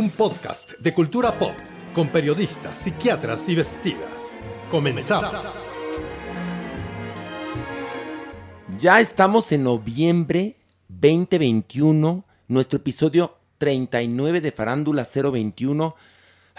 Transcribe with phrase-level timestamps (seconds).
[0.00, 1.52] un podcast de cultura pop
[1.94, 4.34] con periodistas, psiquiatras y vestidas.
[4.70, 5.30] Comenzamos.
[8.80, 10.56] Ya estamos en noviembre
[10.88, 15.94] 2021, nuestro episodio 39 de Farándula 021.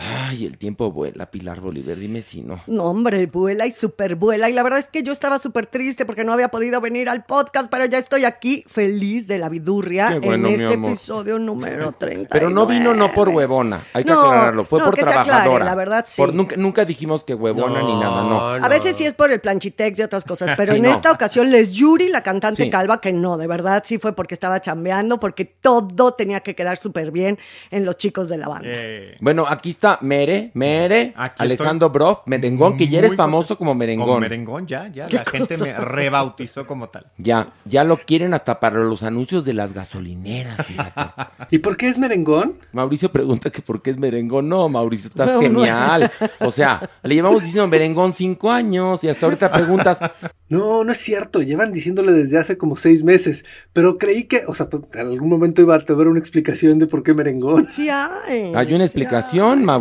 [0.04, 2.62] Ay, el tiempo vuela, Pilar Bolívar, dime si no.
[2.66, 4.50] No, hombre, vuela y super vuela.
[4.50, 7.24] Y la verdad es que yo estaba súper triste porque no había podido venir al
[7.24, 12.30] podcast, pero ya estoy aquí feliz de la vidurria bueno, en este episodio número 30.
[12.32, 15.10] Pero no vino no por huevona, hay que No, aclararlo, fue no, por que se
[15.10, 15.66] aclare, trabajadora.
[15.66, 16.20] la verdad, sí.
[16.20, 18.40] Por- nunca, nunca dijimos que huevona ni nada, no.
[18.66, 20.92] A veces sí es por el planchitex y otras cosas, pero Sí, en no.
[20.92, 22.70] esta ocasión les Yuri, la cantante Sí.
[22.72, 26.78] calva, que no, de verdad sí fue porque estaba chambeando, porque todo tenía que quedar
[26.78, 27.38] súper bien
[27.70, 28.68] en los chicos de la banda.
[28.72, 33.58] Eh, Bueno, aquí está Mere, Mere, Aquí Alejandro estoy Broff, Merengón, que ya eres famoso
[33.58, 34.08] como Merengón.
[34.08, 35.08] Como merengón, ya, ya.
[35.10, 37.08] La gente me rebautizó como tal.
[37.18, 41.02] Ya, ya lo quieren hasta para los anuncios de las gasolineras, fíjate.
[41.52, 42.54] ¿Y por qué es merengón?
[42.72, 44.48] Mauricio pregunta que por qué es merengón.
[44.48, 45.42] No, Mauricio, estás No, no.
[45.42, 46.12] genial.
[46.40, 50.00] O sea, le llevamos diciendo merengón cinco años y hasta ahorita preguntas,
[50.52, 51.42] No, no es cierto.
[51.42, 53.46] Llevan diciéndole desde hace como seis meses.
[53.72, 56.88] Pero creí que, o sea, pues, en algún momento iba a haber una explicación de
[56.88, 57.70] por qué merengón.
[57.72, 58.52] Sí hay.
[58.54, 59.81] hay una sí explicación, Mauricio.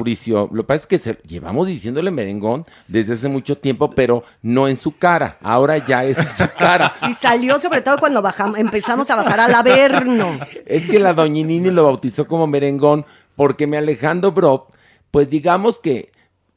[0.53, 4.69] Lo que pasa es que se- llevamos diciéndole merengón desde hace mucho tiempo, pero no
[4.69, 5.39] en su cara.
[5.43, 6.95] Ahora ya es en su cara.
[7.11, 10.39] Y salió sobre todo cuando bajamos, empezamos a bajar al Averno.
[10.67, 13.05] Es que la doñinini lo bautizó como merengón
[13.37, 14.69] porque me Alejandro Bro,
[15.11, 16.13] pues digamos que,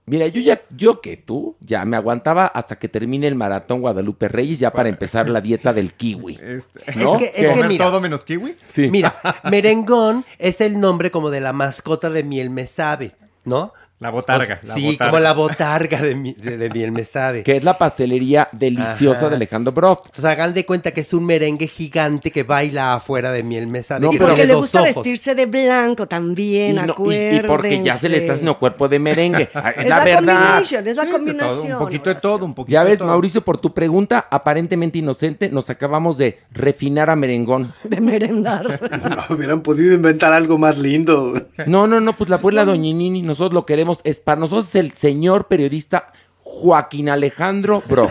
[0.05, 4.27] mira, yo ya, yo que tú, ya me aguantaba hasta que termine el maratón Guadalupe
[4.27, 6.35] Reyes ya para empezar la dieta del kiwi.
[6.43, 7.15] Este, ¿No?
[7.15, 7.85] Es que- es que ¿Comer mira.
[7.85, 8.55] todo menos kiwi?
[8.67, 8.89] Sí.
[8.91, 9.15] Mira,
[9.49, 13.15] merengón es el nombre como de la mascota de Miel Me Sabe,
[13.45, 13.73] ¿no?
[14.03, 14.59] La botarga.
[14.63, 15.11] O- la sí, botarga.
[15.11, 17.43] como la botarga de, mi- de- de Miel Me Sabe.
[17.43, 19.29] que es la pastelería deliciosa Ajá.
[19.29, 19.99] de Alejandro Broff.
[20.05, 23.81] Entonces hagan de cuenta que es un merengue gigante que baila afuera de Miel Me
[23.81, 24.05] Sabe.
[24.05, 24.95] No, que pero- Porque le gusta ojos.
[24.95, 28.87] vestirse de blanco también, Y, no- y- y porque ya se le está haciendo cuerpo
[28.87, 29.49] de merengue.
[29.55, 30.19] Ah, Es, Es la, la, verdad.
[30.19, 31.71] es la Sí, es de todo, combinación.
[31.73, 33.07] un poquito de todo, un poquito Ya de ves, todo.
[33.07, 37.73] Mauricio, por tu pregunta aparentemente inocente, nos acabamos de refinar a merengón.
[37.83, 38.79] De merendar.
[39.29, 41.33] No, hubieran podido inventar algo más lindo.
[41.67, 43.21] No, no, no, pues la fue la doñinini.
[43.21, 43.92] Nosotros lo queremos.
[44.03, 46.11] Es para nosotros es el señor periodista
[46.43, 48.09] Joaquín Alejandro Bro.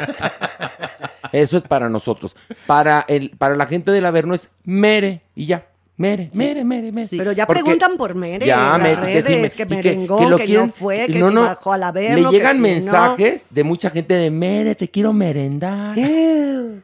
[1.32, 2.36] Eso es para nosotros.
[2.66, 5.66] Para el, para la gente del Averno es Mere y ya.
[5.96, 7.06] Mere, Mere, Mere, Mere.
[7.06, 7.16] Sí.
[7.18, 9.74] Pero ya Porque- preguntan por Mere Ya, en me- las que sí, redes, me- que
[9.74, 12.58] y merengón, que, no fue, que no, si no, bajó al Averno, que llegan si
[12.62, 12.68] no.
[12.68, 15.96] mensajes de mucha gente de Mere, te quiero merendar.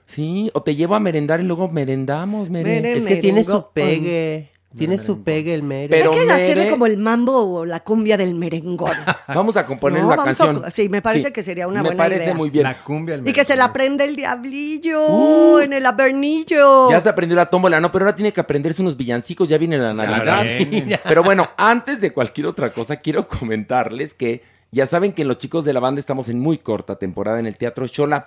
[0.06, 2.80] Sí, o te llevo a merendar y luego merendamos, Mere.
[2.80, 3.62] Mere, Es que tiene merengón.
[3.62, 4.50] su pegue.
[4.76, 5.88] Tiene su pegue el mere.
[5.88, 8.92] Pero Hay que hacerle Mere- como el mambo o la cumbia del merengón.
[9.28, 10.62] Vamos a componer No, la a canción.
[10.70, 12.34] sí, me parece que sería una me buena parece idea.
[12.34, 12.65] muy bien.
[12.65, 13.72] La cumbia, el Y que se la merengón.
[13.72, 15.59] prende el diablillo Uh.
[15.60, 16.91] en el avernillo.
[16.91, 19.78] Ya se aprendió la tómbola, no, pero ahora tiene que aprenderse unos villancicos, ya viene
[19.78, 20.44] la Navidad.
[21.04, 25.64] Pero bueno, antes de cualquier otra cosa, quiero comentarles que ya saben que los chicos
[25.64, 28.26] de la banda estamos en muy corta temporada en el Teatro Shola.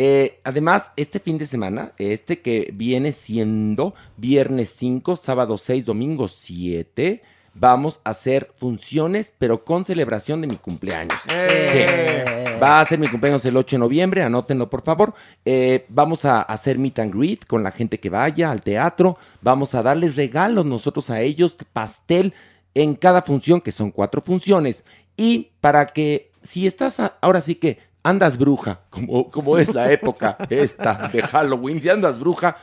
[0.00, 6.28] Eh, además, este fin de semana, este que viene siendo viernes 5, sábado 6, domingo
[6.28, 7.20] 7,
[7.52, 11.20] vamos a hacer funciones, pero con celebración de mi cumpleaños.
[11.28, 12.24] ¡Eh!
[12.46, 12.60] Sí.
[12.62, 15.14] Va a ser mi cumpleaños el 8 de noviembre, anótenlo por favor.
[15.44, 19.18] Eh, vamos a hacer meet and greet con la gente que vaya al teatro.
[19.42, 22.34] Vamos a darles regalos nosotros a ellos, pastel
[22.72, 24.84] en cada función, que son cuatro funciones.
[25.16, 31.08] Y para que, si estás, ahora sí que andas bruja, como, es la época esta
[31.12, 32.56] de Halloween, si andas bruja,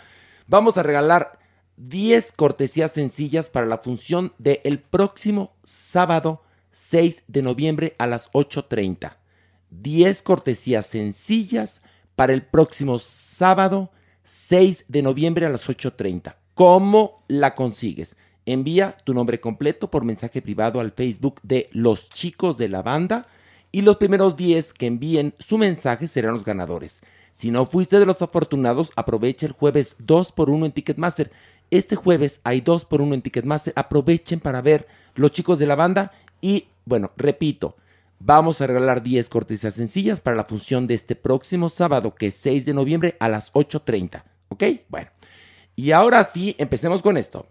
[0.48, 1.40] vamos a regalar
[1.78, 9.18] 10 cortesías sencillas para la función del próximo sábado 6 de noviembre a las 8.30.
[9.72, 11.82] 10 cortesías sencillas
[12.16, 13.92] para el próximo sábado
[14.24, 16.36] 6 de noviembre a las 8.30.
[16.54, 18.16] ¿Cómo la consigues?
[18.46, 23.28] Envía tu nombre completo por mensaje privado al Facebook de Los Chicos de la Banda
[23.76, 27.02] y los primeros 10 que envíen su mensaje serán los ganadores.
[27.34, 31.30] Si no fuiste de los afortunados, aprovecha el jueves 2 por 1 en Ticketmaster.
[31.72, 33.74] Este jueves hay 2 por 1 en Ticketmaster.
[33.76, 37.76] Aprovechen para ver Los Chicos de la Banda y, bueno, repito,
[38.18, 42.36] Vamos a regalar 10 cortesías sencillas para la función de este próximo sábado, que es
[42.36, 44.24] 6 de noviembre a las 8.30.
[44.48, 44.64] ¿Ok?
[44.88, 45.10] Bueno.
[45.76, 47.46] Y ahora sí, empecemos con esto.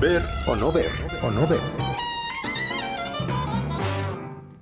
[0.00, 0.88] Ver o no ver.
[1.22, 1.93] O no ver.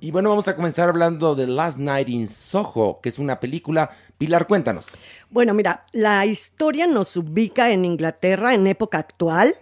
[0.03, 3.89] Y bueno, vamos a comenzar hablando de Last Night in Soho, que es una película.
[4.17, 4.87] Pilar, cuéntanos.
[5.29, 9.53] Bueno, mira, la historia nos ubica en Inglaterra en época actual,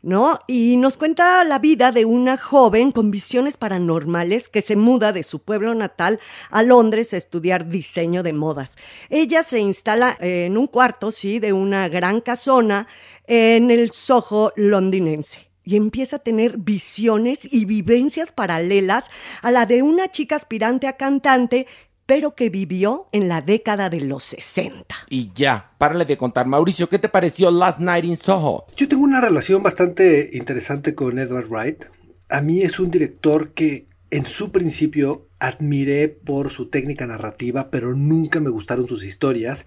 [0.00, 0.40] ¿no?
[0.46, 5.22] Y nos cuenta la vida de una joven con visiones paranormales que se muda de
[5.22, 6.18] su pueblo natal
[6.50, 8.78] a Londres a estudiar diseño de modas.
[9.10, 12.88] Ella se instala en un cuarto, sí, de una gran casona
[13.26, 19.10] en el Soho londinense y empieza a tener visiones y vivencias paralelas
[19.42, 21.66] a la de una chica aspirante a cantante,
[22.06, 24.94] pero que vivió en la década de los 60.
[25.08, 26.46] Y ya, párale de contar.
[26.46, 28.66] Mauricio, ¿qué te pareció Last Night in Soho?
[28.76, 31.84] Yo tengo una relación bastante interesante con Edward Wright.
[32.28, 37.94] A mí es un director que en su principio admiré por su técnica narrativa, pero
[37.94, 39.66] nunca me gustaron sus historias.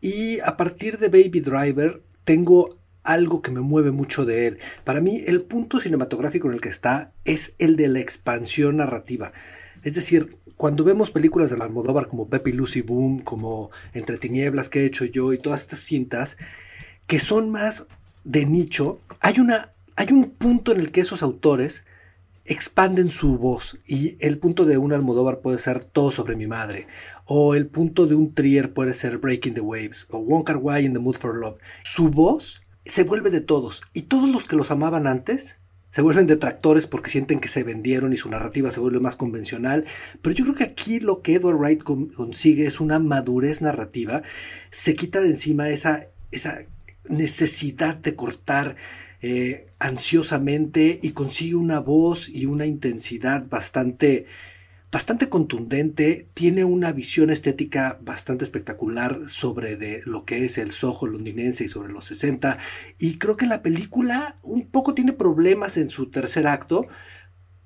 [0.00, 4.58] Y a partir de Baby Driver tengo algo que me mueve mucho de él.
[4.84, 9.32] Para mí el punto cinematográfico en el que está es el de la expansión narrativa.
[9.82, 14.80] Es decir, cuando vemos películas de Almodóvar como Pepe Lucy Boom, como Entre Tinieblas que
[14.80, 16.36] he hecho yo y todas estas cintas,
[17.06, 17.86] que son más
[18.24, 21.84] de nicho, hay, una, hay un punto en el que esos autores
[22.44, 26.86] expanden su voz y el punto de un Almodóvar puede ser Todo sobre mi madre
[27.24, 30.84] o el punto de un Trier puede ser Breaking the Waves o Wong Kar Wai
[30.84, 31.58] in the Mood for Love.
[31.84, 35.56] Su voz se vuelve de todos y todos los que los amaban antes
[35.90, 39.84] se vuelven detractores porque sienten que se vendieron y su narrativa se vuelve más convencional.
[40.20, 44.22] Pero yo creo que aquí lo que Edward Wright con- consigue es una madurez narrativa.
[44.70, 46.58] Se quita de encima esa, esa
[47.08, 48.76] necesidad de cortar
[49.22, 54.26] eh, ansiosamente y consigue una voz y una intensidad bastante
[54.90, 61.06] bastante contundente, tiene una visión estética bastante espectacular sobre de lo que es el Soho
[61.06, 62.58] londinense y sobre los 60
[62.98, 66.86] y creo que la película un poco tiene problemas en su tercer acto,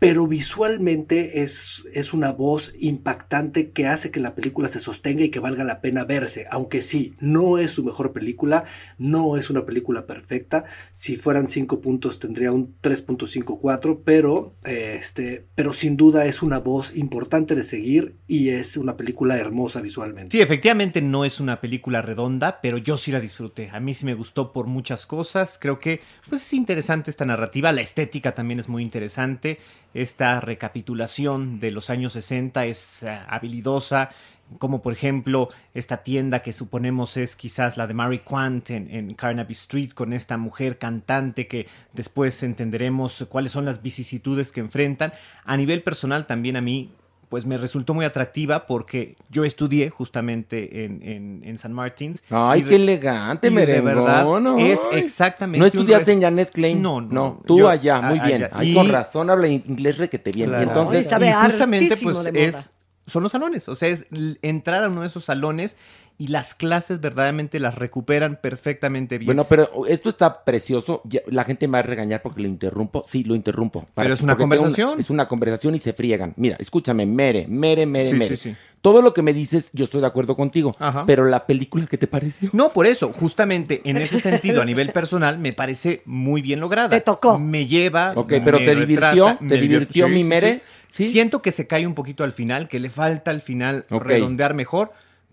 [0.02, 5.28] pero visualmente es, es una voz impactante que hace que la película se sostenga y
[5.28, 8.64] que valga la pena verse, aunque sí, no es su mejor película,
[8.98, 15.72] no es una película perfecta, si fueran 5 puntos tendría un 3.54, pero, este, pero
[15.72, 20.36] sin duda es una voz importante de seguir y es una película hermosa visualmente.
[20.36, 23.70] Sí, efectivamente no es una película redonda, pero yo sí la disfruté.
[23.72, 25.58] A mí sí me gustó por muchas cosas.
[25.60, 27.70] Creo que pues es interesante esta narrativa.
[27.70, 29.60] La estética también es muy interesante.
[29.94, 34.10] Esta recapitulación de los años 60 es eh, habilidosa.
[34.58, 39.14] Como por ejemplo esta tienda que suponemos es quizás la de Mary Quant en, en
[39.14, 45.12] Carnaby Street con esta mujer cantante que después entenderemos cuáles son las vicisitudes que enfrentan.
[45.44, 46.90] A nivel personal también a mí
[47.32, 52.22] pues me resultó muy atractiva porque yo estudié justamente en, en, en San Martins.
[52.28, 54.04] Ay, qué elegante, y de merengón.
[54.04, 56.82] verdad es exactamente ¿No estudiaste en Janet Klein?
[56.82, 58.42] No, no, No, tú yo- allá, muy a- bien.
[58.44, 58.50] allá.
[58.52, 60.50] Ay, Y- con razón habla inglés requete bien.
[60.50, 60.62] Claro.
[60.62, 62.70] Y entonces, sabe y justamente pues es
[63.06, 64.06] son los salones, o sea, es
[64.42, 65.78] entrar a uno de esos salones
[66.18, 69.26] y las clases verdaderamente las recuperan perfectamente bien.
[69.26, 71.00] Bueno, pero esto está precioso.
[71.04, 73.04] Ya- La gente me va a regañar porque lo interrumpo.
[73.08, 73.86] Sí, lo interrumpo.
[73.94, 75.00] Pero es una conversación.
[75.00, 76.32] es una conversación y se friegan.
[76.36, 78.36] Mira, escúchame, mere, mere, mere, Sí, mere.
[78.36, 78.56] sí, sí.
[78.80, 80.74] Todo lo que me dices, yo estoy de acuerdo contigo.
[80.78, 81.04] Ajá.
[81.06, 82.50] Pero la película, ¿qué te pareció?
[82.52, 86.90] No, por eso, justamente en ese sentido, a nivel personal, me parece muy bien lograda.
[86.90, 87.38] Te tocó.
[87.38, 88.12] Me lleva.
[88.16, 89.26] Ok, pero ¿te divirtió?
[89.28, 90.62] retrata, ¿Te divirtió mi mere?
[90.92, 91.04] sí.
[91.06, 91.08] ¿Sí?
[91.08, 94.92] Siento que se cae un poquito al final, que le falta al final redondear mejor,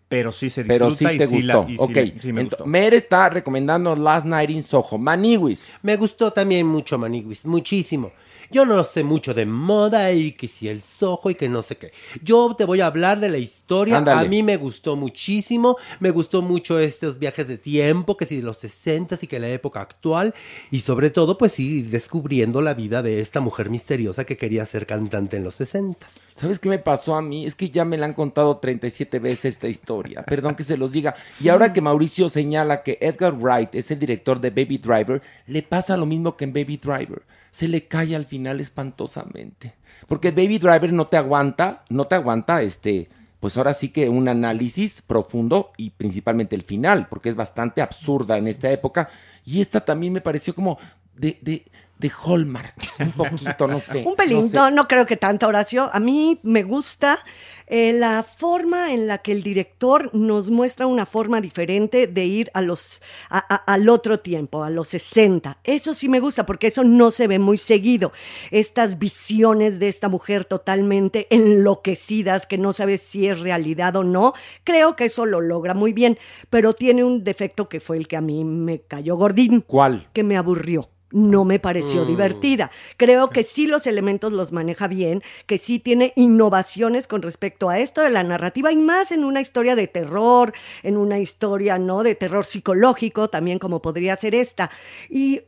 [0.10, 1.48] pero sí se disfruta Pero sí y te sí gustó.
[1.48, 2.22] la- y sí ok.
[2.22, 2.66] sí me gustó.
[2.94, 4.98] Está recomendando Last Night in Soho.
[4.98, 5.72] Maniwis.
[5.84, 8.12] Me gustó también mucho Maniwis, muchísimo.
[8.52, 11.78] Yo no sé mucho de moda y que si el sojo y que no sé
[11.78, 11.92] qué.
[12.24, 13.98] Yo te voy a hablar de la historia.
[13.98, 14.28] Ándale.
[14.28, 15.78] A mí me gustó muchísimo.
[16.00, 19.50] Me gustó mucho estos viajes de tiempo, que si de los 60 y que la
[19.50, 20.34] época actual.
[20.72, 24.86] Y sobre todo, pues sí, descubriendo la vida de esta mujer misteriosa que quería ser
[24.86, 26.08] cantante en los 60.
[26.36, 27.46] ¿Sabes qué me pasó a mí?
[27.46, 30.24] Es que ya me la han contado 37 veces esta historia.
[30.24, 31.16] Perdón que se los diga.
[31.42, 35.64] Y ahora que Mauricio señala que Edgar Wright es el director de Baby Driver, le
[35.64, 37.24] pasa lo mismo que en Baby Driver.
[37.52, 39.76] Se le cae al final espantosamente.
[40.08, 44.28] Porque Baby Driver no te aguanta, no te aguanta este, pues ahora sí que un
[44.28, 49.10] análisis profundo y principalmente el final, porque es bastante absurda en esta época.
[49.46, 50.78] Y esta también me pareció como
[51.16, 51.66] de,
[52.00, 54.04] de Hallmark, un poquito, no sé.
[54.08, 54.56] Un pelín, no sé.
[54.58, 55.90] no, no creo que tanto, Horacio.
[55.94, 57.20] A mí me gusta
[57.68, 62.50] eh, la forma en la que el director nos muestra una forma diferente de ir
[62.54, 65.58] a los, a- a- al otro tiempo, a los 60.
[65.66, 68.14] Eso sí me gusta porque eso no se ve muy seguido.
[68.50, 74.34] Estas visiones de esta mujer totalmente enloquecidas que no sabes si es realidad o no,
[74.64, 76.18] creo que eso lo logra muy bien,
[76.50, 80.08] pero tiene un defecto que fue el que a mí me cayó gordín ¿Cuál?
[80.14, 80.90] que me aburrió.
[81.12, 82.08] No me pareció Mm.
[82.08, 82.72] divertida.
[82.98, 87.80] Creo que sí los elementos los maneja bien, que sí tiene innovaciones con respecto a
[87.80, 92.04] esto de la narrativa y más en una historia de terror, en una historia, ¿no?
[92.04, 94.70] De terror psicológico, también como podría ser esta.
[95.10, 95.42] Y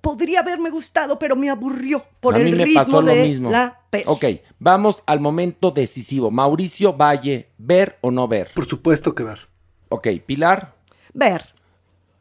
[0.00, 3.22] podría haberme gustado, pero me aburrió por a el mí me ritmo pasó lo de
[3.26, 3.50] mismo.
[3.50, 4.04] la peli.
[4.06, 4.24] Ok,
[4.60, 6.30] vamos al momento decisivo.
[6.30, 8.52] Mauricio Valle, ¿ver o no ver?
[8.54, 9.48] Por supuesto que ver.
[9.88, 10.74] Ok, Pilar,
[11.12, 11.44] Ver.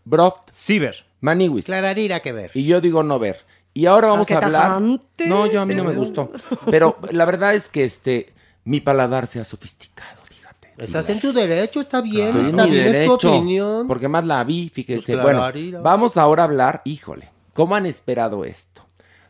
[0.05, 1.05] Broft, Ciber.
[1.21, 1.65] Maniwis.
[1.65, 2.51] Clararira que ver.
[2.53, 3.45] Y yo digo no ver.
[3.73, 4.61] Y ahora vamos qué a hablar.
[4.63, 5.27] tajante.
[5.27, 6.31] No, yo a mí no me gustó.
[6.69, 8.33] Pero la verdad es que este
[8.63, 10.73] mi paladar se ha sofisticado, fíjate.
[10.77, 13.87] Estás en tu derecho, está bien, está bien, tu opinión.
[13.87, 15.17] Porque más la vi, fíjese.
[15.17, 18.85] Pues bueno, vamos ahora a hablar, híjole, ¿cómo han esperado esto?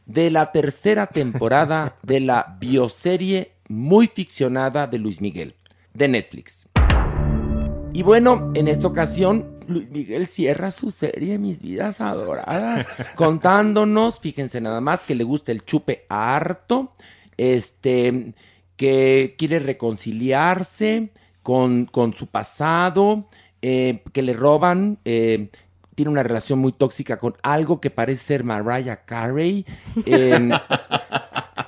[0.05, 5.55] De la tercera temporada de la bioserie muy ficcionada de Luis Miguel,
[5.93, 6.67] de Netflix.
[7.93, 14.59] Y bueno, en esta ocasión, Luis Miguel cierra su serie Mis Vidas Adoradas, contándonos, fíjense
[14.59, 16.93] nada más, que le gusta el chupe harto,
[17.37, 18.33] este,
[18.75, 21.09] que quiere reconciliarse
[21.43, 23.27] con, con su pasado,
[23.61, 25.49] eh, que le roban, eh,
[25.95, 29.65] tiene una relación muy tóxica con algo que parece ser Mariah Carey.
[30.05, 30.49] em,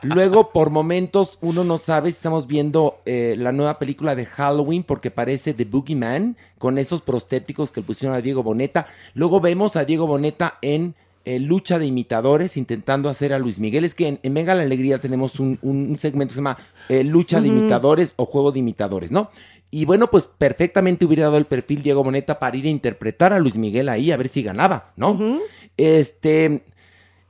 [0.04, 4.84] Luego, por momentos, uno no sabe si estamos viendo eh, la nueva película de Halloween
[4.84, 8.88] porque parece The Boogeyman con esos prostéticos que le pusieron a Diego Boneta.
[9.14, 13.86] Luego vemos a Diego Boneta en eh, Lucha de Imitadores intentando hacer a Luis Miguel.
[13.86, 16.58] Es que en, en Venga la Alegría tenemos un, segmento que se llama
[16.90, 17.50] eh, Lucha de.
[17.50, 19.30] Imitadores o Juego de Imitadores, ¿no?
[19.70, 23.40] Y bueno, pues perfectamente hubiera dado el perfil Diego Boneta para ir a interpretar a
[23.40, 25.40] Luis Miguel ahí a ver si ganaba, ¿no?
[25.78, 26.64] Este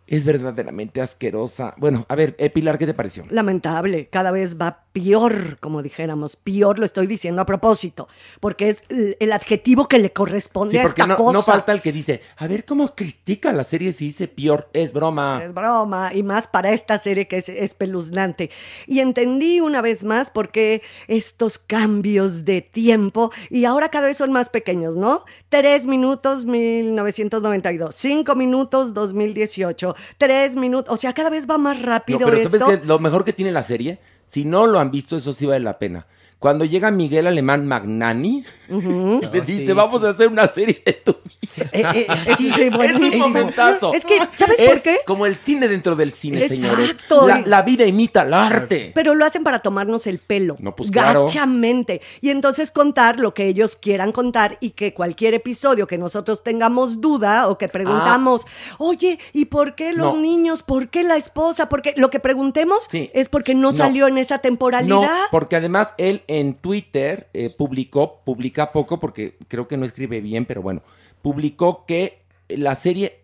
[0.08, 1.74] es verdaderamente asquerosa.
[1.77, 3.24] Bueno, a ver, eh, Pilar, ¿qué te pareció?
[3.29, 8.10] Lamentable, cada vez va peor, como dijéramos, peor lo estoy diciendo a propósito,
[8.41, 11.38] porque es el, el adjetivo que le corresponde Sí, a porque esta no, cosa.
[11.38, 14.91] no falta el que dice, a ver cómo critica la serie si dice peor, es
[14.91, 15.41] broma.
[15.46, 18.50] Es broma, y más para esta serie que es espeluznante.
[18.88, 24.17] Y entendí una vez más por qué estos cambios de tiempo, y ahora cada vez
[24.17, 25.24] son más pequeños, ¿no?
[25.48, 31.86] Tres minutos 1992, cinco minutos 2018, tres minutos, o sea, cada vez va más No,
[31.86, 32.58] rápido pero esto.
[32.60, 32.86] ¿sabes?
[32.86, 35.77] Lo mejor que tiene la serie, si no lo han visto, eso sí vale la
[35.79, 36.08] pena.
[36.41, 41.12] Cuando llega Miguel Alemán Magnani, le dice, sí, vamos a hacer una serie de tu
[41.13, 41.21] vida.
[41.74, 42.07] Eh, eh,
[42.38, 43.93] Sí, sí, Es un momentazo.
[43.93, 44.98] Es que, ¿sabes Es por qué?
[45.05, 46.91] como el cine dentro del cine, señores.
[46.91, 47.27] Exacto.
[47.27, 48.91] La, la vida imita al arte.
[48.95, 50.55] Pero lo hacen para tomarnos el pelo.
[50.60, 51.25] No, pues, claro.
[51.25, 52.01] Gachamente.
[52.21, 57.01] Y entonces contar lo que ellos quieran contar y que cualquier episodio que nosotros tengamos
[57.01, 60.15] duda o que preguntamos, oye, ¿y por qué los Ah.
[60.15, 60.21] No.
[60.21, 60.63] niños?
[60.63, 61.67] ¿Por qué la esposa?
[61.67, 61.93] ¿Por qué?
[61.98, 63.77] Lo que preguntemos es porque no, No.
[63.77, 65.01] salió en esa temporalidad.
[65.01, 70.21] No, porque además él en Twitter eh, publicó, publica poco porque creo que no escribe
[70.21, 70.81] bien, pero bueno,
[71.21, 73.19] publicó que la serie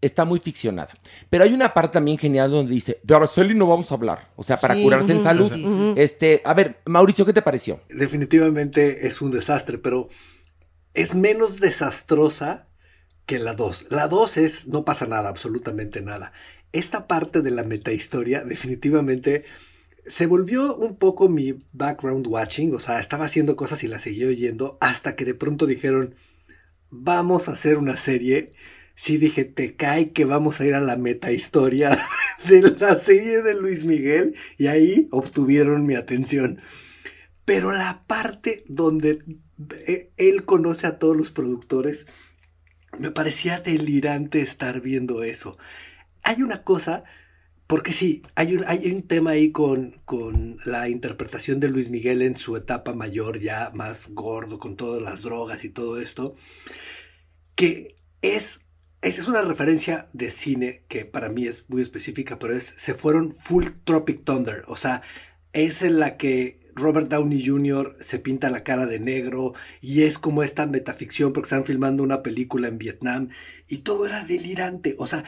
[0.00, 0.90] está muy ficcionada.
[1.30, 4.42] Pero hay una parte también genial donde dice, de Araceli no vamos a hablar, o
[4.42, 5.50] sea, para Sí, curarse en salud.
[5.52, 5.94] sí, sí.
[5.96, 7.80] Este, a ver, Mauricio, ¿qué te pareció?
[7.88, 10.08] Definitivamente es un desastre, pero
[10.94, 12.68] es menos desastrosa
[13.26, 13.86] que la 2.
[13.90, 16.32] La 2 es, no pasa nada, absolutamente nada.
[16.72, 19.44] Esta parte de la metahistoria definitivamente
[20.06, 24.24] se volvió un poco mi background watching, o sea, estaba haciendo cosas y la seguí
[24.24, 26.16] oyendo hasta que de pronto dijeron,
[26.90, 28.52] vamos a hacer una serie.
[28.94, 31.98] Sí dije, te cae que vamos a ir a la metahistoria
[32.48, 36.60] de la serie de Luis Miguel y ahí obtuvieron mi atención.
[37.44, 39.24] Pero la parte donde
[39.86, 42.06] eh, él conoce a todos los productores,
[42.98, 45.56] me parecía delirante estar viendo eso.
[46.22, 47.04] Hay una cosa
[47.72, 52.20] Porque sí, hay un, hay un tema ahí con, con la interpretación de Luis Miguel
[52.20, 56.36] en su etapa mayor, ya más gordo, con todas las drogas y todo esto,
[57.54, 58.60] que es,
[59.00, 62.92] esa es una referencia de cine que para mí es muy específica, pero es, se
[62.92, 65.00] fueron full Tropic Thunder, o sea,
[65.54, 67.96] es en la que Robert Downey Jr.
[68.00, 72.22] se pinta la cara de negro y es como esta metaficción porque están filmando una
[72.22, 73.30] película en Vietnam
[73.66, 75.24] y todo era delirante, o sea,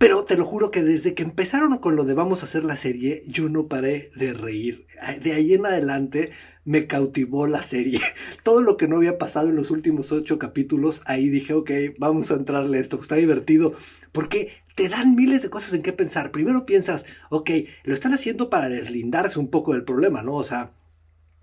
[0.00, 2.76] pero te lo juro que desde que empezaron con lo de vamos a hacer la
[2.76, 4.86] serie, yo no paré de reír.
[5.22, 6.30] De ahí en adelante
[6.64, 8.00] me cautivó la serie.
[8.42, 12.30] Todo lo que no había pasado en los últimos ocho capítulos, ahí dije, ok, vamos
[12.30, 13.74] a entrarle a esto, está divertido.
[14.10, 16.30] Porque te dan miles de cosas en qué pensar.
[16.30, 17.50] Primero piensas, ok,
[17.84, 20.32] lo están haciendo para deslindarse un poco del problema, ¿no?
[20.36, 20.72] O sea,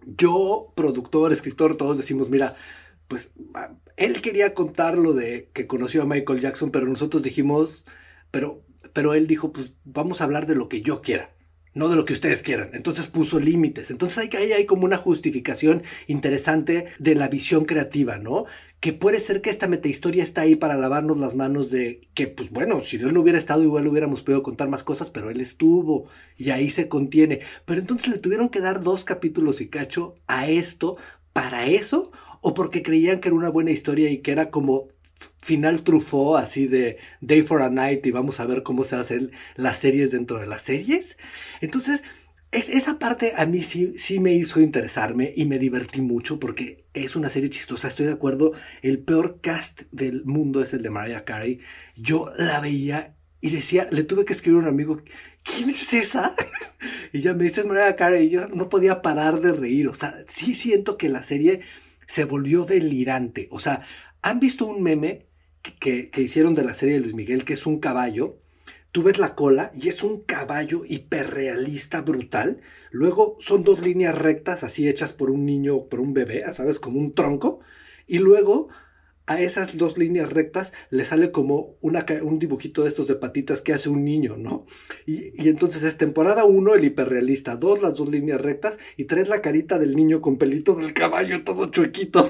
[0.04, 2.56] yo, productor, escritor, todos decimos, mira,
[3.08, 3.34] pues
[3.98, 7.86] él quería contar lo de que conoció a Michael Jackson, pero nosotros dijimos
[8.32, 11.34] pero, pero él dijo, pues vamos a hablar de lo que yo quiera,
[11.74, 12.72] no de lo que ustedes quieran.
[12.74, 13.92] Entonces puso límites.
[13.92, 18.46] Entonces hay, hay, hay como una justificación interesante de la visión creativa, ¿no?
[18.80, 22.50] Que puede ser que esta metahistoria está ahí para lavarnos las manos de que, pues
[22.52, 26.08] bueno, si él no hubiera estado, igual hubiéramos podido contar más cosas, pero él estuvo
[26.38, 27.42] y ahí se contiene.
[27.66, 30.98] Pero entonces le tuvieron que dar dos capítulos y cacho a esto
[31.34, 34.88] para eso o porque creían que era una buena historia y que era como
[35.42, 39.32] final Truffaut, así de Day for a Night, y vamos a ver cómo se hacen
[39.56, 41.18] las series dentro de las series.
[41.62, 42.04] Entonces,
[42.52, 46.86] es, esa parte a mí sí, sí me hizo interesarme y me divertí mucho porque
[46.94, 48.54] es una serie chistosa, estoy de acuerdo.
[48.82, 51.60] El peor cast del mundo es el de Mariah Carey.
[51.96, 55.02] Yo la veía y decía, le tuve que escribir a un amigo,
[55.44, 56.36] ¿quién es esa?
[57.14, 59.88] y ya me dices Mariah Carey y yo no podía parar de reír.
[59.88, 61.62] O sea, sí siento que la serie
[62.08, 63.48] se volvió delirante.
[63.52, 63.86] O sea,
[64.28, 65.30] ¿Han visto un meme
[65.80, 68.42] que, hicieron de la serie de Luis Miguel, que es un caballo?
[68.92, 72.60] Tú ves la cola y es un caballo hiperrealista brutal.
[72.92, 76.78] Luego son dos líneas rectas, así hechas por un niño, por un bebé, ¿sabes?
[76.78, 77.62] Como un tronco.
[78.06, 78.68] Y luego
[79.28, 83.72] a esas dos líneas rectas le sale como un dibujito de estos de patitas que
[83.72, 84.66] hace un niño, ¿no?
[85.06, 89.30] Y, y entonces es temporada 1 el hiperrealista, dos las dos líneas rectas y tres
[89.30, 92.30] la carita del niño con pelito del caballo todo chuequito.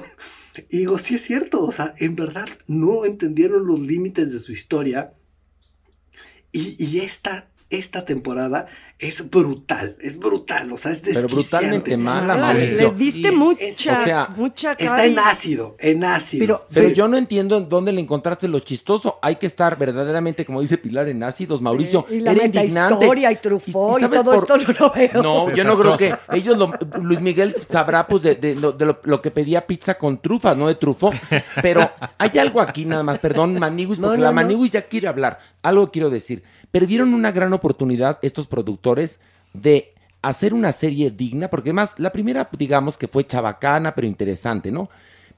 [0.68, 4.52] Y digo, sí es cierto, o sea, en verdad no entendieron los límites de su
[4.52, 5.14] historia.
[6.52, 8.68] Y, y esta, esta temporada
[8.98, 12.90] es brutal, es brutal, o sea, es Pero brutalmente mala, Mauricio.
[12.90, 16.40] Le diste mucha, mucha Está en ácido, en ácido.
[16.40, 19.20] Pero, pero yo no entiendo en dónde le encontraste lo chistoso.
[19.22, 22.06] Hay que estar verdaderamente, como dice Pilar, en ácidos, Mauricio.
[22.10, 22.94] Y la era indignante.
[22.94, 25.22] historia y Truffaut y, todo esto no lo veo.
[25.22, 29.30] No, yo no creo que ellos, lo, Luis Miguel sabrá pues de, de, lo, que
[29.30, 31.12] pedía pizza con trufas, no de trufo.
[31.62, 35.38] Pero hay algo aquí nada más, perdón, Maniguis, porque la Maniguis ya quiere hablar.
[35.62, 36.42] Algo quiero decir.
[36.70, 39.20] Perdieron una gran oportunidad estos productores
[39.52, 44.70] de hacer una serie digna, porque además la primera, digamos que fue chabacana, pero interesante,
[44.70, 44.88] ¿no?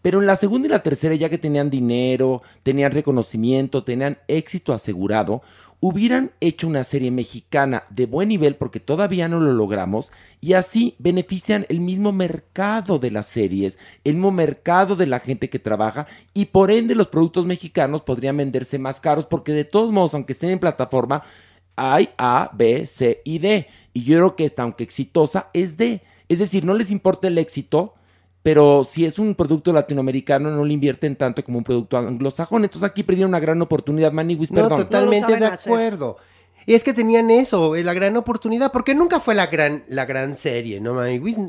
[0.02, 4.72] Pero en la segunda y la tercera, ya que tenían dinero, tenían reconocimiento, tenían éxito
[4.72, 5.42] asegurado,
[5.80, 10.94] hubieran hecho una serie mexicana de buen nivel porque todavía no lo logramos y así
[10.98, 16.06] benefician el mismo mercado de las series, el mismo mercado de la gente que trabaja
[16.34, 20.34] y por ende los productos mexicanos podrían venderse más caros porque de todos modos, aunque
[20.34, 21.22] estén en plataforma,
[21.76, 23.66] hay A, B, C y D.
[23.94, 26.02] Y yo creo que esta, aunque exitosa, es D.
[26.28, 27.94] Es decir, no les importa el éxito,
[28.42, 32.64] pero si es un producto latinoamericano no le invierten tanto como un producto anglosajón.
[32.64, 34.70] Entonces aquí perdieron una gran oportunidad, Maniwis, perdón.
[34.70, 36.16] No, totalmente de acuerdo.
[36.66, 40.04] Y es que tenían eso, eh, la gran oportunidad, porque nunca fue la gran, la
[40.04, 41.00] gran serie, ¿no?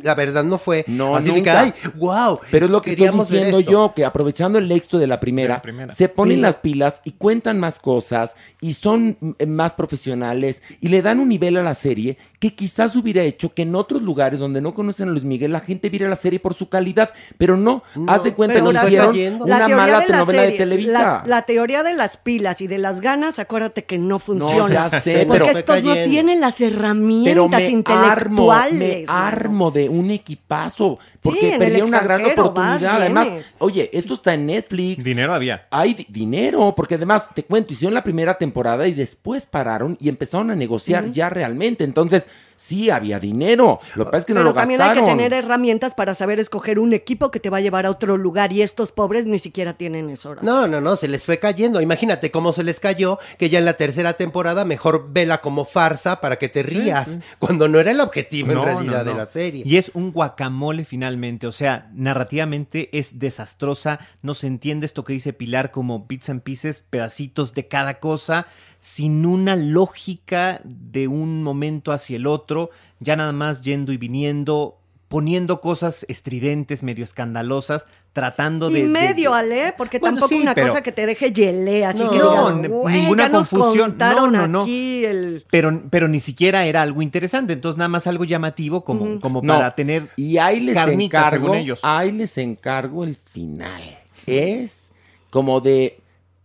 [0.04, 1.66] La verdad no fue no, así nunca.
[1.66, 2.40] de wow.
[2.50, 5.62] Pero es lo que estoy diciendo yo, que aprovechando el éxito de la primera,
[5.94, 11.02] se ponen las pilas y cuentan más cosas y son eh, más profesionales y le
[11.02, 14.62] dan un nivel a la serie que quizás hubiera hecho que en otros lugares donde
[14.62, 17.84] no conocen a Luis Miguel la gente viera la serie por su calidad, pero no,
[18.08, 21.24] haz de cuenta que hicieron una mala telenovela de Televisa.
[21.28, 24.90] La, teoría de las pilas y de las ganas, acuérdate que no funciona.
[25.28, 28.80] Porque estos no tienen las herramientas intelectuales.
[28.80, 31.00] me armo de un equipazo.
[31.22, 32.98] Porque perdí una gran oportunidad.
[32.98, 35.04] Además, oye, esto está en Netflix.
[35.04, 35.68] Dinero había.
[35.70, 40.52] Hay dinero, porque además, te cuento, hicieron la primera temporada y después pararon y empezaron
[40.52, 41.84] a negociar ya realmente.
[41.84, 42.28] Entonces,
[42.62, 43.80] sí había dinero.
[43.96, 44.78] Lo que pasa es que no lo gastaron.
[44.78, 47.88] también hay que tener herramientas para saber escoger un equipo que te va a llevar
[47.88, 50.36] a otro lugar y estos pobres ni siquiera tienen eso.
[50.42, 51.82] No, no, no, se les fue cayendo.
[51.82, 56.22] Imagínate cómo se les cayó que ya en la tercera temporada mejor vela como farsa
[56.22, 59.12] para que te rías, cuando no era el objetivo No, en realidad no, no.
[59.12, 59.64] de la serie.
[59.66, 65.14] Y es un guacamole finalmente, o sea, narrativamente es desastrosa, no se entiende esto que
[65.14, 68.46] dice Pilar como bits and pieces, pedacitos de cada cosa,
[68.82, 74.80] sin una lógica de un momento hacia el otro, ya nada más yendo y viniendo,
[75.08, 78.80] poniendo cosas estridentes, medio escandalosas, tratando de...
[78.80, 81.86] Y medio, de- Ale, porque Bueno, tampoco sí, una pero- cosa que te deje gelé,
[81.86, 83.96] así No, que no, digas, n- "Güey, ninguna ya confusión".
[84.00, 84.62] No, no, no.
[84.64, 85.46] aquí el...
[85.52, 89.54] Pero, pero ni siquiera era algo interesante, entonces nada más algo llamativo como, como No,
[89.54, 91.80] para tener Y ahí les carnita, encargo, según ellos.
[91.84, 93.82] ahí les encargo el final.
[94.26, 94.92] Es
[95.30, 96.00] como de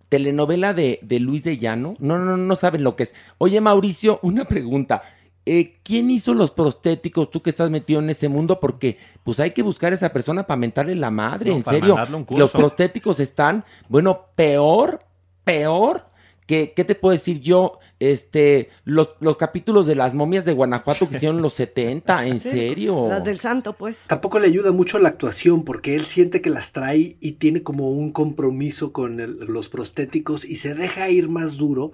[0.09, 1.97] telenovela de, de Luis de Llano.
[1.99, 3.15] No, no, no, no saben lo que es.
[3.39, 5.03] Oye, Mauricio, una pregunta.
[5.45, 7.31] Eh, ¿Quién hizo los prostéticos?
[7.31, 10.45] Tú que estás metido en ese mundo, porque pues hay que buscar a esa persona
[10.45, 11.97] para mentarle la madre, No, en serio.
[12.31, 15.05] Los prostéticos están, bueno, peor,
[15.45, 16.07] peor
[16.47, 17.79] que, ¿qué te puedo decir yo?
[17.99, 22.51] Este, los, los capítulos de las momias de Guanajuato que hicieron los 70, ¿en Sí,
[22.51, 23.09] serio?
[23.09, 24.01] Las del santo, pues.
[24.07, 27.91] Tampoco le ayuda mucho la actuación porque él siente que las trae y tiene como
[27.91, 31.93] un compromiso con el- los prostéticos y se deja ir más duro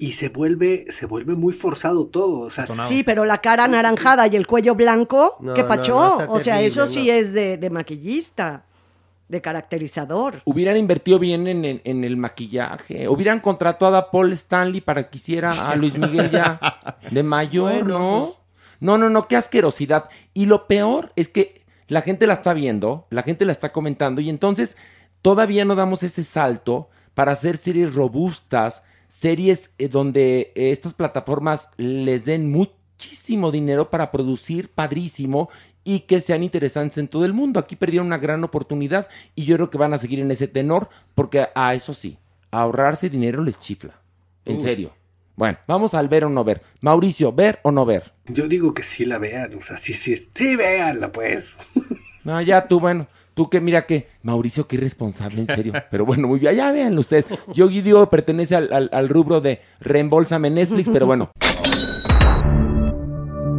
[0.00, 2.38] y se vuelve, se vuelve muy forzado todo.
[2.40, 2.88] O sea, Detonado.
[2.88, 5.94] Sí, pero la cara anaranjada y el cuello blanco, No, ¿qué pachó?
[6.20, 7.12] no, o sea, terrible, eso sí no.
[7.14, 8.64] es de, de maquillista,
[9.28, 10.42] de caracterizador.
[10.44, 13.08] Hubieran invertido bien en, en- en el maquillaje.
[13.08, 16.60] Hubieran contratado a Paul Stanley para que hiciera a Luis Miguel ya
[17.10, 18.34] de mayor, Bueno, ¿no?
[18.80, 20.08] No, no, no, qué asquerosidad.
[20.34, 24.20] Y lo peor es que la gente la está viendo, la gente la está comentando
[24.20, 24.76] y entonces
[25.20, 31.68] todavía no damos ese salto para hacer series robustas, series eh, donde eh, estas plataformas
[31.76, 35.48] les den muchísimo dinero para producir padrísimo
[35.88, 37.58] y que sean interesantes en todo el mundo.
[37.58, 40.88] Aquí perdieron una gran oportunidad y yo creo que van a seguir en ese tenor
[41.14, 42.18] porque a eso sí,
[42.50, 43.98] ahorrarse dinero les chifla.
[44.44, 44.92] En serio.
[45.36, 46.62] Bueno, vamos al ver o no ver.
[46.80, 48.12] Mauricio, ¿ver o no ver?
[48.26, 49.54] yo digo que sí la vean.
[49.54, 51.58] O sea, sí, sí, sí, véanla, pues.
[52.24, 55.72] No, ya tú, bueno, tú que mira que, Mauricio, qué irresponsable, en serio.
[55.90, 57.24] Pero bueno, muy bien, ya véanlo ustedes.
[57.54, 61.30] Yo digo, pertenece al, al- al rubro de reembolsame Netflix, pero bueno.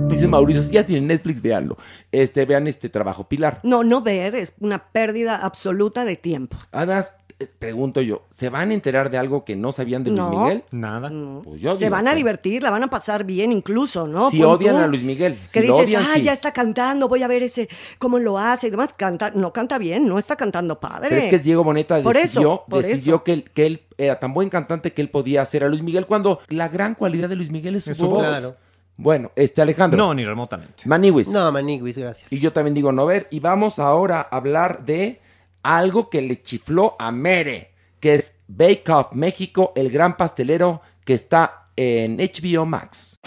[0.09, 1.77] Dice Mauricio, si ya tienen Netflix, véanlo.
[2.11, 3.27] Este, vean este trabajo.
[3.27, 6.57] Pilar, No, no ver es una pérdida absoluta de tiempo.
[6.71, 10.21] además, eh, pregunto yo, ¿se van a enterar de algo que no sabían de Luis
[10.21, 10.29] No.
[10.29, 10.63] Miguel?
[10.71, 11.09] Nada.
[11.09, 11.41] No.
[11.43, 14.29] Pues yo Se digo van a que- divertir, la van a pasar bien incluso, ¿no?
[14.29, 15.39] Si Pon odian tú a Luis Miguel.
[15.53, 16.23] Que si lo dices, odian, ah, sí.
[16.23, 18.91] ya está cantando, voy a ver ese, cómo lo hace y demás.
[18.91, 21.07] Canta, no canta bien, no está cantando padre.
[21.09, 23.23] Pero es que Diego Boneta Por decidió, eso, por decidió eso.
[23.23, 26.07] que, él, que él era tan buen cantante que él podía hacer a Luis Miguel
[26.07, 28.09] cuando la gran cualidad de Luis Miguel es su, voz.
[28.09, 28.27] voz.
[28.27, 28.55] Claro.
[29.01, 29.97] Bueno, este Alejandro.
[29.97, 30.83] No, ni remotamente.
[30.85, 31.29] Maniwis.
[31.29, 32.29] No, Maniguis, gracias.
[32.33, 33.29] Y yo también digo no ver.
[33.31, 35.21] Y vamos ahora a hablar de
[35.63, 41.13] algo que le chifló a Mere, que es Bake Off México, el gran pastelero que
[41.13, 43.17] está en HBO Max.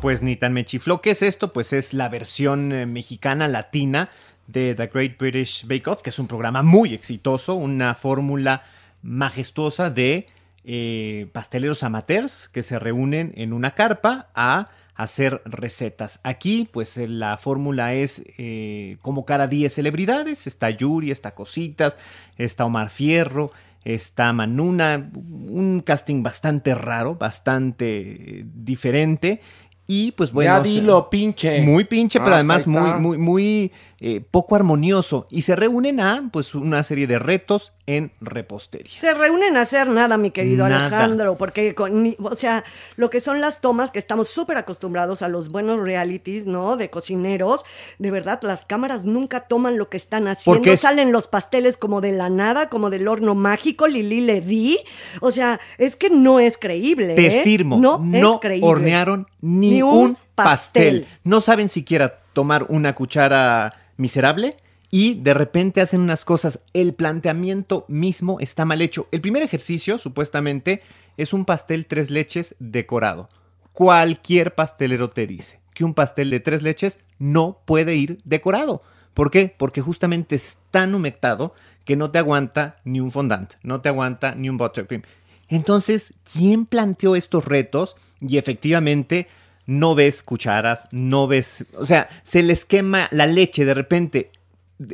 [0.00, 1.02] Pues ni tan me chifló.
[1.02, 1.52] ¿Qué es esto?
[1.52, 4.08] Pues es la versión eh, mexicana latina
[4.46, 8.62] de The Great British Bake Off, que es un programa muy exitoso, una fórmula
[9.02, 10.26] majestuosa de
[10.68, 16.18] eh, pasteleros amateurs que se reúnen en una carpa a hacer recetas.
[16.24, 20.48] Aquí, pues eh, la fórmula es eh, como cada 10 celebridades.
[20.48, 21.96] Está Yuri, está Cositas,
[22.36, 23.52] está Omar Fierro,
[23.84, 25.08] está Manuna.
[25.14, 29.40] Un casting bastante raro, bastante diferente.
[29.86, 30.50] Y pues bueno.
[30.50, 31.60] ya dilo, pinche.
[31.60, 35.26] Muy pinche, pero Ah, además muy, muy, muy eh, poco armonioso.
[35.30, 38.98] Y se reúnen a pues una serie de retos en repostería.
[38.98, 40.86] Se reúnen a hacer nada, mi querido Nada.
[40.86, 42.64] Alejandro, porque, con o sea,
[42.96, 46.76] lo que son las tomas que estamos súper acostumbrados a los buenos realities, ¿no?
[46.76, 47.64] De cocineros,
[47.98, 50.58] de verdad, las cámaras nunca toman lo que están haciendo.
[50.60, 54.78] Porque Salen los pasteles como de la nada, como del horno mágico, Lili le di.
[55.20, 57.14] O sea, es que no es creíble.
[57.14, 57.44] Te ¿eh?
[57.44, 58.66] firmo, No, no, es creíble.
[58.68, 61.02] hornearon ni, Ni un, un pastel.
[61.02, 61.06] pastel.
[61.24, 64.56] No saben siquiera tomar una cuchara miserable
[64.90, 66.60] y de repente hacen unas cosas.
[66.72, 69.08] El planteamiento mismo está mal hecho.
[69.10, 70.82] El primer ejercicio, supuestamente,
[71.16, 73.28] es un pastel tres leches decorado.
[73.72, 78.82] Cualquier pastelero te dice que un pastel de tres leches no puede ir decorado.
[79.12, 79.54] ¿Por qué?
[79.56, 81.54] Porque justamente es tan humectado
[81.84, 85.02] que no te aguanta ni un fondant, no te aguanta ni un buttercream.
[85.48, 87.96] Entonces, ¿quién planteó estos retos?
[88.20, 89.28] Y efectivamente,
[89.66, 94.30] no ves cucharas, no ves, o sea, se les quema la leche de repente,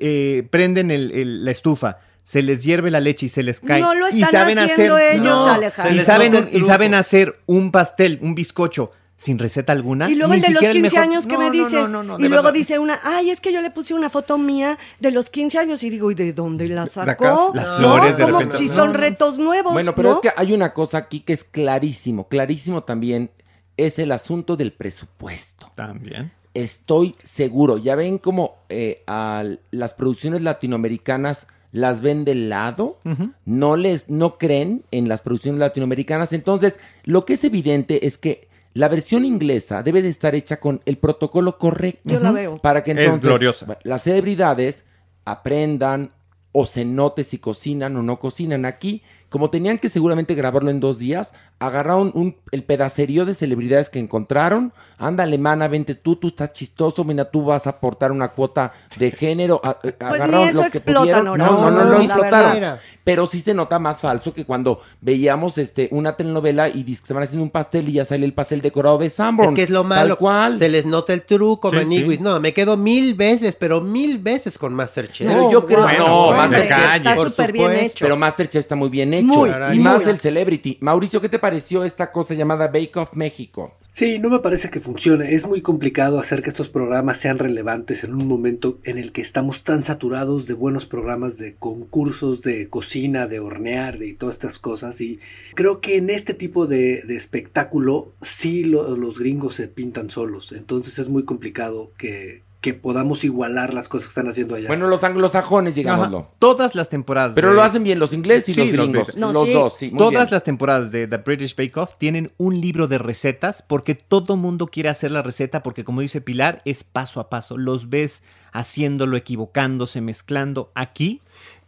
[0.00, 3.80] eh, prenden el- el- la estufa, se les hierve la leche y se les cae.
[3.80, 5.94] No lo y están saben haciendo hacer, ellos, No, Alejandro.
[5.94, 10.10] y saben, y saben hacer un pastel, un bizcocho sin receta alguna.
[10.10, 11.72] Y luego ni el de los siquiera 15 mejor- años que No, me dices.
[11.72, 12.54] no, no, no, y luego verdad.
[12.54, 15.82] dice una, ay, es que yo le puse una foto mía de los 15 años.
[15.84, 17.52] Y digo, ¿y de dónde la sacó?
[17.54, 17.76] Las ¿No?
[17.76, 18.56] flores de Como repente.
[18.58, 19.72] si son retos nuevos.
[19.74, 20.14] Bueno, pero ¿no?
[20.16, 23.30] es que hay una cosa aquí que es clarísimo, clarísimo también,
[23.76, 25.72] es el asunto del presupuesto.
[25.74, 26.32] También.
[26.54, 32.98] Estoy seguro, ya ven como eh, a las producciones latinoamericanas las ven de lado,
[33.46, 38.48] no les, no creen en las producciones latinoamericanas, entonces lo que es evidente es que
[38.74, 42.02] la versión inglesa debe de estar hecha con el protocolo correcto.
[42.04, 42.58] Yo la veo.
[42.58, 44.84] Para que Es entonces las celebridades
[45.24, 46.12] aprendan
[46.52, 48.64] o se note si cocinan o no cocinan.
[48.64, 53.90] Aquí, como tenían que seguramente grabarlo en dos días, agarraron un, el pedacerío de celebridades
[53.90, 54.72] que encontraron.
[54.98, 59.10] Anda, alemana, vente tú, tú estás chistoso, mira, tú vas a aportar una cuota de
[59.10, 59.60] género.
[59.64, 61.28] A- eh, Pues agarraron ni eso lo que explotan, pudieron.
[61.28, 62.78] Horacio, No, no, no, no, explotaron.
[63.02, 67.08] Pero sí se nota más falso que cuando veíamos este una telenovela y dice que
[67.08, 69.52] se van haciendo un pastel y ya sale el pastel decorado de Sanborns.
[69.52, 70.18] Es que es lo Tal malo.
[70.18, 70.58] cual.
[70.58, 72.18] Se les nota el truco, Sí, maniguis.
[72.18, 72.22] sí.
[72.22, 75.26] No, me quedo mil veces, pero mil veces con Masterchef.
[75.26, 76.94] Pero yo creo- bueno, no, bueno, Masterchef.
[76.96, 77.86] Está Por súper bien supuesto.
[77.92, 78.04] hecho.
[78.04, 79.21] Pero Masterchef está muy bien hecho.
[79.24, 79.78] Muy, y muy.
[79.78, 80.78] más el Celebrity.
[80.80, 83.74] Mauricio, ¿qué te pareció esta cosa llamada Bake Off México?
[83.90, 85.34] Sí, no me parece que funcione.
[85.34, 89.20] Es muy complicado hacer que estos programas sean relevantes en un momento en el que
[89.20, 94.36] estamos tan saturados de buenos programas de concursos de cocina, de hornear de y todas
[94.36, 94.98] estas cosas.
[95.02, 95.18] Y
[95.54, 100.52] creo que en este tipo de, de espectáculo sí lo- los gringos se pintan solos.
[100.52, 104.68] Entonces es muy complicado que, que podamos igualar las cosas que están haciendo allá.
[104.68, 106.18] Bueno, los anglosajones, digámoslo.
[106.20, 106.28] Ajá.
[106.38, 107.32] Todas las temporadas.
[107.34, 109.16] Pero de- lo hacen bien los ingleses y Sí, los los gringos.
[109.16, 109.52] No, los sí.
[109.52, 109.88] dos, sí.
[109.90, 110.28] muy Todas bien.
[110.30, 114.68] las temporadas de The British Bake Off tienen un libro de recetas porque todo mundo
[114.68, 117.58] quiere hacer la receta porque como dice Pilar es paso a paso.
[117.58, 118.22] Los ves
[118.52, 120.70] haciéndolo, equivocándose, mezclando.
[120.74, 121.20] Aquí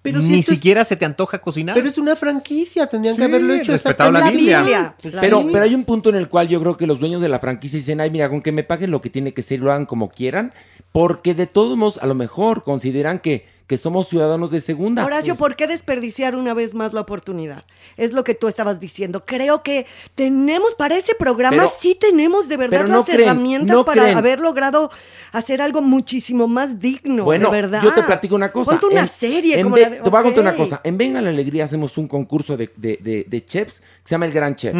[0.03, 1.75] Pero si ni es- siquiera se te antoja cocinar.
[1.75, 4.95] Pero es una franquicia, tendrían que haberlo hecho respetado la Biblia.
[5.01, 7.29] Pues Pero, pero hay un punto en el cual yo creo que los dueños de
[7.31, 9.73] la franquicia dicen, ay, mira, con que me paguen lo que tiene que ser, lo
[9.73, 10.53] hagan como quieran,
[10.95, 15.05] porque de todos modos, a lo mejor consideran que, que somos ciudadanos de segunda.
[15.05, 17.65] Horacio, ¿por qué desperdiciar una vez más la oportunidad?
[17.97, 19.25] Es lo que tú estabas diciendo.
[19.27, 23.75] Creo que tenemos para ese programa, Pero- sí tenemos de verdad no las creen, herramientas
[23.77, 24.19] no para creen.
[24.19, 24.89] haber logrado
[25.33, 27.83] hacer algo muchísimo más digno, Bueno, de verdad.
[27.83, 28.71] yo te platico una cosa.
[28.71, 29.97] Ponte una En- serie en como la de...
[29.97, 30.81] Te voy a contar una cosa.
[30.85, 34.27] En Venga la Alegría hacemos un concurso de, de- de- de chefs que se llama
[34.27, 34.77] El Gran Chef.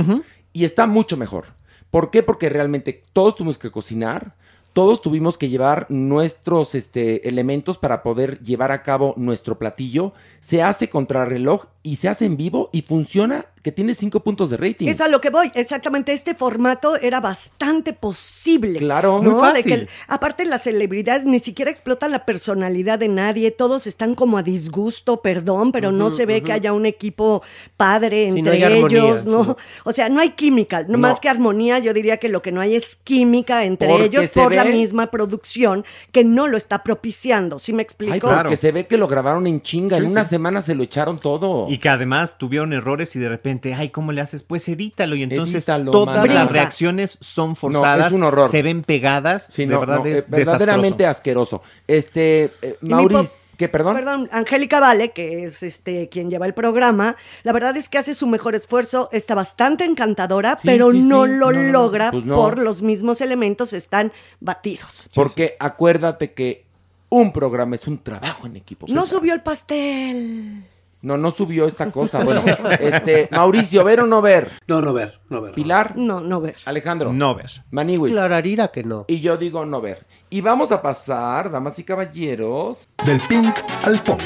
[0.53, 1.47] Y está mucho mejor.
[1.91, 2.23] ¿Por qué?
[2.23, 4.37] Porque realmente todos tuvimos que cocinar.
[4.75, 10.15] Todos tuvimos que llevar nuestros este, elementos para poder llevar a cabo nuestro platillo.
[10.41, 14.59] Se hace contrarreloj y se hace en vivo y funciona que tiene cinco puntos de
[14.59, 14.87] rating.
[14.89, 15.51] Es a lo que voy.
[15.55, 18.79] Exactamente, este formato era bastante posible.
[18.79, 19.31] Claro, ¿no?
[19.33, 19.65] muy De fácil.
[19.87, 23.51] que aparte, las celebridades ni siquiera explotan la personalidad de nadie.
[23.51, 27.43] Todos están como a disgusto, perdón, pero no se ve que haya un equipo
[27.79, 29.45] padre no entre hay armonía, ellos, ¿no?
[29.45, 29.51] sí.
[29.87, 30.83] O sea, no hay química.
[30.83, 30.99] No, No.
[30.99, 34.29] más que armonía, yo diría que lo que no hay es química entre Porque ellos
[34.29, 37.59] por la misma producción que no lo está propiciando.
[37.59, 38.13] ¿Sí me explico?
[38.13, 38.43] Ay, claro.
[38.43, 39.97] porque se ve que lo grabaron en chinga.
[39.97, 40.31] en Sí, una sí.
[40.31, 41.67] semana se lo echaron todo.
[41.71, 44.43] Y que además tuvieron errores y de repente, ay, ¿cómo le haces?
[44.43, 45.15] Pues edítalo.
[45.17, 46.35] Y entonces Edítalo, todas manda.
[46.35, 48.07] las reacciones son forzadas.
[48.07, 48.49] es un horror.
[48.51, 49.49] Se ven pegadas.
[49.51, 51.63] Sí, de no, verdad no, es eh, verdaderamente asqueroso.
[51.87, 53.95] Este, eh, Maurice, ¿qué, perdón?
[53.97, 58.15] Perdón, Angélica Vale, que es este quien lleva el programa, la verdad es que hace
[58.15, 61.33] su mejor esfuerzo, está bastante encantadora, Sí, pero sí, no sí.
[61.33, 61.73] lo No, no, no.
[61.73, 62.35] logra Pues no.
[62.37, 65.09] por los mismos elementos, están batidos.
[65.15, 66.65] Porque acuérdate que
[67.11, 68.87] un programa es un trabajo en equipo.
[68.89, 69.19] No César.
[69.21, 70.65] subió el pastel.
[71.05, 72.25] No, no subió esta cosa.
[72.25, 72.43] Bueno,
[72.81, 74.51] este, Mauricio, ¿ver o no ver?
[74.67, 75.53] No, no ver, no ver.
[75.55, 76.57] Pilar, No, no ver.
[76.65, 77.51] Alejandro, No ver.
[77.71, 78.13] Maniwis.
[78.13, 79.05] Clararira que no.
[79.07, 80.07] Y yo digo no ver.
[80.31, 82.89] Y vamos a pasar, damas y caballeros.
[83.05, 84.21] Del pink al punk.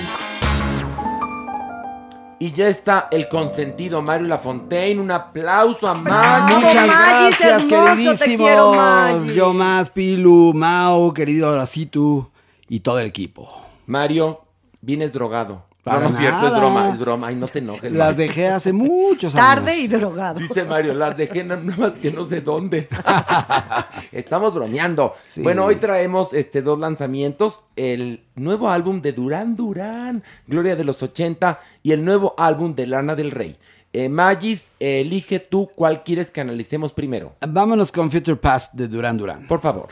[2.40, 5.00] Y ya está el consentido Mario Lafontaine.
[5.00, 6.58] Un aplauso a Mario.
[6.58, 8.36] Muchas Magis, gracias, hermoso, te queridísimos.
[8.36, 9.34] quiero, Magis.
[9.34, 12.30] Yo más, Pilu, Mau, querido Horacitu
[12.68, 13.48] y todo el equipo.
[13.86, 14.42] Mario,
[14.80, 15.64] vienes drogado.
[15.82, 17.26] Para no, no es cierto, es broma, es broma.
[17.28, 17.92] Ay, no te enojes.
[17.92, 18.26] Las Mario.
[18.26, 19.46] dejé hace muchos años.
[19.46, 20.40] Tarde y drogado.
[20.40, 22.88] Dice Mario, las dejé nada más que no sé dónde.
[24.12, 25.14] Estamos bromeando.
[25.26, 25.42] Sí.
[25.42, 31.02] Bueno, hoy traemos este dos lanzamientos, el nuevo álbum de Durán Durán, Gloria de los
[31.02, 33.56] 80 y el nuevo álbum de Lana del Rey.
[33.92, 37.34] Eh, Magis, eh, elige tú cuál quieres que analicemos primero.
[37.40, 39.46] Vámonos con Future Past de Duran Duran.
[39.46, 39.88] Por favor.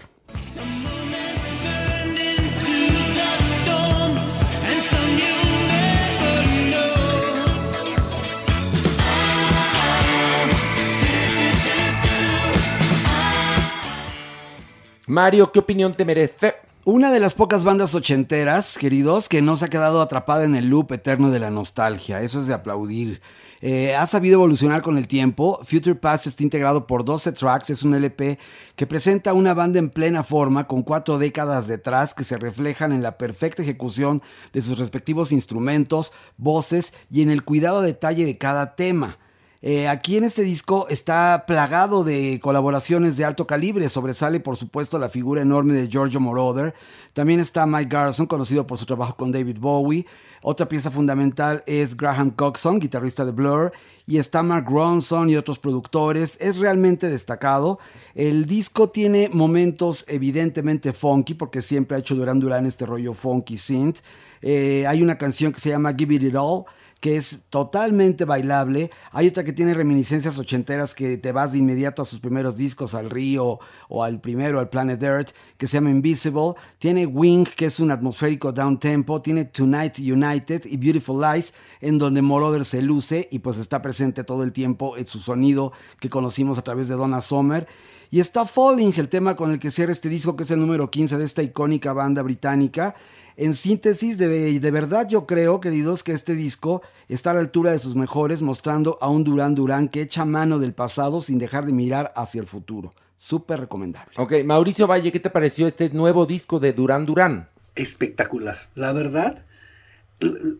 [15.09, 16.57] Mario, ¿qué opinión te merece?
[16.85, 20.69] Una de las pocas bandas ochenteras, queridos, que no se ha quedado atrapada en el
[20.69, 22.23] loop eterno de la nostalgia.
[22.23, 23.21] Eso es de aplaudir.
[23.61, 25.61] Eh, ha sabido evolucionar con el tiempo.
[25.63, 27.71] Future Past está integrado por 12 tracks.
[27.71, 28.41] Es un LP
[28.75, 33.05] que presenta una banda en plena forma con cuatro décadas detrás que se reflejan en
[33.05, 38.75] la perfecta ejecución de sus respectivos instrumentos, voces y en el cuidado detalle de cada
[38.75, 39.19] tema.
[39.69, 43.89] Eh, aquí en este disco está plagado de colaboraciones de alto calibre.
[43.89, 46.73] Sobresale, por supuesto, la figura enorme de Giorgio Moroder.
[47.15, 50.07] También está Mike Garson, conocido por su trabajo con David Bowie.
[50.45, 53.73] Otra pieza fundamental es Graham Coxon, guitarrista de Blur.
[54.07, 56.37] Y está Mark Ronson y otros productores.
[56.39, 57.81] Es realmente destacado.
[58.15, 63.59] El disco tiene momentos evidentemente funky, porque siempre ha hecho Duran Duran este rollo funky
[63.59, 63.99] synth.
[64.43, 66.67] Eh, hay una canción que se llama Give It It All
[67.01, 68.91] que es totalmente bailable.
[69.13, 72.95] Hay otra que tiene reminiscencias ochenteras que te vas de inmediato a sus primeros discos,
[72.95, 76.55] al Río o al primero, al Planet Earth, que se llama Invisible.
[76.79, 79.21] Tiene Wing, que es un atmosférico down tempo.
[79.21, 84.25] Tiene Tonight United y Beautiful Lies, en donde Moroder se luce y pues está presente
[84.25, 87.67] todo el tiempo en su sonido que conocimos a través de Donna Summer.
[88.11, 90.91] Y está Falling, el tema con el que cierra este disco, que es el número
[90.91, 92.95] 15 de esta icónica banda británica.
[93.39, 97.71] En síntesis, de, de, verdad yo creo, queridos, que este disco está a la altura
[97.73, 101.67] de sus mejores, mostrando a un Durán Durán que echa mano del pasado sin dejar
[101.67, 102.95] de mirar hacia el futuro.
[103.19, 104.15] Súper recomendable.
[104.17, 107.49] Ok, Mauricio Valle, ¿qué te pareció este nuevo disco de Durán Durán?
[107.75, 108.57] Espectacular.
[108.75, 109.45] La verdad,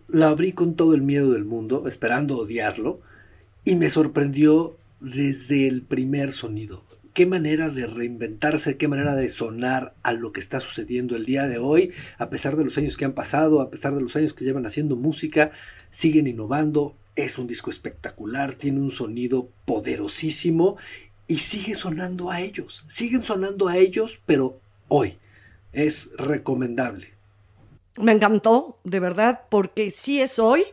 [0.09, 3.01] la abrí con todo el miedo del mundo, esperando odiarlo,
[3.65, 6.86] y me sorprendió desde el primer sonido
[7.17, 11.47] qué manera de reinventarse, qué manera de sonar a lo que está sucediendo el día
[11.47, 14.35] de hoy, a pesar de los años que han pasado, a pesar de los años
[14.35, 15.51] que llevan haciendo música,
[15.89, 20.77] siguen innovando, es un disco espectacular, tiene un sonido poderosísimo
[21.27, 25.17] y sigue sonando a ellos, siguen sonando a ellos, pero hoy
[25.73, 27.15] es recomendable.
[27.97, 30.65] Me encantó, de verdad, porque sí es hoy,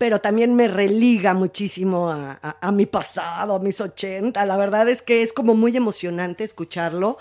[0.00, 4.46] pero también me religa muchísimo a, mi pasado, a mis 80.
[4.46, 7.18] La verdad es que es como muy emocionante escucharlo.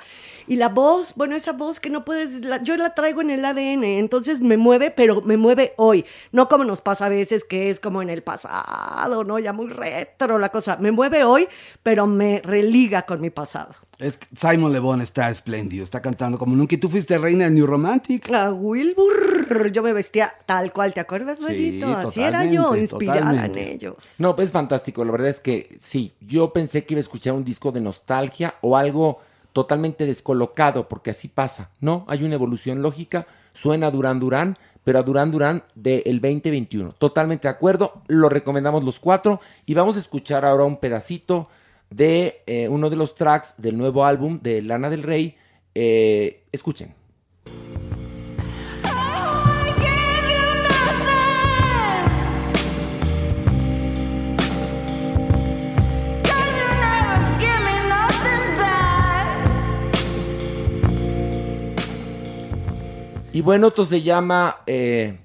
[0.49, 3.83] Y la voz, bueno, esa voz que no puedes, yo la traigo en el ADN,
[3.83, 6.05] entonces me mueve, pero me mueve hoy.
[6.31, 9.37] No como nos pasa a veces que es como en el pasado, ¿no?
[9.37, 10.77] Ya muy retro la cosa.
[10.77, 11.47] Me mueve hoy,
[11.83, 13.75] pero me religa con mi pasado.
[13.99, 16.73] Es Simon Le Bon está espléndido, está cantando como nunca.
[16.73, 18.27] ¿Y tú fuiste reina del New Romantic?
[18.29, 21.85] La Wilbur, yo me vestía tal cual, ¿te acuerdas, Marito?
[21.95, 24.15] Así era yo, inspirada en ellos.
[24.17, 25.05] No, pues es fantástico.
[25.05, 28.55] La verdad es que sí, yo pensé que iba a escuchar un disco de nostalgia
[28.61, 29.19] o algo
[29.53, 32.05] totalmente descolocado, porque así pasa, ¿no?
[32.07, 36.93] Hay una evolución lógica, suena Durán Durán, pero a Durán Durán del 2021.
[36.93, 41.49] Totalmente de acuerdo, lo recomendamos los cuatro y vamos a escuchar ahora un pedacito
[41.89, 45.35] de eh, uno de los tracks del nuevo álbum de Lana del Rey.
[45.75, 46.98] Eh, escuchen.
[63.39, 65.17] Y bueno, esto se llama eh,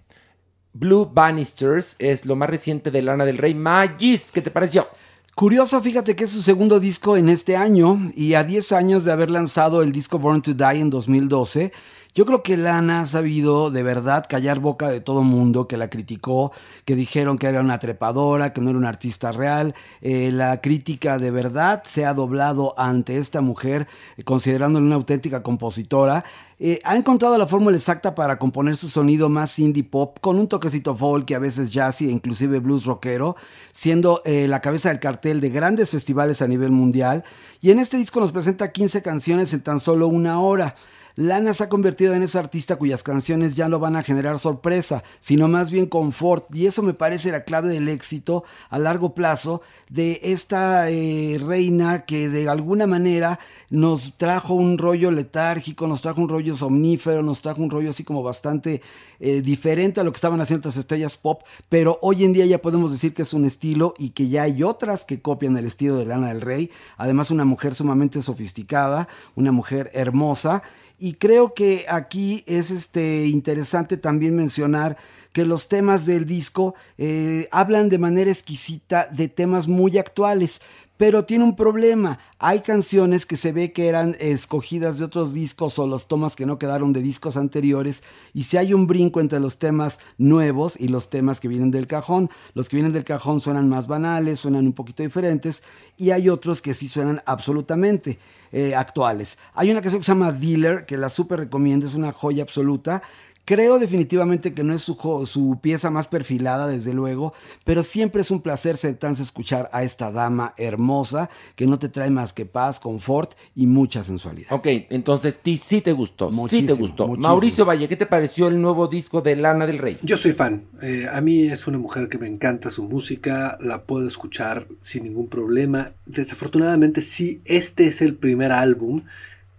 [0.72, 3.56] Blue Bannisters, es lo más reciente de Lana del Rey.
[3.56, 4.86] Magis, ¿qué te pareció?
[5.34, 9.10] Curioso, fíjate que es su segundo disco en este año y a 10 años de
[9.10, 11.72] haber lanzado el disco Born to Die en 2012,
[12.14, 15.90] yo creo que Lana ha sabido de verdad callar boca de todo mundo que la
[15.90, 16.52] criticó,
[16.84, 19.74] que dijeron que era una trepadora, que no era una artista real.
[20.00, 25.42] Eh, la crítica de verdad se ha doblado ante esta mujer, eh, considerándola una auténtica
[25.42, 26.24] compositora.
[26.60, 30.46] Eh, ha encontrado la fórmula exacta para componer su sonido más indie pop con un
[30.46, 33.34] toquecito folk y a veces jazzy e inclusive blues rockero,
[33.72, 37.24] siendo la cabeza del cartel de grandes festivales a nivel mundial.
[37.60, 40.76] Y en este disco nos presenta 15 canciones en tan solo una hora.
[41.16, 45.04] Lana se ha convertido en esa artista cuyas canciones ya no van a generar sorpresa,
[45.20, 49.62] sino más bien confort, y eso me parece la clave del éxito a largo plazo
[49.88, 53.38] de esta eh, reina que de alguna manera
[53.70, 58.02] nos trajo un rollo letárgico, nos trajo un rollo somnífero, nos trajo un rollo así
[58.02, 58.82] como bastante
[59.20, 62.58] eh, diferente a lo que estaban haciendo otras estrellas pop, pero hoy en día ya
[62.58, 65.96] podemos decir que es un estilo y que ya hay otras que copian el estilo
[65.96, 70.62] de Lana del Rey, además una mujer sumamente sofisticada, una mujer hermosa,
[71.04, 74.96] y creo que aquí es este interesante también mencionar
[75.34, 80.62] que los temas del disco eh, hablan de manera exquisita de temas muy actuales.
[80.96, 82.20] Pero tiene un problema.
[82.38, 86.46] Hay canciones que se ve que eran escogidas de otros discos o los tomas que
[86.46, 88.04] no quedaron de discos anteriores.
[88.32, 91.88] Y si hay un brinco entre los temas nuevos y los temas que vienen del
[91.88, 95.64] cajón, los que vienen del cajón suenan más banales, suenan un poquito diferentes.
[95.96, 98.18] Y hay otros que sí suenan absolutamente
[98.52, 99.36] eh, actuales.
[99.54, 103.02] Hay una canción que se llama Dealer, que la súper recomiendo, es una joya absoluta.
[103.46, 107.34] Creo definitivamente que no es su, jo- su pieza más perfilada, desde luego,
[107.64, 111.88] pero siempre es un placer sentarse a escuchar a esta dama hermosa que no te
[111.90, 114.50] trae más que paz, confort y mucha sensualidad.
[114.50, 117.06] Ok, entonces ti sí te gustó, sí te gustó.
[117.06, 117.28] muchísimo.
[117.28, 119.98] Mauricio Valle, ¿qué te pareció el nuevo disco de Lana del Rey?
[120.02, 120.64] Yo soy fan.
[120.80, 125.04] Eh, a mí es una mujer que me encanta su música, la puedo escuchar sin
[125.04, 125.92] ningún problema.
[126.06, 129.02] Desafortunadamente, sí, este es el primer álbum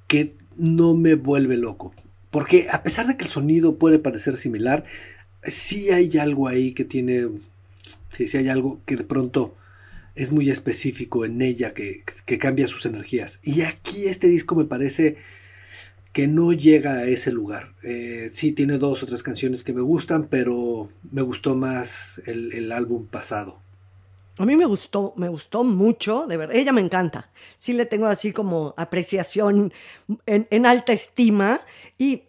[0.07, 1.93] que no me vuelve loco.
[2.35, 4.83] Porque a pesar de que el sonido puede parecer similar,
[5.41, 7.29] sí hay algo ahí que tiene.
[8.09, 9.55] Sí, sí hay algo que de pronto
[10.15, 13.39] es muy específico en ella que, que cambia sus energías.
[13.41, 15.15] Y aquí este disco me parece
[16.11, 17.71] que no llega a ese lugar.
[17.83, 22.51] Eh, sí, tiene dos o tres canciones que me gustan, pero me gustó más el,
[22.51, 23.61] el álbum pasado.
[24.37, 26.55] A mí me gustó, me gustó mucho, de verdad.
[26.55, 27.31] Ella me encanta.
[27.57, 29.73] Sí le tengo así como apreciación
[30.25, 31.61] en, alta estima.
[31.97, 32.23] Y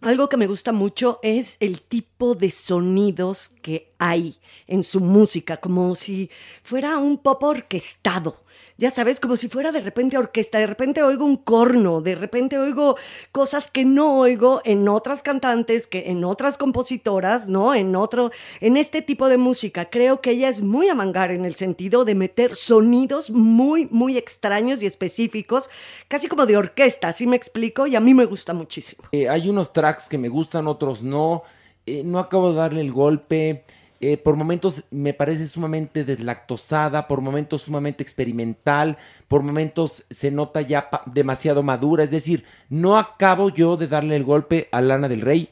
[0.00, 4.38] algo que me gusta mucho es el tipo de sonidos que hay
[4.68, 6.30] en su música, como si
[6.62, 8.44] fuera un pop orquestado.
[8.80, 12.58] Ya sabes, como si fuera de repente orquesta, de repente oigo un corno, de repente
[12.58, 12.96] oigo
[13.30, 17.74] cosas que no oigo en otras cantantes, que en otras compositoras, ¿no?
[17.74, 19.90] En otro, en este tipo de música.
[19.90, 24.16] Creo que ella es muy a mangar en el sentido de meter sonidos muy, muy
[24.16, 25.68] extraños y específicos,
[26.08, 27.86] casi como de orquesta, ¿sí me explico?
[27.86, 29.04] Y a mí me gusta muchísimo.
[29.12, 31.42] Eh, hay unos tracks que me gustan, otros no.
[31.84, 33.62] Eh, no acabo de darle el golpe.
[34.02, 38.96] Eh, por momentos me parece sumamente deslactosada, por momentos sumamente experimental,
[39.28, 42.04] por momentos se nota ya demasiado madura.
[42.04, 45.50] Es decir, no acabo yo de darle el golpe a Lana del Rey.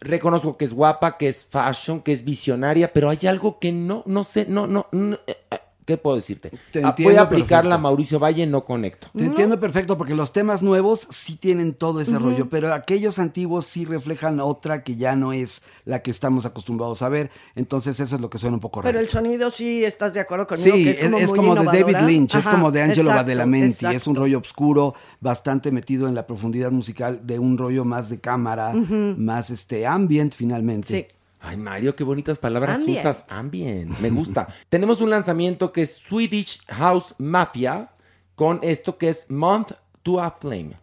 [0.00, 4.02] Reconozco que es guapa, que es fashion, que es visionaria, pero hay algo que no,
[4.04, 6.50] no sé, no, no, no, eh, eh, ¿qué puedo decirte?
[6.70, 7.78] Te Ah, Voy entiendo a aplicarla a.
[7.78, 9.08] Mauricio Valle, no conecto.
[9.16, 13.66] Te entiendo perfecto porque los temas nuevos sí tienen todo ese rollo, pero aquellos antiguos
[13.66, 17.30] sí reflejan otra que ya no es la que estamos acostumbrados a ver.
[17.54, 18.88] Entonces eso es lo que suena un poco raro.
[18.90, 20.76] Pero el sonido sí, ¿estás de acuerdo conmigo?
[20.76, 21.96] Sí, que es, es como, es muy como de David?
[22.06, 26.26] Lynch, es como de Angelo exacto, Badalamenti, es un rollo oscuro, bastante metido en la
[26.26, 30.88] profundidad musical de un rollo más de cámara, más este ambient finalmente.
[30.88, 31.06] Sí.
[31.46, 33.00] Ay, Mario, qué bonitas palabras Ambient.
[33.00, 33.26] usas.
[33.28, 33.98] Ambient.
[34.00, 34.48] Me gusta.
[34.70, 37.90] Tenemos un lanzamiento que es Swedish House Mafia
[38.34, 39.72] con esto que es Month
[40.02, 40.76] to a Flame.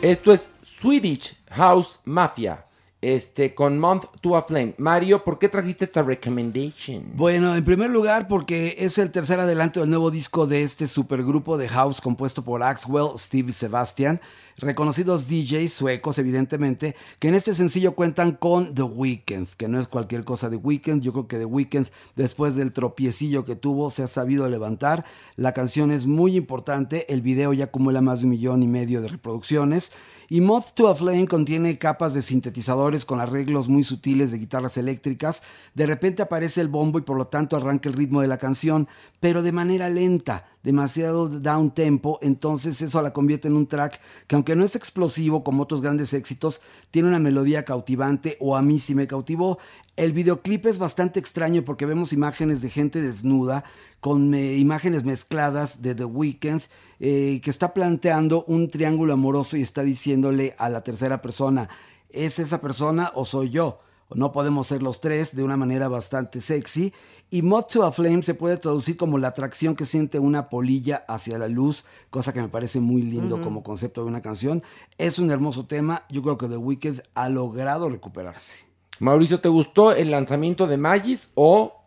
[0.00, 2.67] Esto es Swedish House Mafia.
[3.00, 4.74] Este, con Month to a Flame.
[4.76, 7.04] Mario, ¿por qué trajiste esta recommendation?
[7.14, 11.56] Bueno, en primer lugar porque es el tercer adelanto del nuevo disco de este supergrupo
[11.58, 14.20] de house compuesto por Axwell, Steve y Sebastian,
[14.56, 19.86] reconocidos DJs suecos evidentemente, que en este sencillo cuentan con The Weeknd, que no es
[19.86, 21.86] cualquier cosa de Weeknd, yo creo que The Weeknd
[22.16, 25.04] después del tropiecillo que tuvo se ha sabido levantar,
[25.36, 29.00] la canción es muy importante, el video ya acumula más de un millón y medio
[29.00, 29.92] de reproducciones,
[30.30, 34.76] y Moth to a Flame contiene capas de sintetizadores con arreglos muy sutiles de guitarras
[34.76, 35.42] eléctricas.
[35.74, 38.88] De repente aparece el bombo y por lo tanto arranca el ritmo de la canción,
[39.20, 42.18] pero de manera lenta, demasiado down tempo.
[42.20, 46.12] Entonces eso la convierte en un track que aunque no es explosivo como otros grandes
[46.12, 46.60] éxitos,
[46.90, 49.58] tiene una melodía cautivante o a mí sí me cautivó.
[49.96, 53.64] El videoclip es bastante extraño porque vemos imágenes de gente desnuda
[54.00, 56.62] con imágenes mezcladas de The Weeknd
[57.00, 61.68] eh, que está planteando un triángulo amoroso y está diciéndole a la tercera persona,
[62.10, 63.78] ¿es esa persona o soy yo?
[64.14, 66.92] No podemos ser los tres de una manera bastante sexy.
[67.30, 71.04] Y Moth to a Flame se puede traducir como la atracción que siente una polilla
[71.08, 74.62] hacia la luz, cosa que me parece muy lindo como concepto de una canción.
[74.96, 76.04] Es un hermoso tema.
[76.08, 78.66] Yo creo que The Weeknd ha logrado recuperarse.
[78.98, 81.77] Mauricio, ¿te gustó el lanzamiento de Magis o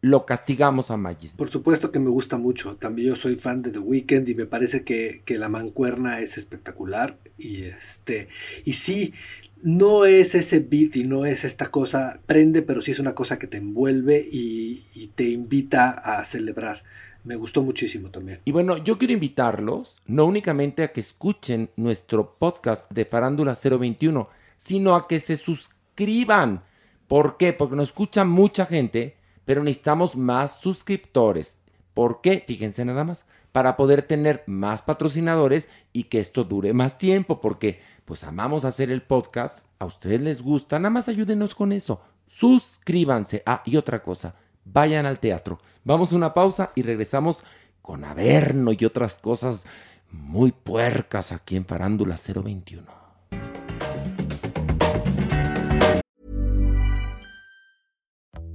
[0.00, 1.34] lo castigamos a Magis?
[1.34, 2.76] Por supuesto que me gusta mucho.
[2.76, 6.38] También yo soy fan de The Weeknd y me parece que, que la mancuerna es
[6.38, 7.18] espectacular.
[7.36, 8.28] Y este.
[8.64, 9.14] Y sí,
[9.62, 12.20] no es ese beat y no es esta cosa.
[12.26, 16.84] Prende, pero sí es una cosa que te envuelve y, y te invita a celebrar.
[17.24, 18.40] Me gustó muchísimo también.
[18.44, 24.28] Y bueno, yo quiero invitarlos no únicamente a que escuchen nuestro podcast de Farándula 021,
[24.56, 26.62] sino a que se suscriban.
[27.08, 27.52] ¿Por qué?
[27.52, 29.17] Porque nos escucha mucha gente
[29.48, 31.56] pero necesitamos más suscriptores.
[31.94, 32.44] ¿Por qué?
[32.46, 37.80] Fíjense nada más, para poder tener más patrocinadores y que esto dure más tiempo, porque
[38.04, 42.02] pues amamos hacer el podcast, a ustedes les gusta, nada más ayúdenos con eso.
[42.26, 43.42] Suscríbanse.
[43.46, 44.34] Ah, y otra cosa,
[44.66, 45.58] vayan al teatro.
[45.82, 47.42] Vamos a una pausa y regresamos
[47.80, 49.64] con Averno y otras cosas
[50.10, 52.97] muy puercas aquí en Farándula 021.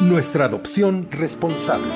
[0.00, 1.92] Nuestra adopción responsable.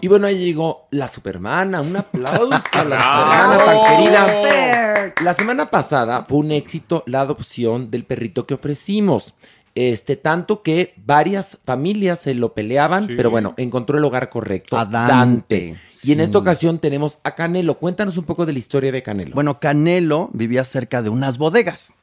[0.00, 1.82] Y bueno, ahí llegó la Supermana.
[1.82, 5.14] Un aplauso a la Supermana tan querida.
[5.22, 9.34] La semana pasada fue un éxito la adopción del perrito que ofrecimos.
[9.88, 13.14] Este, tanto que varias familias se lo peleaban, Sí.
[13.16, 14.76] pero bueno, encontró el hogar correcto.
[14.76, 17.78] A Dante, Y en esta ocasión tenemos a Canelo.
[17.78, 19.34] Cuéntanos un poco de la historia de Canelo.
[19.34, 21.94] Bueno, Canelo vivía cerca de unas bodegas.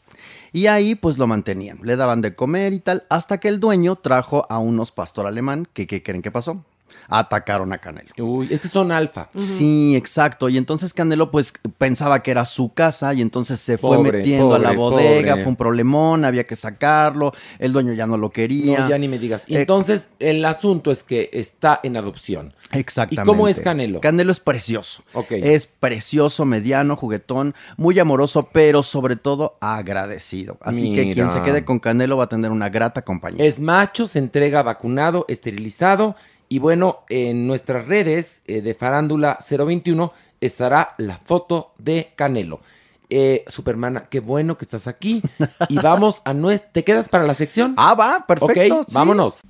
[0.54, 3.98] Y ahí pues lo mantenían, le daban de comer y tal, hasta que el dueño
[3.98, 6.64] trajo a unos pastor alemán que, ¿qué creen que pasó?
[7.10, 8.10] Atacaron a Canelo.
[8.18, 9.30] Uy, es que son alfa.
[9.38, 10.50] Sí, exacto.
[10.50, 14.54] Y entonces Canelo pues pensaba que era su casa y entonces se fue Pobre, metiendo
[14.56, 15.43] a la bodega, pobre.
[15.43, 18.80] fue un problemón, había que sacarlo, el dueño ya no lo quería.
[18.80, 19.45] No, ya ni me digas.
[19.48, 22.54] Y Eh, entonces, el asunto es que está en adopción.
[22.72, 23.24] Exactamente.
[23.24, 24.02] ¿Y cómo es Canelo?
[24.02, 25.02] Canelo es precioso.
[25.14, 25.32] Ok.
[25.32, 30.58] Es precioso, mediano, juguetón, muy amoroso, pero sobre todo agradecido.
[30.62, 33.45] Así que quien se quede con Canelo va a tener una grata compañía.
[33.45, 36.16] Es macho, se entrega vacunado, esterilizado.
[36.50, 42.62] Y bueno, en nuestras redes eh, de Farándula 021 estará la foto de Canelo.
[43.10, 45.22] Eh, Supermana, qué bueno que estás aquí.
[45.70, 46.72] Y vamos a nuestra...
[46.72, 47.74] ¿Te quedas para la sección?
[47.78, 48.82] Ah, va, perfecto.
[48.82, 48.93] Ok, sí.
[48.93, 49.41] vámonos.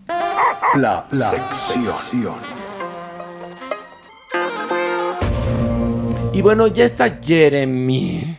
[0.76, 2.36] La, sección.
[6.34, 8.38] Y bueno, ya está Jeremy.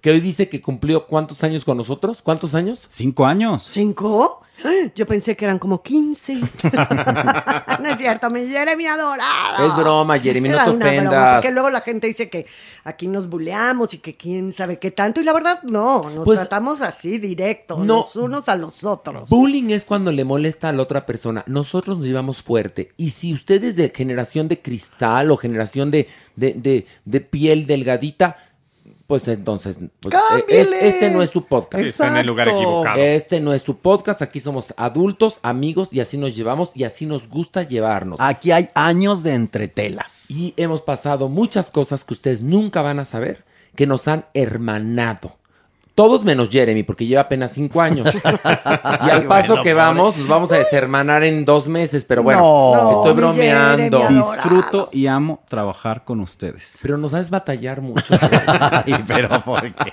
[0.00, 2.22] Que hoy dice que cumplió cuántos años con nosotros.
[2.22, 2.86] ¿Cuántos años?
[2.88, 3.62] Cinco años.
[3.64, 4.40] ¿Cinco?
[4.94, 6.34] Yo pensé que eran como 15.
[7.80, 9.66] no es cierto, mi Jeremy adorado.
[9.66, 11.34] Es broma, Jeremy, no Era te una broma, ofendas.
[11.36, 12.46] porque luego la gente dice que
[12.84, 15.20] aquí nos buleamos y que quién sabe qué tanto.
[15.20, 18.00] Y la verdad, no, nos Pues, tratamos así, directo, no.
[18.00, 19.30] los unos a los otros.
[19.30, 21.42] Bullying es cuando le molesta a la otra persona.
[21.46, 22.92] Nosotros nos llevamos fuerte.
[22.98, 27.66] Y si usted es de generación de cristal o generación de, de, de- de piel
[27.66, 28.36] delgadita,
[29.10, 30.62] pues entonces pues, ¡Cámbiale!
[30.76, 31.82] eh, es- este no es su podcast.
[31.82, 32.96] Sí, está en el lugar equivocado.
[32.98, 34.22] Este no es su podcast.
[34.22, 38.18] Aquí somos adultos, amigos y así nos llevamos y así nos gusta llevarnos.
[38.20, 40.30] Aquí hay años de entretelas.
[40.30, 43.44] Y hemos pasado muchas cosas que ustedes nunca van a saber
[43.76, 45.36] que nos han hermanado.
[46.00, 48.08] Todos menos Jeremy, porque lleva apenas cinco años.
[49.06, 49.74] y al paso bueno, que pobre.
[49.74, 52.06] vamos, nos vamos a deshermanar en dos meses.
[52.06, 52.90] Pero bueno, No.
[52.96, 53.98] estoy bromeando.
[54.00, 54.16] Jeremy.
[54.22, 56.78] Disfruto y amo trabajar con ustedes.
[56.80, 58.14] Pero nos sabes batallar mucho.
[58.86, 59.92] Ay, pero ¿por qué?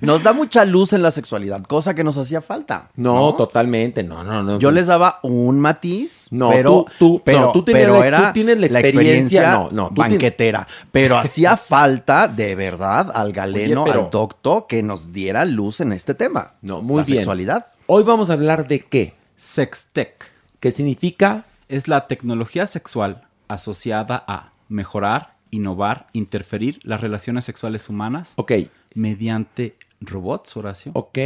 [0.00, 2.88] Nos da mucha luz en la sexualidad, cosa que nos hacía falta.
[2.96, 4.58] No, totalmente, no, no, no.
[4.58, 8.06] Yo les daba un matiz, No, pero, tú- tú- pero, no, tú tienes pero la-
[8.06, 10.66] era tú tienes la experiencia, no, no, tienes- banquetera.
[10.92, 15.80] Pero hacía falta, de verdad, al galeno, Oye, pero- al doctor, que nos diera luz
[15.80, 16.54] en este tema.
[16.62, 17.18] No, muy la bien.
[17.18, 17.66] sexualidad.
[17.86, 19.14] Hoy vamos a hablar de qué.
[19.36, 20.30] Sextech.
[20.60, 21.44] ¿Qué significa?
[21.68, 28.34] Es la tecnología sexual asociada a mejorar, innovar, interferir las relaciones sexuales humanas.
[28.36, 28.52] Ok.
[28.94, 30.92] Mediante robots, Horacio.
[30.94, 31.18] Ok.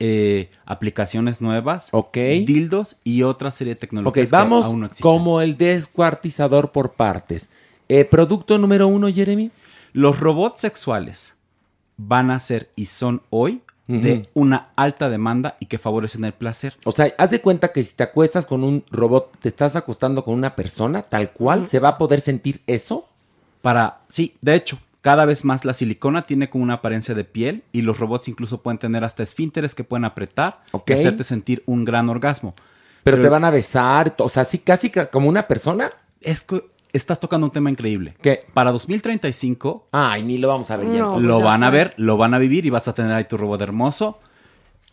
[0.00, 1.88] Eh, aplicaciones nuevas.
[1.92, 2.16] Ok.
[2.46, 5.02] Dildos y otra serie de Ok, tecnologías vamos que aún no existen.
[5.10, 7.48] como el descuartizador por partes.
[7.88, 9.50] Eh, producto número uno, Jeremy.
[9.92, 11.33] Los robots sexuales
[11.96, 16.74] van a ser y son hoy de una alta demanda y que favorecen el placer.
[16.84, 20.24] O sea, haz de cuenta que si te acuestas con un robot, te estás acostando
[20.24, 23.06] con una persona, tal cual, ¿se va a poder sentir eso?
[23.60, 27.62] Para, sí, de hecho, cada vez más la silicona tiene como una apariencia de piel
[27.72, 31.84] y los robots incluso pueden tener hasta esfínteres que pueden apretar y hacerte sentir un
[31.84, 32.54] gran orgasmo.
[33.02, 35.92] Pero, te van a besar, o sea, así casi ca- como una persona.
[36.22, 36.64] Es que
[36.94, 38.14] estás tocando un tema increíble.
[38.22, 38.44] ¿Qué?
[38.54, 41.00] Para 2035 Ay, ni lo vamos a ver ya.
[41.00, 41.20] No.
[41.20, 43.36] lo pues van a ver, lo van a vivir y vas a tener ahí tu
[43.36, 44.20] robot hermoso.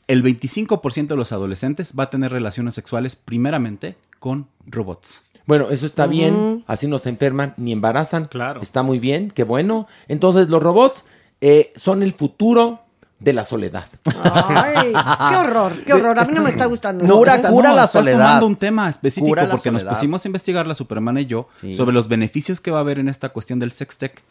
[0.07, 5.21] El 25% de los adolescentes va a tener relaciones sexuales primeramente con robots.
[5.45, 8.25] Bueno, eso está bien, así no se enferman ni embarazan.
[8.25, 8.61] Claro.
[8.61, 9.87] Está muy bien, qué bueno.
[10.07, 11.05] Entonces, los robots
[11.39, 12.80] eh, son el futuro
[13.21, 13.85] de la soledad.
[14.23, 14.91] Ay,
[15.29, 16.19] qué horror, qué horror.
[16.19, 17.05] A mí no me está gustando.
[17.05, 17.15] No.
[17.17, 18.17] Cura- cura la estás soledad.
[18.17, 21.73] tomando un tema específico Cura porque nos pusimos a investigar la Superman y yo Sí.
[21.73, 24.23] sobre los beneficios que va a haber en esta cuestión del sextech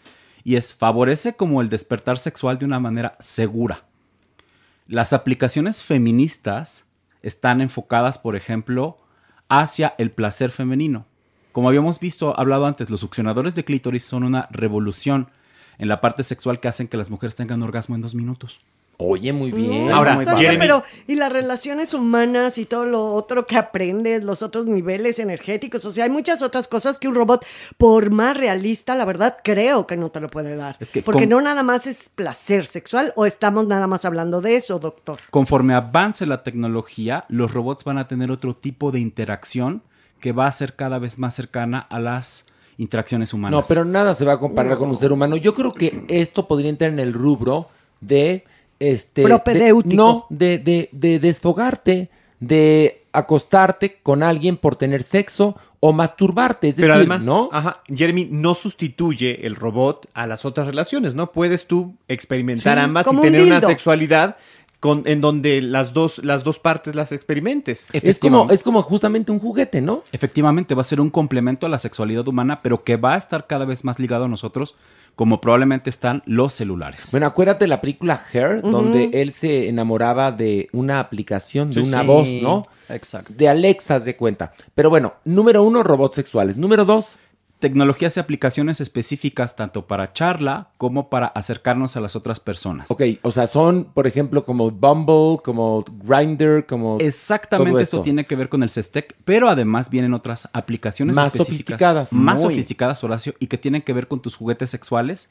[0.42, 3.84] y es favorece como el despertar sexual de una manera segura.
[4.88, 6.84] Las aplicaciones feministas
[7.22, 8.98] están enfocadas, por ejemplo,
[9.48, 11.06] hacia el placer femenino.
[11.52, 15.28] Como habíamos visto, hablado antes, los succionadores de clítoris son una revolución
[15.78, 18.60] en la parte sexual que hacen que las mujeres tengan orgasmo en dos minutos.
[19.02, 19.90] Oye, muy Mm, bien.
[19.92, 24.42] Ahora, historia, Jeremy- pero y las relaciones humanas y todo lo otro que aprendes, los
[24.42, 27.44] otros niveles energéticos, o sea, hay muchas otras cosas que un robot,
[27.78, 30.76] por más realista, la verdad, creo que no te lo puede dar.
[30.80, 34.40] Es que Porque con- no nada más es placer sexual, o estamos nada más hablando
[34.42, 35.18] de eso, doctor.
[35.30, 39.82] Conforme avance la tecnología, los robots van a tener otro tipo de interacción
[40.20, 42.44] que va a ser cada vez más cercana a las
[42.76, 43.60] interacciones humanas.
[43.60, 45.36] No, pero nada se va a comparar con un ser humano.
[45.36, 47.68] Yo creo que esto podría entrar en el rubro
[48.00, 48.44] de
[48.80, 49.94] este de- Propedéutico.
[49.96, 52.10] no, de, de, de desfogarte,
[52.40, 56.68] de acostarte con alguien por tener sexo o masturbarte.
[56.68, 57.48] Es decir, Pero además, ¿no?
[57.52, 61.32] ajá, Jeremy no sustituye el robot a las otras relaciones, ¿no?
[61.32, 64.36] Puedes tú experimentar Sí, ambas y un tener una sexualidad
[64.78, 67.86] con, en donde las dos, las dos partes las experimentes.
[67.92, 70.04] Es como, es como justamente un juguete, ¿no?
[70.12, 73.46] Efectivamente, va a ser un complemento a la sexualidad humana, pero que va a estar
[73.46, 74.76] cada vez más ligado a nosotros,
[75.16, 77.08] como probablemente están los celulares.
[77.10, 82.00] Bueno, acuérdate la película Her, donde él se enamoraba de una aplicación, de Sí, una
[82.00, 82.06] sí.
[82.06, 82.66] voz, ¿no?
[82.88, 83.32] Exacto.
[83.36, 84.52] De Alexa, de cuenta.
[84.74, 86.56] Pero bueno, número uno, robots sexuales.
[86.56, 87.18] Número dos,
[87.60, 92.90] Tecnologías y aplicaciones específicas tanto para charla como para acercarnos a las otras personas.
[92.90, 96.98] ok, o sea, son, por ejemplo, como Bumble, como Grindr, como...
[96.98, 98.02] Exactamente, todo esto esto.
[98.04, 102.12] tiene que ver con el Sestec, pero además vienen otras aplicaciones Más específicas, sofisticadas.
[102.12, 102.54] más Muy.
[102.54, 105.28] sofisticadas, Horacio, y que tienen que ver con tus juguetes sexuales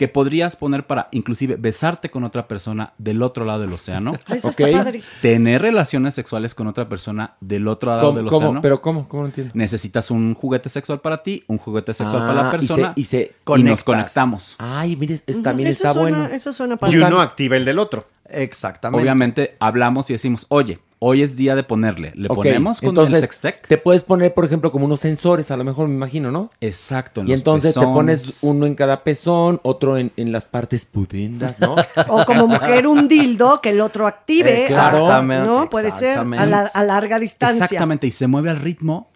[0.00, 4.48] que podrías poner para inclusive besarte con otra persona del otro lado del océano, Eso
[4.48, 4.60] Ok.
[4.60, 5.02] está padre.
[5.20, 8.36] tener relaciones sexuales con otra persona del otro lado ¿Cómo- del cómo?
[8.38, 8.60] océano.
[8.62, 9.06] ¿Pero cómo?
[9.08, 9.52] ¿Cómo no entiendo?
[9.54, 12.92] Necesitas un juguete sexual para ti, un juguete sexual Ah, para la y se- persona
[12.96, 13.84] y se y nos conectas.
[13.84, 14.56] conectamos.
[14.58, 16.34] Ay, mire, es- también Eso está suena- bueno.
[16.34, 17.04] Eso suena Y padre.
[17.04, 18.06] uno activa el del otro.
[18.32, 19.02] Exactamente.
[19.02, 22.12] Obviamente hablamos y decimos, oye, hoy es día de ponerle.
[22.14, 23.66] Le ponemos con entonces, el sextec.
[23.66, 26.50] Te puedes poner, por ejemplo, como unos sensores, a lo mejor me imagino, ¿no?
[26.60, 27.22] Exacto.
[27.22, 30.84] en Y los entonces te pones uno en cada pezón, otro en, en las partes
[30.84, 31.74] pudendas, ¿no?
[32.08, 34.64] O como mujer un dildo que el otro active.
[34.64, 35.70] Exactamente, ¿No?
[35.70, 37.64] Puede ser a, la- a larga distancia.
[37.64, 39.10] Exactamente, y se mueve al ritmo,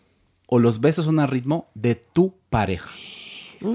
[0.47, 2.91] o los besos son al ritmo de tu pareja.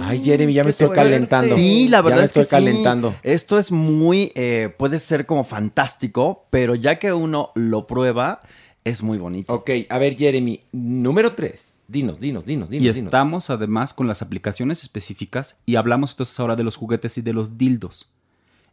[0.01, 1.03] Ay, Jeremy, ya me estoy fuerte.
[1.03, 1.55] calentando.
[1.55, 2.65] Sí, la Ya verdad me es que estoy sí.
[2.65, 3.15] calentando.
[3.23, 8.41] Esto es muy, eh, puede ser como fantástico, pero ya que uno lo prueba,
[8.83, 9.53] es muy bonito.
[9.53, 11.79] Ok, a ver, Jeremy, número tres.
[11.87, 12.85] Dinos, dinos, dinos, dinos.
[12.85, 13.07] y dinos.
[13.07, 17.33] estamos además con las aplicaciones específicas y hablamos entonces ahora de los juguetes y de
[17.33, 18.07] los dildos.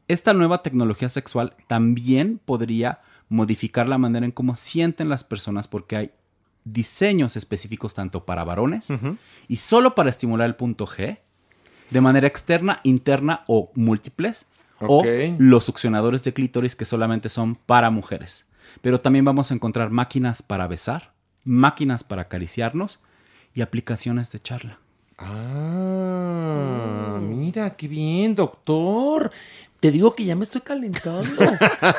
[0.09, 5.97] Esta nueva tecnología sexual también podría modificar la manera en cómo sienten las personas porque
[5.97, 6.11] hay
[6.67, 8.89] diseños específicos tanto para varones
[9.49, 11.19] y solo para estimular el punto G
[11.91, 14.47] de manera externa, interna o múltiples
[14.81, 15.03] o
[15.39, 18.47] los succionadores de clítoris que solamente son para mujeres.
[18.83, 21.13] Pero también vamos a encontrar máquinas para besar,
[21.45, 23.01] máquinas para acariciarnos
[23.55, 24.81] y aplicaciones de charla.
[25.19, 29.31] Ah, mira, qué bien, doctor.
[29.81, 31.43] Te digo que ya me estoy calentando.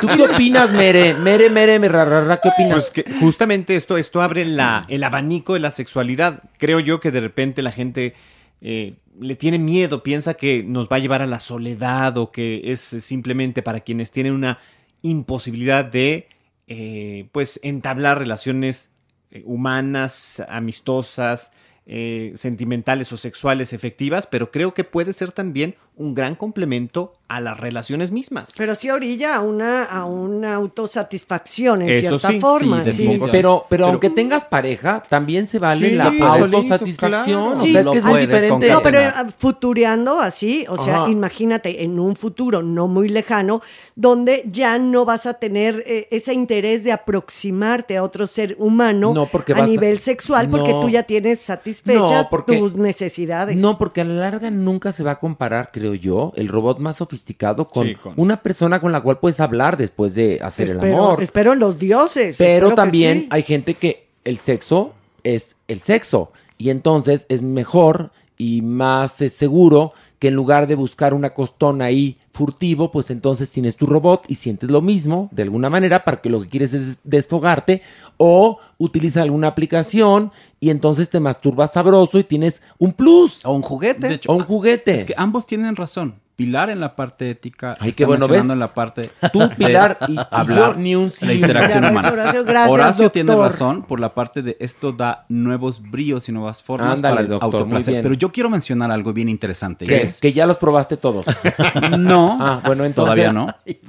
[0.01, 1.13] ¿Tú qué opinas, Mere?
[1.13, 2.73] Mere, Mere, me rarara, ¿qué opinas?
[2.73, 6.43] Pues que justamente esto, esto abre la, el abanico de la sexualidad.
[6.57, 8.15] Creo yo que de repente la gente
[8.61, 12.71] eh, le tiene miedo, piensa que nos va a llevar a la soledad o que
[12.71, 14.59] es simplemente para quienes tienen una
[15.01, 16.27] imposibilidad de
[16.67, 18.89] eh, pues entablar relaciones
[19.31, 21.51] eh, humanas, amistosas,
[21.89, 27.41] eh, sentimentales o sexuales efectivas, pero creo que puede ser también un gran complemento a
[27.41, 28.53] las relaciones mismas.
[28.55, 32.83] Pero sí orilla a una, a una autosatisfacción en Eso cierta sí, forma.
[32.85, 33.19] sí, sí.
[33.31, 37.41] Pero, pero, aunque tengas pareja, también se vale Sí, la autosatisfacción.
[37.51, 37.59] claro.
[37.59, 38.69] O Sí, sea, es que es muy diferente.
[38.69, 41.09] No, pero eh, futureando así, o sea, Ajá.
[41.11, 43.61] imagínate en un futuro no muy lejano,
[43.95, 49.13] donde ya no vas a tener eh, ese interés de aproximarte a otro ser humano
[49.13, 50.81] No, porque a nivel sexual, porque No.
[50.81, 53.55] tú ya tienes satisfechas No, porque- tus necesidades.
[53.57, 56.97] No, porque a la larga nunca se va a comparar, creo yo, el robot más
[56.97, 60.79] sofisticado con, Sí, con- una persona con la cual puedes hablar después de hacer el
[60.79, 61.21] amor.
[61.21, 62.35] espero los dioses.
[62.37, 63.27] Pero también sí.
[63.31, 66.31] hay gente que el sexo es el sexo.
[66.57, 71.81] Y entonces es mejor y más eh, seguro que en lugar de buscar una costón
[71.81, 76.21] ahí furtivo, pues entonces tienes tu robot y sientes lo mismo de alguna manera para
[76.21, 77.81] que lo que quieres es desfogarte
[78.17, 83.45] o utiliza alguna aplicación y entonces te masturbas sabroso y tienes un plus.
[83.45, 84.13] O un juguete.
[84.13, 84.95] Hecho, o un juguete.
[84.95, 86.15] Es que ambos tienen razón.
[86.37, 88.39] Pilar en la parte ética, Ay, está qué bueno, ¿ves?
[88.41, 91.25] en la parte Tú, Pilar, y- y hablar, yo ni un sí.
[91.25, 92.11] la interacción humana.
[92.11, 93.51] Horacio, gracias, Horacio tiene doctor.
[93.51, 97.27] razón por la parte de esto da nuevos bríos y nuevas formas Ándale, para el
[97.29, 97.93] doctor, muy autoplacer.
[97.95, 98.03] bien.
[98.03, 99.87] Pero yo quiero mencionar algo bien interesante.
[99.87, 100.03] ¿Qué?
[100.03, 101.25] es- Que ya los probaste todos.
[101.97, 103.47] no, Ah, bueno, entonces- todavía no,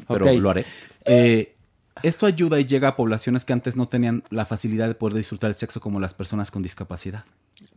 [0.08, 0.64] pero lo haré.
[1.04, 1.54] Eh,
[2.02, 5.50] esto ayuda y llega a poblaciones que antes no tenían la facilidad de poder disfrutar
[5.50, 7.24] el sexo como las personas con discapacidad.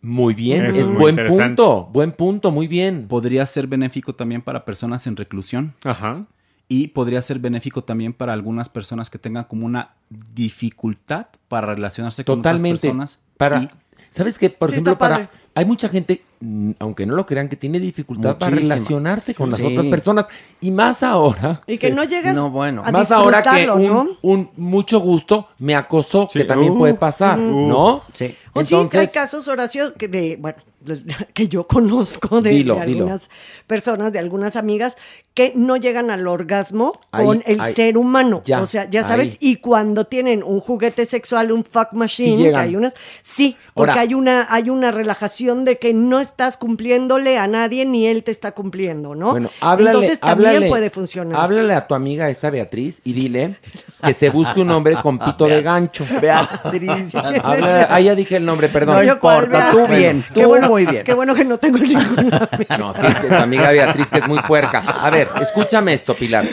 [0.01, 3.07] Muy bien, Eso es es muy buen punto, buen punto, muy bien.
[3.07, 5.73] Podría ser benéfico también para personas en reclusión.
[5.83, 6.25] Ajá.
[6.67, 9.91] Y podría ser benéfico también para algunas personas que tengan como una
[10.33, 12.87] dificultad para relacionarse con Totalmente.
[12.87, 13.19] otras personas.
[13.37, 13.69] Para, y-
[14.09, 14.49] ¿Sabes qué?
[14.49, 18.37] Por Sí, ejemplo, para hay mucha gente, mm, aunque no lo crean, que tiene dificultad
[18.37, 19.65] para relacionarse con las Sí.
[19.65, 20.25] otras personas.
[20.61, 21.61] Y más ahora.
[21.67, 22.81] Y que no llegas No, bueno.
[22.85, 24.07] a Más ahora que un, ¿no?
[24.21, 26.39] un mucho gusto me acosó, Sí.
[26.39, 28.01] que también Uh, puede pasar, ¿no?
[28.13, 28.35] Sí.
[28.53, 30.57] O sí, que hay Entonces, casos, Horacio, que de, bueno,
[31.33, 32.97] que yo conozco de, Dilo, de dilo.
[32.99, 33.29] algunas
[33.67, 34.97] personas, de algunas amigas,
[35.33, 37.73] que no llegan al orgasmo Ahí, con el ahí.
[37.73, 38.41] ser humano.
[38.43, 39.37] Ya, o sea, ya sabes, ahí.
[39.39, 43.91] y cuando tienen un juguete sexual, un fuck machine, Sí que hay unas, sí, porque
[43.91, 48.23] Ahora- hay una, hay una relajación de que no estás cumpliéndole a nadie ni él
[48.25, 49.31] te está cumpliendo, ¿no?
[49.31, 51.39] Bueno, háblale, Entonces también háblale- puede funcionar.
[51.41, 53.55] Háblale a tu amiga esta Beatriz y dile
[54.03, 56.05] que se busque un hombre con pito de gancho.
[56.21, 57.15] Beatriz.
[57.15, 58.95] Háblale- ah, ya dije el nombre, perdón.
[58.97, 61.03] No importa, tú bien, tú bueno- muy bien.
[61.03, 62.49] Qué bueno que no tengo ninguna.
[62.77, 64.79] No, sí, es que tu amiga Beatriz, que es muy puerca.
[64.79, 66.45] A ver, escúchame esto, Pilar.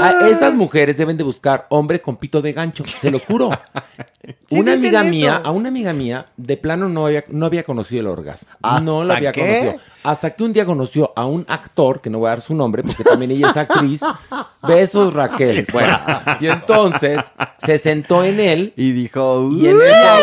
[0.00, 3.50] A esas mujeres deben de buscar hombre con pito de gancho, se los juro.
[4.48, 5.10] Sí una amiga eso.
[5.10, 8.48] mía, a una amiga mía, de plano no había, no había conocido el orgasmo.
[8.82, 9.40] No lo ¿Hasta había qué?
[9.40, 9.93] conocido.
[10.04, 12.82] Hasta que un día conoció a un actor, que no voy a dar su nombre,
[12.82, 14.02] porque también ella es actriz.
[14.68, 15.66] Besos, Raquel.
[15.72, 15.98] Bueno,
[16.40, 17.22] y entonces
[17.56, 20.18] se sentó en él Y dijo, y en eso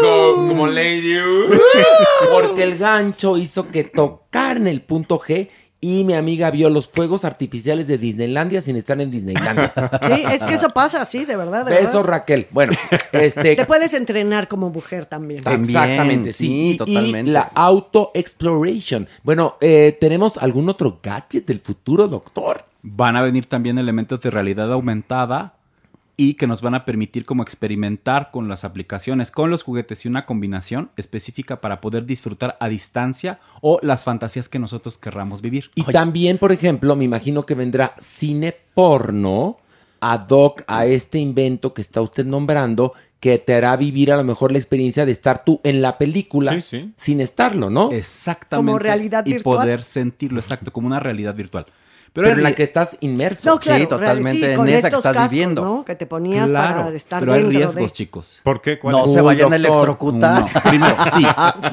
[0.00, 1.18] dijo, como lady,
[2.32, 5.50] porque el gancho hizo que tocaran el punto G
[5.80, 9.72] y mi amiga vio los fuegos artificiales de Disneylandia sin estar en Disneylandia.
[10.06, 11.66] Sí, es que eso pasa, sí, de verdad.
[11.66, 12.04] De Beso, verdad.
[12.04, 12.46] Raquel.
[12.50, 12.72] Bueno,
[13.12, 13.56] este...
[13.56, 15.42] Te puedes entrenar como mujer también.
[15.42, 16.46] También, Exactamente, sí.
[16.46, 17.30] sí, Y- y totalmente.
[17.30, 19.08] la auto-exploration.
[19.22, 22.64] Bueno, eh, ¿tenemos algún otro gadget del futuro, doctor?
[22.82, 25.55] Van a venir también elementos de realidad aumentada
[26.16, 30.08] y que nos van a permitir como experimentar con las aplicaciones, con los juguetes y
[30.08, 35.70] una combinación específica para poder disfrutar a distancia o las fantasías que nosotros querramos vivir.
[35.74, 39.58] Y también, por ejemplo, me imagino que vendrá cine porno
[40.00, 44.24] ad hoc a este invento que está usted nombrando, que te hará vivir a lo
[44.24, 46.92] mejor la experiencia de estar tú en la película Sí, sí.
[46.96, 47.90] sin estarlo, ¿no?
[47.90, 48.66] Exactamente.
[48.70, 49.58] Como realidad y virtual.
[49.58, 51.66] poder sentirlo, exacto, como una realidad virtual.
[52.22, 53.48] Pero, en la que estás inmerso.
[53.48, 55.64] No, claro, Sí, totalmente, en esa que estás cascos, viviendo.
[55.64, 55.84] ¿no?
[55.84, 57.90] Que te ponías Claro, para estar pero hay riesgos, de...
[57.90, 58.40] chicos.
[58.42, 58.78] ¿Por qué?
[58.78, 59.12] ¿Cuál No es?
[59.12, 60.40] se vayan a electrocutar.
[60.54, 61.24] No, primero, sí,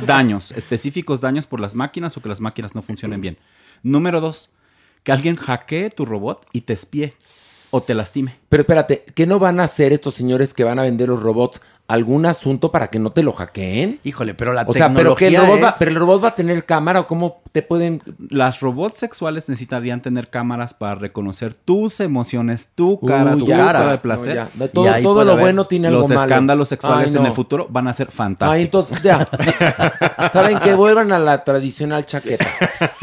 [0.05, 3.37] daños, específicos daños por las máquinas o que las máquinas no funcionen bien.
[3.81, 4.51] Número dos,
[5.03, 7.13] que alguien hackee tu robot y te espíe
[7.71, 8.35] o te lastime.
[8.49, 11.59] Pero espérate, ¿qué no van a hacer estos señores que van a vender los robots
[11.87, 13.99] algún asunto para que no te lo hackeen.
[14.03, 16.27] Híjole, pero la O sea, pero que el tecnología robot va, pero el robot va
[16.29, 21.53] a tener cámara o cómo te pueden Las robots sexuales necesitarían tener cámaras para reconocer
[21.53, 24.35] tus emociones, tu cara, tu ya, cara no, de placer.
[24.35, 24.49] ya.
[24.53, 26.21] De todo- Y lo bueno tiene algo Los malo.
[26.21, 27.27] escándalos sexuales Ay, en no.
[27.29, 28.55] el futuro van a ser fantásticos.
[28.55, 29.27] Ay, entonces, ya.
[30.31, 32.47] Saben que vuelvan a la tradicional chaqueta.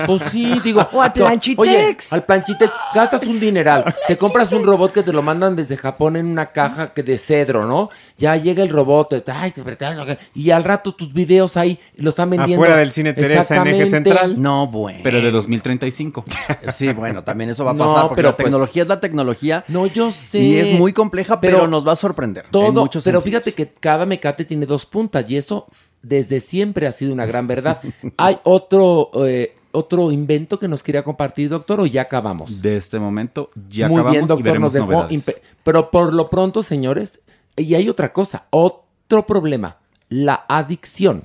[0.06, 0.86] Pues sí, digo.
[0.92, 1.58] O al planchitex.
[1.58, 3.94] Oye, al planchitex gastas un dineral.
[4.08, 7.18] Te compras un robot que te lo mandan desde Japón en una caja que de
[7.18, 7.90] cedro, ¿no?
[8.18, 9.52] Ya llega el robot, ay,
[10.34, 12.56] y al rato tus videos ahí lo están vendiendo.
[12.56, 14.40] Afuera del cine Teresa en eje central.
[14.40, 15.00] No, bueno.
[15.02, 16.24] Pero de 2035.
[16.72, 19.00] Sí, bueno, también eso va a No, pasar porque pero la pues- tecnología es la
[19.00, 19.64] tecnología.
[19.68, 20.38] No, yo sé.
[20.38, 22.46] Y es muy compleja, pero, Pero nos va a sorprender.
[22.46, 23.44] en Todo, muchos pero sentidos.
[23.44, 25.66] fíjate que cada mecate tiene dos puntas y eso
[26.02, 27.80] desde siempre ha sido una gran verdad.
[28.16, 32.62] ¿Hay otro, eh, otro invento que nos quería compartir, doctor, o ya acabamos?
[32.62, 35.32] De este momento ya Muy acabamos bien, y doctor, veremos nos dejó.
[35.64, 37.20] Pero por lo pronto, señores,
[37.56, 39.76] y hay otra cosa, otro problema,
[40.08, 41.24] la adicción.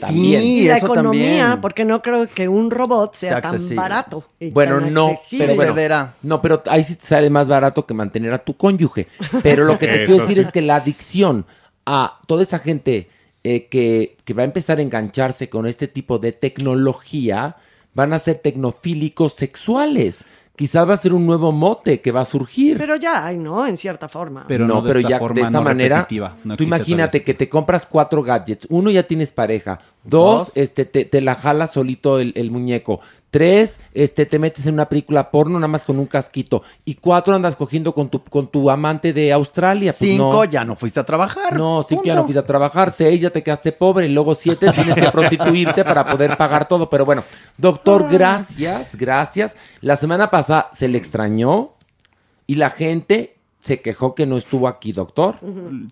[0.00, 0.42] También.
[0.42, 4.24] y la economía, porque no creo que un robot sea, Sea tan barato.
[4.38, 7.94] y Bueno, tan no, pero bueno, no, pero ahí sí te sale más barato que
[7.94, 9.08] mantener a tu cónyuge.
[9.42, 10.42] Pero lo que te quiero decir sí.
[10.42, 11.46] es que la adicción
[11.86, 13.08] a toda esa gente
[13.42, 17.56] eh, que, que va a empezar a engancharse con este tipo de tecnología
[17.94, 20.24] van a ser tecnofílicos sexuales.
[20.56, 22.78] Quizás va a ser un nuevo mote que va a surgir.
[22.78, 23.66] Pero ya hay, ¿no?
[23.66, 24.44] En cierta forma.
[24.46, 26.06] Pero no de pero esta ya forma de esta no manera,
[26.44, 27.24] no tú imagínate todavía.
[27.24, 28.66] que te compras cuatro gadgets.
[28.70, 29.80] Uno ya tienes pareja.
[30.04, 30.56] Dos, Dos.
[30.56, 33.00] este, te, te la jala solito el, el muñeco.
[33.34, 36.62] Tres, este, te metes en una película porno nada más con un casquito.
[36.84, 39.92] Y cuatro, andas cogiendo con tu, con tu amante de Australia.
[39.92, 40.44] Pues Cinco, no.
[40.44, 41.58] ya no fuiste a trabajar.
[41.58, 42.92] No, cinco ya no fuiste a trabajar.
[42.96, 44.06] Seis, ya te quedaste pobre.
[44.06, 46.88] Y luego siete, tienes que prostituirte para poder pagar todo.
[46.88, 47.24] Pero bueno,
[47.56, 49.56] doctor, gracias, gracias.
[49.80, 51.72] La semana pasada se le extrañó
[52.46, 55.36] y la gente se quejó que no estuvo aquí, doctor.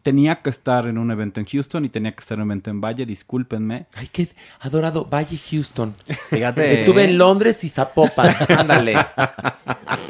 [0.03, 2.69] Tenía que estar en un evento en Houston y tenía que estar en un evento
[2.69, 3.87] en Valle, discúlpenme.
[3.95, 4.29] Ay, qué
[4.61, 5.07] adorado.
[5.11, 5.95] Valle Houston.
[6.29, 6.75] Fíjate.
[6.75, 8.37] Estuve en Londres y Zapopan.
[8.59, 8.95] Ándale.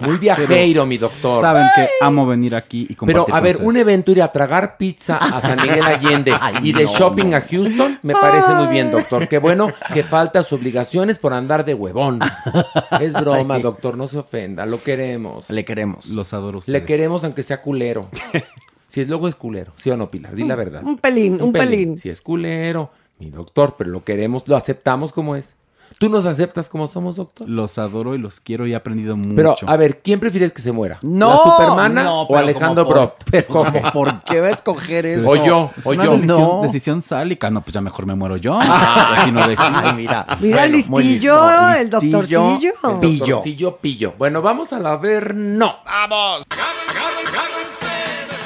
[0.00, 1.40] Muy viajero, mi doctor.
[1.40, 4.76] Saben que amo venir aquí y compartir Pero, a ver, un evento ir a tragar
[4.76, 7.36] pizza a San Miguel Allende Ay, y de no, shopping no.
[7.36, 9.28] a Houston, me parece muy bien, doctor.
[9.28, 12.18] Qué bueno que falta sus obligaciones por andar de huevón.
[13.00, 15.48] Es broma, doctor, no se ofenda, lo queremos.
[15.48, 16.06] Le queremos.
[16.06, 16.80] Los adoro a ustedes.
[16.80, 18.08] Le queremos aunque sea culero.
[18.88, 20.34] Si es luego es culero, ¿sí o no, Pilar?
[20.34, 20.82] Di la verdad.
[20.84, 21.96] Un pelín, un pelín.
[21.96, 25.56] Si es culero, mi doctor, pero lo queremos, lo aceptamos como es.
[25.98, 27.48] ¿Tú nos aceptas como somos, doctor?
[27.48, 29.36] Los adoro y los quiero y he aprendido mucho.
[29.36, 30.98] Pero, a ver, ¿quién prefieres que se muera?
[31.00, 33.82] No, ¿La Supermana no, o Alejandro pero Escoge.
[33.92, 35.26] ¿Por qué va a escoger eso?
[35.30, 36.10] O yo, Es o una yo.
[36.16, 36.60] decisión, No.
[36.62, 37.50] decisión sálica.
[37.50, 38.58] No, pues ya mejor me muero yo.
[38.60, 39.62] Así no dejo.
[39.64, 40.26] Ay, mira.
[40.40, 41.80] Mira el muy listillo, listo.
[41.80, 42.50] el doctorcillo.
[42.90, 43.26] El Pillo.
[43.26, 44.14] doctorcillo pillo.
[44.18, 45.76] Bueno, vamos a la ver, no.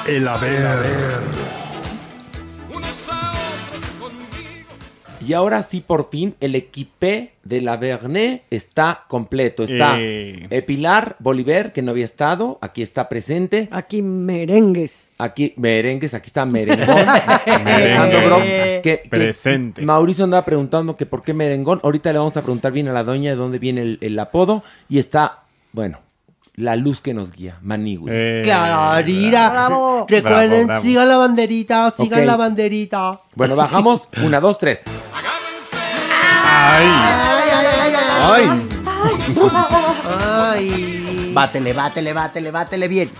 [0.06, 1.26] El haber.
[5.26, 9.64] Y ahora sí, por fin, el equipe de la Vernet está completo.
[9.64, 10.46] Está Eh.
[10.50, 13.66] eh, Pilar Bolívar, que no había estado, aquí está presente.
[13.72, 15.08] Aquí merengues.
[15.18, 16.96] Aquí merengues, aquí está merengón.
[17.48, 19.82] Alejandro Brock, que- que Presente.
[19.82, 21.80] Mauricio andaba preguntando que por qué merengón.
[21.82, 24.62] Ahorita le vamos a preguntar bien a la doña de dónde viene el, el apodo.
[24.88, 25.40] Y está,
[25.72, 25.98] bueno,
[26.57, 28.12] la luz que nos guía, Manigüis.
[28.14, 28.42] Eh.
[28.44, 30.07] Bravo.
[30.09, 30.82] Recuerden, Bravo, bravo.
[30.84, 33.20] sigan la banderita, sigan la banderita.
[33.34, 34.09] Bueno, bajamos.
[34.22, 34.80] Una, dos, tres.
[36.48, 36.86] Ay,
[38.22, 38.68] ay.
[40.09, 41.32] Ay.
[41.34, 43.11] Bátele, bátele, bátele, bátele bien.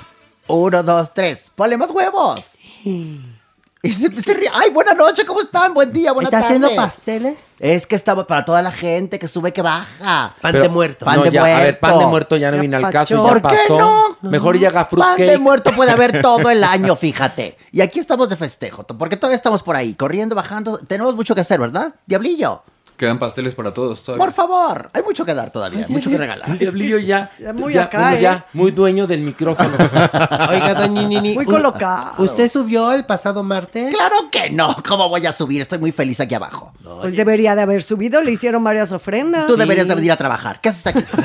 [0.49, 1.51] Uno, dos, tres.
[1.55, 2.41] Ponle más huevos.
[3.87, 4.51] Y se, se ríe.
[4.53, 5.73] Ay, buena noche, ¿cómo están?
[5.75, 6.57] Buen día, buena ¿Está tarde.
[6.57, 7.39] haciendo pasteles?
[7.61, 10.35] Es que estamos para toda la gente que sube, que baja.
[10.41, 11.05] Pan Pero- de muerto.
[11.05, 11.81] Pan no, de ya, A ver, muerto.
[11.81, 13.79] pan de muerto ya no Ya viene al caso, ya ¿Por qué pasó.
[13.79, 14.19] no?
[14.31, 15.41] Mejor ya haga Pan de fruitcake.
[15.41, 17.57] muerto puede haber todo el año, fíjate.
[17.73, 20.79] Y aquí estamos de festejo, porque todavía estamos por ahí, corriendo, bajando.
[20.79, 21.95] Tenemos mucho que hacer, ¿verdad?
[22.07, 22.63] Diablillo,
[22.97, 24.25] Quedan pasteles para todos todavía.
[24.25, 24.89] por favor.
[24.95, 26.49] Hay mucho que dar todavía, mucho que regalar.
[26.49, 28.23] El diablillo ya, ya muy ya, acá, ¿eh?
[28.23, 29.77] ya, muy dueño del micrófono.
[30.51, 31.35] Oiga, doña Nini.
[31.35, 32.13] Muy colocado.
[32.23, 33.95] ¿Usted subió el pasado martes?
[33.95, 34.75] Claro que no.
[34.89, 35.61] ¿Cómo voy a subir?
[35.61, 36.73] Estoy muy feliz aquí abajo.
[37.03, 39.47] Pues debería de haber subido, le hicieron varias ofrendas.
[39.47, 40.61] Tú deberías de venir a trabajar.
[40.63, 41.05] ¿Qué haces aquí?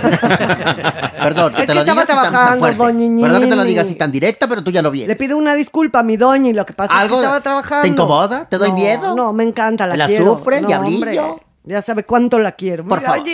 [1.22, 2.78] Perdón, que Es te que lo digas así tan- tan, fuerte.
[2.78, 5.07] Perdón que te lo digas así tan directa, pero tú ya lo vienes.
[5.09, 7.41] Le pido una disculpa a mi doña y lo que pasa ¿Algo es que estaba
[7.41, 7.82] trabajando.
[7.84, 8.45] te incomoda?
[8.49, 9.15] ¿Te doy No, miedo?
[9.15, 10.38] No, me encanta, la ¿La quiero.
[10.38, 10.97] sufre el No, diablillo?
[11.24, 11.45] hombre.
[11.64, 12.84] Ya sabe cuánto la quiero.
[12.86, 13.28] Por Mira, favor.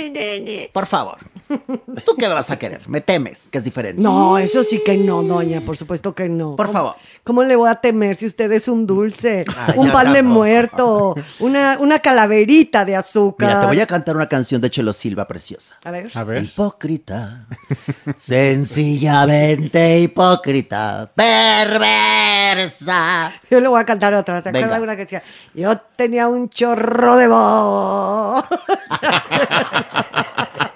[0.73, 1.17] Por favor.
[2.05, 2.81] ¿Tú qué me vas a querer?
[2.89, 4.01] Me temes, que es diferente.
[4.01, 6.57] No, eso sí que no, doña, por supuesto que no.
[6.57, 6.95] Por ¿Cómo- favor.
[7.23, 11.15] ¿Cómo le voy a temer si usted es un dulce, Ay, un pan de muerto,
[11.39, 13.47] una, una calaverita de azúcar?
[13.47, 15.77] Mira, te voy a cantar una canción de Chelo Silva preciosa.
[15.85, 16.11] A ver.
[16.43, 17.45] Hipócrita,
[18.17, 21.87] sencillamente hipócrita, perversa.
[23.49, 24.43] Yo le voy a cantar otra.
[24.43, 25.23] ¿Se acuerdan una que decía?
[25.53, 28.16] Yo tenía un chorro de voz.
[28.17, 30.07] ハハハ
[30.49, 30.63] ハ!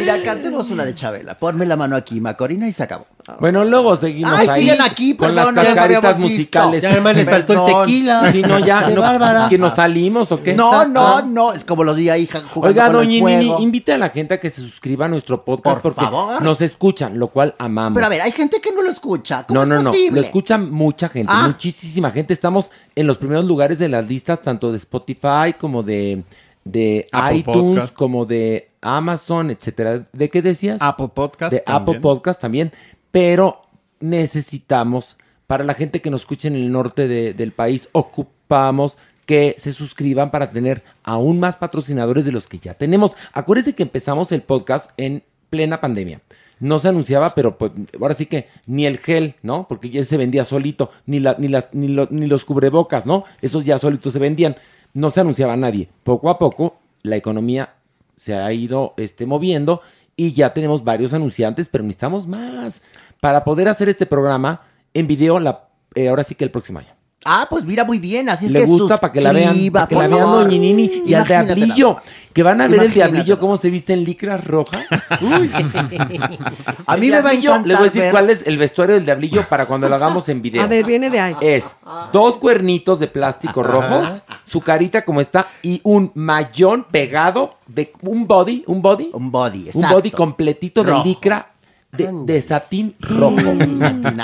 [0.00, 1.36] Mira, cantemos una de Chabela.
[1.38, 3.06] Ponme la mano aquí, Macorina, y se acabó.
[3.38, 6.38] Bueno, luego seguimos Ay, ahí siguen aquí, con perdón, las ya nos cascaritas habíamos visto.
[6.40, 6.82] musicales.
[6.82, 7.86] Ya además le saltó el Perdón.
[7.86, 8.32] tequila.
[8.32, 9.48] Sí, no, ya, Qué no, bárbara.
[9.48, 10.54] que nos salimos o qué.
[10.54, 11.52] No, no, no.
[11.52, 13.60] Es como los di ahí ja- jugando Oiga, con doña el Nini, fuego.
[13.62, 16.42] invite a la gente a que se suscriba a nuestro podcast Por porque favor.
[16.42, 17.94] nos escuchan, lo cual amamos.
[17.94, 19.44] Pero a ver, hay gente que no lo escucha.
[19.46, 20.20] ¿Cómo No, es no, no, posible?
[20.20, 21.46] lo escucha mucha gente, Ah.
[21.46, 22.32] muchísima gente.
[22.32, 26.22] Estamos en los primeros lugares de las listas, tanto de Spotify como de,
[26.64, 27.94] de Apple iTunes, Podcast.
[27.94, 30.04] como de Amazon, etcétera.
[30.12, 30.78] ¿De qué decías?
[30.80, 31.82] Apple Podcast De también.
[31.82, 32.72] Apple Podcast también.
[33.10, 33.62] Pero
[34.00, 39.54] necesitamos, para la gente que nos escucha en el norte de- del país, ocupamos que
[39.58, 43.16] se suscriban para tener aún más patrocinadores de los que ya tenemos.
[43.32, 46.20] Acuérdense que empezamos el podcast en plena pandemia.
[46.58, 49.66] No se anunciaba, pero pues ahora sí que ni el gel, ¿no?
[49.68, 53.24] Porque ya se vendía solito, ni, la, ni, las, ni, lo- ni los cubrebocas, ¿no?
[53.40, 54.56] Esos ya solitos se vendían.
[54.94, 55.88] No se anunciaba a nadie.
[56.02, 57.74] Poco a poco la economía
[58.16, 59.80] se ha ido este, moviendo
[60.16, 62.82] y ya tenemos varios anunciantes, pero necesitamos más
[63.20, 64.62] para poder hacer este programa
[64.92, 66.99] en video la, eh, ahora sí que el próximo año.
[67.26, 69.86] Ah, pues mira muy bien, así es Le que gusta para que la vean, para
[69.86, 70.44] que la vean favor.
[70.44, 71.96] Doña Nini y al diablillo,
[72.32, 74.80] que van a ver el diablillo cómo se viste en licras roja.
[75.20, 75.50] Uy.
[76.86, 78.56] A El mí me va a encantar Les voy a decir ver- cuál es el
[78.56, 80.62] vestuario del diablillo para cuando lo hagamos en video.
[80.62, 81.34] A ver, viene de ahí.
[81.42, 81.76] Es
[82.10, 88.26] dos cuernitos de plástico rojos, su carita como está y un mayón pegado de un
[88.26, 89.94] body, un body, un body, un exacto.
[89.96, 91.02] body completito Rojo.
[91.02, 91.50] de licra
[91.92, 93.36] de, de satín rojo.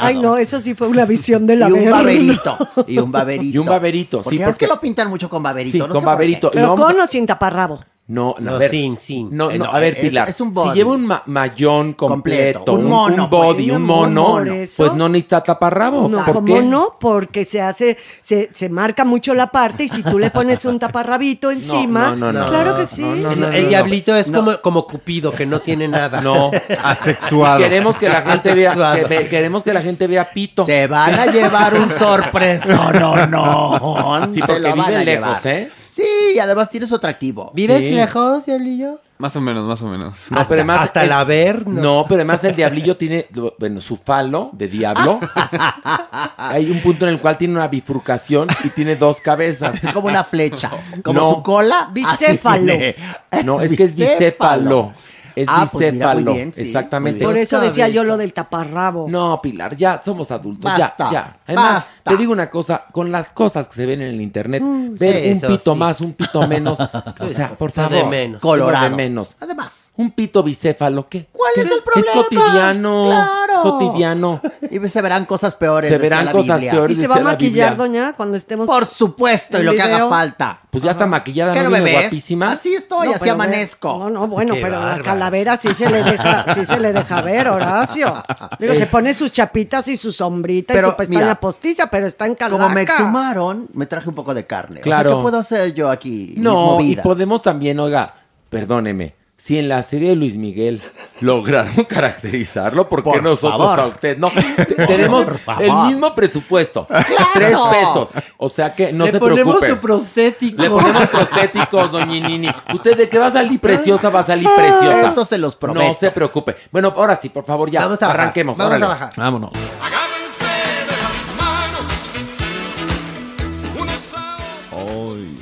[0.01, 2.57] Ay, no, eso sí fue una visión de la y un baberito.
[2.87, 3.55] Y un baberito.
[3.55, 5.73] Y un baberito, Porque sí, ya ves que porque- lo pintan mucho con baberito.
[5.73, 6.51] Sí, no con sé baberito.
[6.53, 7.81] Pero a- con o sin taparrabo.
[8.09, 8.71] No, no, No, a ver.
[8.71, 9.37] sin, sin.
[9.37, 10.29] No, Eh, no, no, a ver, Pilar.
[10.29, 13.71] es un Si lleva un ma- mayón completo, Completo, un mono, un body, pues.
[13.71, 16.09] un Un mono, mono, pues no necesita taparrabos.
[16.09, 16.63] No, ¿Por ¿cómo qué?
[16.63, 16.97] no?
[17.01, 20.79] Porque se hace, se, se marca mucho la parte y si tú le pones un
[20.79, 22.47] taparrabito encima, no, no, no.
[22.47, 23.03] claro que sí.
[23.03, 23.57] No, no, Sí, no, sí.
[23.57, 24.39] el diablito es No.
[24.39, 26.21] como, como Cupido, que no tiene nada.
[26.21, 26.53] No.
[26.85, 27.59] Asexuado.
[27.59, 30.65] Queremos que la gente vea, que queremos que la gente vea pito.
[30.65, 34.29] Se van a llevar un sorpreso, no, no.
[34.33, 35.61] Sí, Se porque lo van viven a lejos, llevar.
[35.61, 35.71] ¿eh?
[35.97, 37.51] Sí, y además tiene su atractivo.
[37.55, 37.91] ¿Vives Sí.
[37.93, 39.01] lejos, diablillo?
[39.17, 40.27] Más o menos, más o menos.
[40.31, 41.81] No, pero además hasta el- no.
[41.81, 43.27] No, pero además el diablillo tiene,
[43.59, 45.21] bueno, su falo de diablo.
[46.37, 49.83] Hay un punto en el cual tiene una bifurcación y tiene dos cabezas.
[49.83, 50.71] Es como una flecha.
[51.03, 51.31] Como No.
[51.37, 51.89] su cola.
[51.93, 52.67] Bicéfalo.
[52.67, 52.97] tiene.
[53.45, 54.93] No, es que es bicéfalo.
[55.37, 56.33] Es Ah, pues mira, muy bicéfalo.
[56.35, 57.23] bien, sí, Exactamente.
[57.25, 59.07] Por eso decía yo lo del taparrabo.
[59.09, 61.37] No, Pilar, ya somos adultos, Basta, ya, ya.
[61.47, 62.11] Además, basta.
[62.11, 65.47] te digo una cosa, con las cosas que se ven en el internet, ver eso
[65.49, 65.79] un pito sí.
[65.79, 66.79] más, un pito menos,
[67.21, 68.41] o sea, por favor, de menos.
[68.41, 68.89] Colorado.
[68.89, 69.37] de menos.
[69.39, 69.93] Además.
[69.99, 71.27] Un pito bicéfalo, ¿qué?
[71.33, 71.61] ¿Cuál ¿Qué?
[71.63, 72.11] es el problema?
[72.11, 73.53] Es cotidiano, Claro.
[73.53, 74.41] es cotidiano.
[74.71, 75.91] Y se verán cosas peores.
[75.91, 76.73] Se verán la cosas Biblia.
[76.73, 76.97] peores.
[76.99, 79.83] ¿Y se va a la maquillar, doña, cuando estemos Por supuesto, y en lo que
[79.83, 80.61] haga falta.
[80.71, 82.03] Pues ya está maquillada, ¿Qué ¿no me ves?
[82.03, 82.53] guapísima?
[82.53, 83.99] Así estoy, así amanezco.
[83.99, 84.99] No, no, bueno, pero la.
[85.27, 88.23] Calavera sí se le deja, sí se le deja ver, Horacio.
[88.59, 92.07] Digo, se pone sus chapitas y su sombrita y Pero, su pestaña mira, postiza, pero
[92.07, 92.63] está en calaca.
[92.63, 94.81] Como me exhumaron, me traje un poco de carne.
[94.81, 95.11] Claro.
[95.11, 96.35] O sea, ¿qué puedo hacer yo aquí?
[96.37, 98.15] Mis No, y podemos también, oiga,
[98.49, 100.83] perdóneme, si en la serie de Luis Miguel
[101.21, 103.81] lograron caracterizarlo, ¿por qué Por nosotros favor.
[103.81, 104.31] a usted no?
[104.57, 105.27] Te- Tenemos
[105.61, 106.87] el mismo presupuesto,
[107.35, 109.69] tres pesos, o sea que no Le se ponemos preocupe.
[109.71, 110.63] su prostético.
[110.63, 112.49] Le ponemos prostéticos, doña Nini.
[112.75, 115.09] Usted de que va a salir preciosa, va a salir preciosa.
[115.09, 115.87] Eso se los prometo.
[115.87, 116.57] No se preocupe.
[116.73, 117.81] Bueno, ahora sí, por favor, ya.
[117.83, 118.57] Vamos a bajar, arranquemos.
[118.57, 118.85] Vamos órale.
[118.85, 119.13] a bajar.
[119.17, 119.51] Vámonos.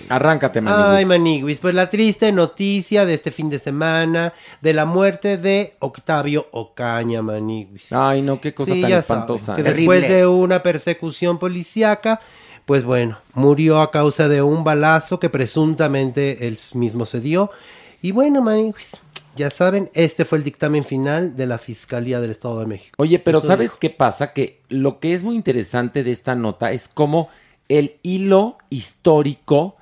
[0.08, 0.86] Arráncate, maniguis.
[0.88, 5.74] Ay, Maniguis, pues la triste noticia de este fin de semana de la muerte de
[5.80, 7.92] Octavio Ocaña, Maniguis.
[7.92, 9.44] Ay, no, qué cosa Sí, tan espantosa.
[9.46, 9.94] saben, que Terrible.
[10.00, 12.20] después de una persecución policíaca,
[12.66, 17.50] pues bueno, murió a causa de un balazo que presuntamente él mismo se dio.
[18.02, 18.90] Y bueno, Maniguis,
[19.36, 22.94] ya saben, este fue el dictamen final de la Fiscalía del Estado de México.
[22.98, 23.78] Oye, pero Eso ¿sabes dijo.
[23.80, 24.32] qué pasa?
[24.32, 27.28] Que lo que es muy interesante de esta nota es cómo
[27.68, 29.76] el hilo histórico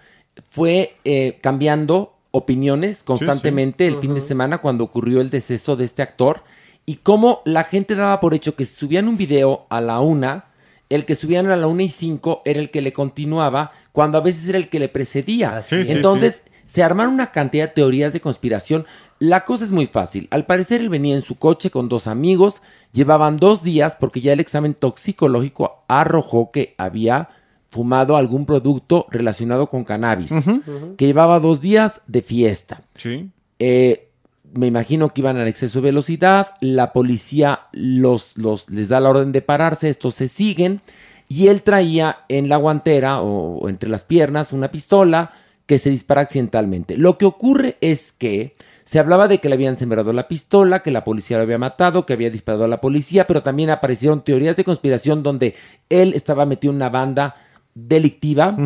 [0.49, 6.03] fue eh, cambiando opiniones constantemente el fin de semana cuando ocurrió el deceso de este
[6.03, 6.43] actor
[6.87, 10.47] y cómo la gente daba por hecho que si subían un video a la una,
[10.89, 14.23] el que subían a la una y cinco era el que le continuaba, cuando a
[14.23, 15.61] veces era el que le precedía.
[15.61, 15.73] Es.
[15.73, 18.87] Entonces se armaron una cantidad de teorías de conspiración.
[19.19, 20.27] La cosa es muy fácil.
[20.31, 22.63] Al parecer él venía en su coche con dos amigos,
[22.93, 27.29] llevaban dos días porque ya el examen toxicológico arrojó que había
[27.73, 30.31] fumado algún producto relacionado con cannabis,
[30.99, 32.83] que llevaba dos días de fiesta.
[32.97, 33.31] Sí.
[33.59, 34.11] Eh,
[34.53, 39.09] me imagino que iban al exceso de velocidad, la policía los, los, les da la
[39.09, 40.83] orden de pararse, estos se siguen,
[41.29, 45.31] y él traía en la guantera o, o entre las piernas una pistola
[45.65, 46.99] que se dispara accidentalmente.
[46.99, 48.55] Lo que ocurre es que
[48.85, 52.05] se hablaba de que le habían sembrado la pistola, que la policía lo había matado,
[52.05, 55.55] que había disparado a la policía, pero también aparecieron teorías de conspiración donde
[55.89, 57.37] él estaba metido en una banda
[57.75, 58.57] delictiva,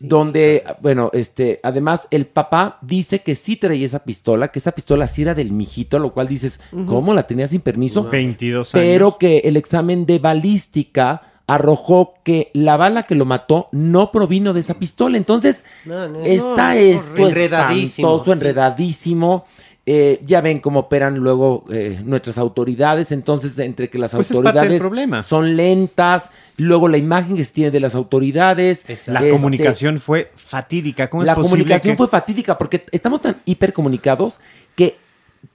[0.00, 5.06] donde, bueno, este, además el papá dice que sí traía esa pistola, que esa pistola
[5.06, 8.04] sí era del mijito, lo cual dices, ¿cómo la tenía sin permiso?
[8.04, 8.84] 22 años.
[8.84, 14.52] Pero que el examen de balística arrojó que la bala que lo mató no provino
[14.52, 15.16] de esa pistola.
[15.16, 17.28] Entonces, No, no, está no, es esto horrible.
[17.28, 18.30] Enredadísimo, espantoso, sí.
[18.30, 19.44] enredadísimo.
[19.92, 24.78] Eh, ya ven cómo operan luego eh, nuestras autoridades, entonces entre que las Pues autoridades
[24.80, 25.22] problema.
[25.22, 30.30] son lentas, luego la imagen que se tiene de las autoridades, La este, comunicación fue
[30.36, 31.10] fatídica.
[31.10, 34.38] ¿Cómo la es posible comunicación que- fue fatídica porque estamos tan hipercomunicados
[34.76, 34.96] que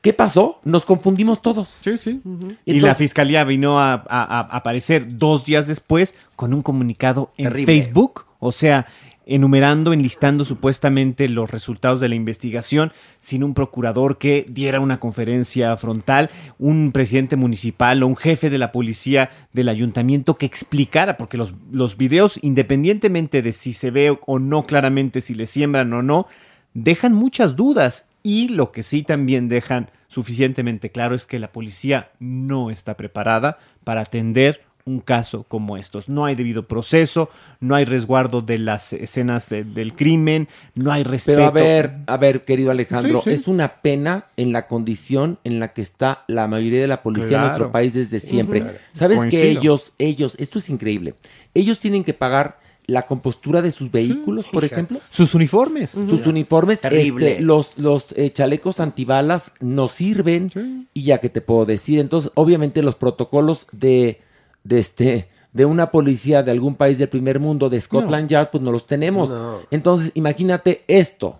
[0.01, 0.59] ¿qué pasó?
[0.65, 1.69] Nos confundimos todos.
[1.79, 2.19] Sí, sí.
[2.25, 7.31] Y Entonces- la fiscalía vino a, a- a aparecer dos días después con un comunicado
[7.37, 7.73] en Terrible.
[7.73, 8.87] Facebook, o sea,
[9.25, 15.75] enumerando, enlistando supuestamente los resultados de la investigación, sin un procurador que diera una conferencia
[15.77, 21.37] frontal, un presidente municipal o un jefe de la policía del ayuntamiento que explicara, porque
[21.37, 26.01] los, los videos, independientemente de si se ve o no claramente, si le siembran o
[26.01, 26.27] no,
[26.73, 28.07] dejan muchas dudas.
[28.21, 33.59] Y lo que sí también dejan suficientemente claro es que la policía no está preparada
[33.83, 36.09] para atender un caso como estos.
[36.09, 37.29] No hay debido proceso,
[37.59, 41.37] no hay resguardo de las escenas de- del crimen, no hay respeto.
[41.37, 43.35] Pero a ver, a ver, querido Alejandro, Sí, sí.
[43.35, 47.37] es una pena en la condición en la que está la mayoría de la policía
[47.37, 48.63] en nuestro país desde siempre.
[48.93, 51.15] ¿Sabes que ellos, ellos, esto es increíble,
[51.55, 54.75] ellos tienen que pagar la compostura de sus vehículos, por Fíjate.
[54.75, 54.99] ejemplo?
[55.09, 55.89] Sus uniformes.
[55.89, 57.31] Sus uniformes, Terrible.
[57.31, 62.31] este, los, los eh, chalecos antibalas no sirven y ya que te puedo decir, entonces
[62.35, 64.21] obviamente los protocolos de,
[64.65, 68.61] de este de una policía de algún país del primer mundo, de Scotland Yard, pues
[68.61, 69.29] no los tenemos.
[69.29, 69.59] No.
[69.71, 71.39] Entonces imagínate esto,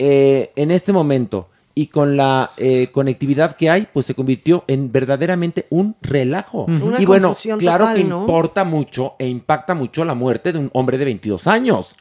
[0.00, 1.48] eh, en este momento
[1.78, 6.64] y con la eh, conectividad que hay, pues se convirtió en verdaderamente un relajo.
[6.64, 8.20] Una Y bueno, claro total, que ¿no?
[8.22, 11.94] importa mucho e impacta mucho la muerte de un hombre de 22 años.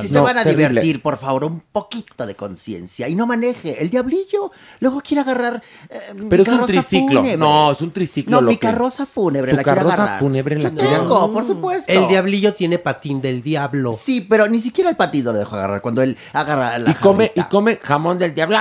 [0.00, 0.68] Si se van a terrible.
[0.68, 3.80] divertir, por favor, un poquito de conciencia y no maneje.
[3.80, 4.50] El diablillo
[4.80, 5.62] luego quiere agarrar.
[5.90, 7.20] eh, mi Pero es un triciclo.
[7.20, 7.36] fúnebre.
[7.36, 8.32] No, es un triciclo.
[8.32, 10.18] No, lo mi que- carroza fúnebre la quiere carroza agarrar.
[10.18, 11.30] fúnebre la quiere agarrar.
[11.32, 11.92] por supuesto.
[11.92, 13.94] El diablillo tiene patín del diablo.
[13.96, 17.30] Sí, pero ni siquiera el patito lo dejo agarrar cuando él agarra la Y come,
[17.32, 18.56] y come jamón del diablo.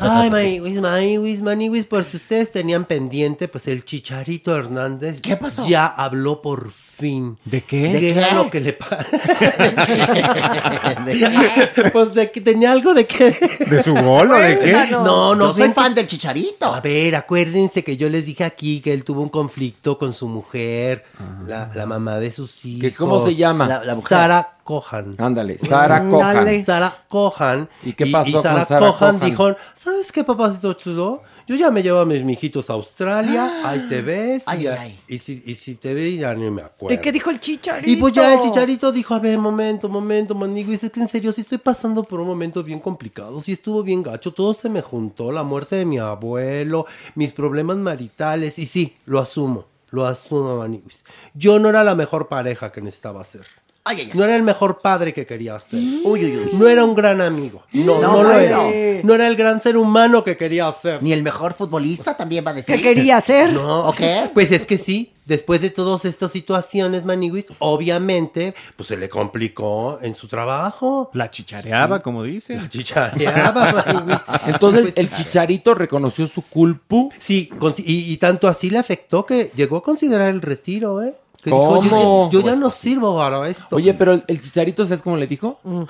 [0.01, 5.21] Ay, Maniwis, Maniwis, Maniwis, por si ustedes tenían pendiente, pues el Chicharito Hernández.
[5.21, 5.67] ¿Qué pasó?
[5.69, 7.39] Ya habló por fin.
[7.45, 7.83] ¿De qué?
[7.83, 8.35] ¿De ¿De qué qué?
[8.35, 9.07] lo que le pasa?
[11.05, 13.37] ¿De pues de que tenía algo de qué.
[13.69, 14.73] ¿De su gol o de qué?
[14.91, 16.67] No, no Yo soy fan del chicharito.
[16.75, 20.29] A ver, acuérdense que yo les dije aquí que él tuvo un conflicto con su
[20.29, 21.05] mujer,
[21.47, 22.81] la, la mamá de sus hijos.
[22.83, 23.67] ¿Que ¿Cómo se llama?
[23.69, 24.09] La- la mujer.
[24.09, 25.15] Sara Cohan.
[25.17, 26.07] Ándale, Sara.
[26.07, 26.65] Cojan.
[26.67, 27.69] Sara Cohan.
[27.83, 29.31] ¿Y qué pasó con Sara Sara Cohan Cohan?
[29.31, 31.23] dijo, ¿sabes qué, papacito chulo?
[31.47, 34.43] Yo ya me llevo a mis mijitos a Australia, ahí te ves.
[34.45, 35.01] Ay, y, ay.
[35.09, 36.95] y si, y si te ve, ya ni me acuerdo.
[36.95, 37.91] ¿Y qué dijo el chicharito?
[37.91, 40.71] Y pues ya el chicharito dijo, a ver, momento, momento, manigo.
[40.71, 43.41] Dice que en serio, sí estoy pasando por un momento bien complicado.
[43.41, 44.35] Sí estuvo bien gacho.
[44.35, 45.33] Todo se me juntó.
[45.33, 48.59] La muerte de mi abuelo, mis problemas maritales.
[48.59, 49.65] Y sí, lo asumo.
[49.89, 51.03] Lo asumo, maniguis.
[51.33, 53.47] Yo no era la mejor pareja que necesitaba ser.
[53.89, 54.19] Ay, ay, ay.
[54.19, 55.79] No era el mejor padre que quería ser.
[55.81, 56.51] Uy, uy, uy.
[56.53, 57.63] No era un gran amigo.
[57.73, 58.59] No, No, no, lo era.
[59.03, 61.03] No era el gran ser humano que quería ser.
[61.03, 62.75] Ni el mejor futbolista también va a decir.
[62.75, 63.53] ¿Qué quería hacer?
[63.53, 64.31] No, ¿O qué?
[64.35, 69.99] Pues es que sí, después de todas estas situaciones, Maniwis, obviamente, pues se le complicó
[70.03, 71.11] en su trabajo.
[71.15, 72.69] La chichareaba, como dicen.
[72.69, 74.19] Chichareaba, Maniwis.
[74.47, 77.11] Entonces Pues, el chicharito reconoció su culpu.
[77.19, 81.15] Sí, con- y, y tanto así le afectó que llegó a considerar el retiro, ¿eh?
[81.43, 81.81] Que ¿Cómo?
[81.83, 83.77] dijo, yo, ya- yo ya no sirvo para esto.
[83.77, 85.61] Oye, pero el, el chicharito, ¿sabes cómo le dijo?
[85.63, 85.83] Mm.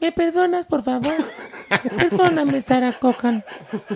[0.00, 1.12] ¿Me perdonas, por favor?
[1.96, 3.44] Perdóname, Sara Cojan.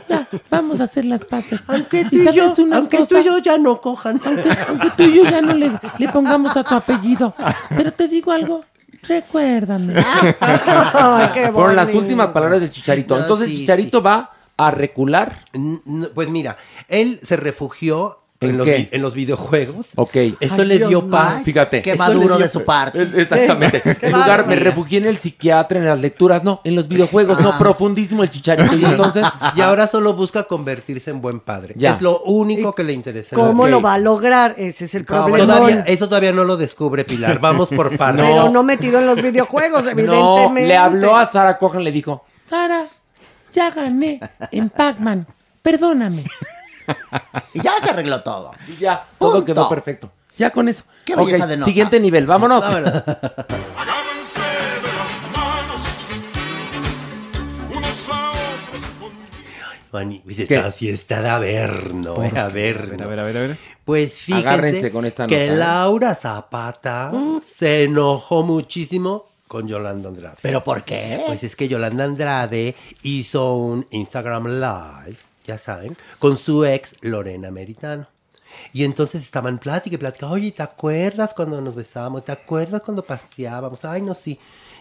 [0.08, 1.62] Ya, vamos a hacer las paces.
[1.68, 3.08] aunque tú ¿Y yo, una aunque cosa?
[3.14, 4.20] tú y yo ya no cojan.
[4.24, 7.32] Aunque, aunque tú y yo ya no le, le pongamos a tu apellido.
[7.70, 8.62] Pero te digo algo.
[9.02, 9.94] Recuérdame.
[10.40, 13.14] Ay, qué Fueron las últimas palabras del Chicharito.
[13.16, 15.44] No, Entonces sí, el Chicharito va a recular.
[16.14, 16.56] Pues mira,
[16.88, 18.76] él se refugió en, ¿En los, qué?
[18.76, 19.86] vi- en los videojuegos.
[19.96, 20.16] Ok.
[20.40, 21.42] Eso Ay, le Dios dio paz.
[21.44, 21.82] Fíjate.
[21.82, 23.02] Qué maduro dio- de su parte.
[23.16, 23.82] Exactamente.
[23.84, 23.90] Sí.
[24.02, 27.56] En lugar, me refugié en el psiquiatra, en las lecturas, no, en los videojuegos, no,
[27.58, 28.74] profundísimo el chicharito.
[28.76, 29.24] Y entonces,
[29.56, 31.74] Y ahora solo busca convertirse en buen padre.
[31.76, 31.94] Ya.
[31.94, 33.34] Es lo único que le interesa.
[33.36, 34.54] ¿Cómo lo va a lograr?
[34.58, 35.38] Ese es el problema.
[35.38, 37.38] Todavía, eso todavía no lo descubre Pilar.
[37.40, 38.24] Vamos por partes.
[38.26, 40.68] Pero no metido en los videojuegos, no, evidentemente.
[40.68, 42.84] le habló a Sara Cohan, le dijo, Sara,
[43.52, 44.20] ya gané
[44.50, 45.26] en Pac-Man,
[45.62, 46.24] perdóname.
[47.54, 48.52] Y ya se arregló todo.
[48.68, 49.44] Y ya, todo Punto.
[49.46, 50.10] quedó perfecto.
[50.36, 50.84] Ya con eso.
[51.04, 51.66] Qué belleza Ok, de nota.
[51.66, 52.62] Siguiente nivel, vámonos.
[52.64, 55.82] Agárrense de las manos.
[57.76, 58.82] Unos a otros.
[59.92, 60.42] Mani, pues ¿Qué?
[60.56, 63.04] esta sí está de averno, ¿Por eh, averno.
[63.04, 63.58] A ver, a ver, a ver.
[63.84, 65.56] Pues fíjense Agárrense con esta que nota, ¿eh?
[65.56, 67.12] Laura Zapata
[67.56, 70.36] se enojó muchísimo con Yolanda Andrade.
[70.40, 71.22] ¿Pero por qué?
[71.26, 77.50] Pues es que Yolanda Andrade hizo un Instagram Live, ya saben, con su ex Lorena
[77.50, 78.06] Meritano.
[78.72, 80.28] Y entonces estaban plática y plática.
[80.28, 82.24] Oye, ¿te acuerdas cuando nos besábamos?
[82.24, 83.84] ¿Te acuerdas cuando paseábamos?
[83.84, 84.38] Ay, no, sí.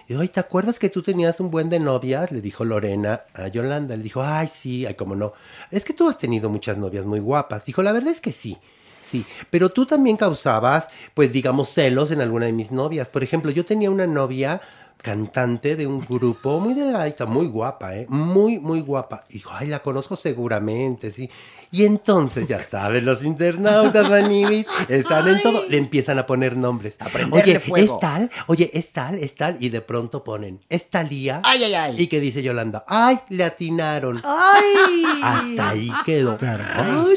[0.07, 2.31] Y, Oye, ¿te acuerdas que tú tenías un buen de novias?
[2.31, 3.95] Le dijo Lorena a Yolanda.
[3.95, 5.33] Le dijo, ay, sí, ay, cómo no.
[5.69, 7.65] Es que tú has tenido muchas novias muy guapas.
[7.65, 8.57] Dijo, la verdad es que sí.
[9.01, 13.09] Sí, pero tú también causabas, pues digamos, celos en alguna de mis novias.
[13.09, 14.61] Por ejemplo, yo tenía una novia
[15.01, 18.05] cantante de un grupo muy delgadita, muy guapa, ¿eh?
[18.09, 19.25] Muy, muy guapa.
[19.29, 21.29] Y dijo, ay, la conozco seguramente, sí.
[21.73, 26.97] Y entonces, ya saben, los internautas, Manivis, están en todo, le empiezan a poner nombres.
[27.31, 27.95] Oye, fuego.
[27.95, 31.39] es tal, oye, es tal, es tal, y de pronto ponen, es Talía.
[31.45, 31.95] Ay, ay, ay.
[31.97, 34.21] Y que dice Yolanda, ay, le atinaron.
[34.25, 35.03] ¡Ay!
[35.23, 36.37] Hasta ahí quedó.
[36.41, 37.15] Ay,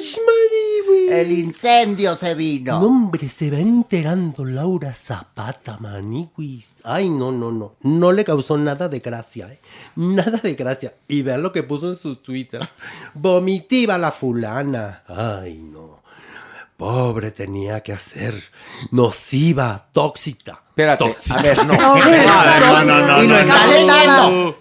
[1.11, 2.81] El incendio se vino.
[2.81, 6.77] No, hombre, se va enterando Laura Zapata, maniquis.
[6.85, 7.75] Ay, no, no, no.
[7.83, 9.61] No le causó nada de gracia, ¿eh?
[9.97, 10.95] Nada de gracia.
[11.09, 12.61] Y vean lo que puso en su Twitter.
[13.15, 15.03] Vomitiva la fulana.
[15.07, 16.03] Ay, no.
[16.77, 18.35] Pobre tenía que hacer.
[18.91, 20.61] Nociva, tóxica.
[20.69, 21.39] Espérate, Tóxica.
[21.39, 21.75] a ver, no.
[21.77, 24.57] No, no, no, no, no, está no.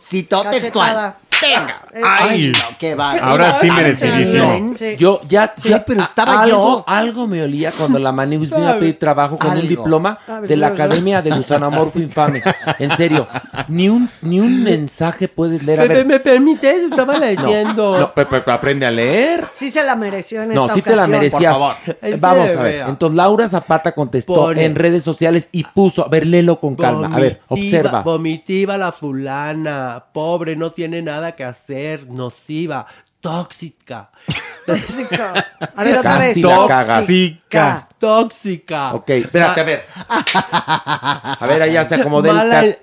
[1.44, 1.82] Tenga.
[1.96, 2.02] Ay.
[2.30, 3.26] Ay, no, qué bárbaro.
[3.32, 4.74] Ahora sí merecidísimo.
[4.78, 4.96] Sí.
[4.98, 6.84] Yo ya, Sí, ya- pero estaba algo, yo.
[6.88, 10.50] Algo me olía cuando la Manibus vino a pedir trabajo con un diploma A ver,
[10.50, 10.74] de la sí.
[10.74, 12.42] Academia de Gusanamorfo Infame.
[12.80, 13.28] En serio,
[13.68, 15.82] ni un, ni un mensaje puedes leer.
[15.82, 16.84] A ¿Me, ver, me permites?
[16.84, 18.00] Estaba leyendo.
[18.00, 19.48] no, pe- pe- aprende a leer.
[19.54, 21.20] Sí se la mereció en No, esta sí te la ocasión.
[21.20, 21.58] merecías.
[22.02, 22.74] Es que Vamos a ver.
[22.76, 22.88] vea.
[22.88, 24.66] Entonces Laura Zapata contestó Pone.
[24.66, 27.16] en redes sociales y puso, a ver, léelo con calma.
[27.16, 28.02] A ver, Vomitiva- observa.
[28.02, 30.06] Vomitiva la fulana.
[30.12, 32.08] Pobre, no tiene nada que hacer.
[32.10, 32.86] Nociva.
[33.20, 34.12] Tóxica.
[34.66, 35.34] Tóxica.
[35.76, 36.36] A ver, otra vez.
[36.38, 36.68] La.
[36.68, 37.88] Tóxica.
[37.98, 38.94] Tóxica.
[38.96, 39.86] Ok, espérate, a ver.
[40.36, 42.30] A ver, allá se el, Mala- acomodé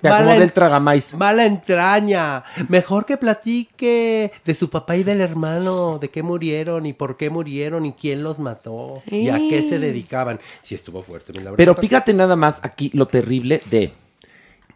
[0.01, 1.13] mala- el tragamais.
[1.15, 2.43] Mala entraña.
[2.69, 7.29] Mejor que platique de su papá y del hermano, de qué murieron y por qué
[7.29, 10.39] murieron y quién los mató y a qué se dedicaban.
[10.63, 11.57] Sí estuvo fuerte, mi Laura.
[11.57, 13.93] Pero fíjate nada más aquí lo terrible de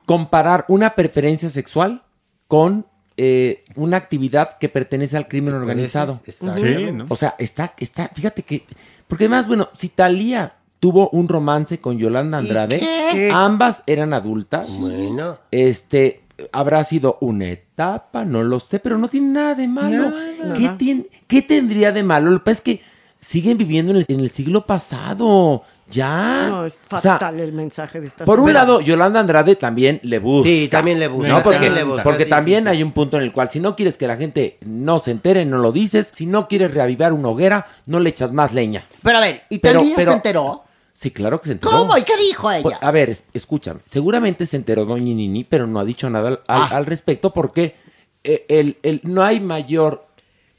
[0.05, 2.03] comparar una preferencia sexual
[2.47, 2.85] con
[3.17, 6.21] eh, una actividad que pertenece al crimen organizado.
[6.25, 7.05] Sí, ¿no?
[7.09, 8.65] O sea, está, está, fíjate que,
[9.07, 12.79] porque además, bueno, si Talía tuvo un romance con Yolanda Andrade,
[13.11, 13.29] qué?
[13.31, 14.69] ambas eran adultas.
[14.79, 15.37] Bueno.
[15.51, 16.21] Este,
[16.51, 20.11] habrá sido una etapa, no lo sé, pero no tiene nada de malo.
[20.53, 20.77] ¿Qué, Nada.
[20.77, 22.29] tien- qué tendría de malo?
[22.31, 22.81] Lo que pasa es que
[23.19, 25.63] siguen viviendo en el, en el siglo pasado.
[25.89, 26.47] Ya.
[26.49, 29.99] No, es O sea, fatal el mensaje de esta por un lado, Yolanda Andrade también
[30.03, 30.49] le busca.
[30.49, 31.43] Sí, también le busca, ¿no?
[31.43, 32.69] Porque, también le busca, porque sí, también sí, sí.
[32.75, 35.45] hay un punto en el cual si no quieres que la gente no se entere,
[35.45, 36.11] no lo dices.
[36.13, 38.83] Si no quieres reavivar una hoguera, no le echas más leña.
[39.03, 40.63] Pero a ver, ¿y Pero- pero- se enteró?
[40.93, 41.71] Sí, claro que se enteró.
[41.77, 41.97] ¿Cómo?
[41.97, 42.63] ¿Y qué dijo ella?
[42.63, 43.81] Pues, a ver, es- escúchame.
[43.85, 46.69] Seguramente se enteró Doña Nini, pero no ha dicho nada al, Ah.
[46.71, 47.75] al respecto porque
[48.23, 50.07] eh, el, el- no hay mayor...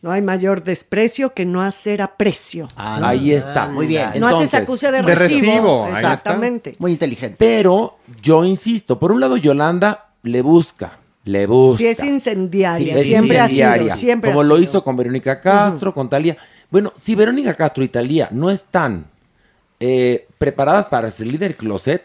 [0.02, 2.68] No hay mayor desprecio que no hacer aprecio.
[2.76, 3.68] ahí está.
[3.68, 4.10] muy bien.
[4.18, 5.40] no haces Entonces, acuse de de recibo.
[5.46, 5.98] recibo, ahí está.
[6.00, 6.72] Exactamente.
[6.78, 7.36] Muy inteligente.
[7.38, 11.78] Pero yo insisto, por un lado Yolanda le busca, le busca.
[11.78, 12.94] Sí, es incendiaria.
[12.94, 13.96] Sí, es siempre ha incendiaria, sido.
[13.96, 16.36] Siempre como ha lo hizo con Verónica Castro, con Talía.
[16.70, 19.06] Bueno, si Verónica Castro y Talía no están
[19.80, 22.02] eh, preparadas para salir del closet,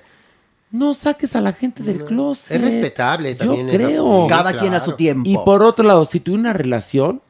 [0.71, 2.55] no saques a la gente del closet.
[2.55, 3.67] Es respetable también.
[3.67, 4.27] Yo creo.
[4.27, 5.29] Cada quien a su tiempo.
[5.29, 7.21] Y por otro lado, si tuve una relación,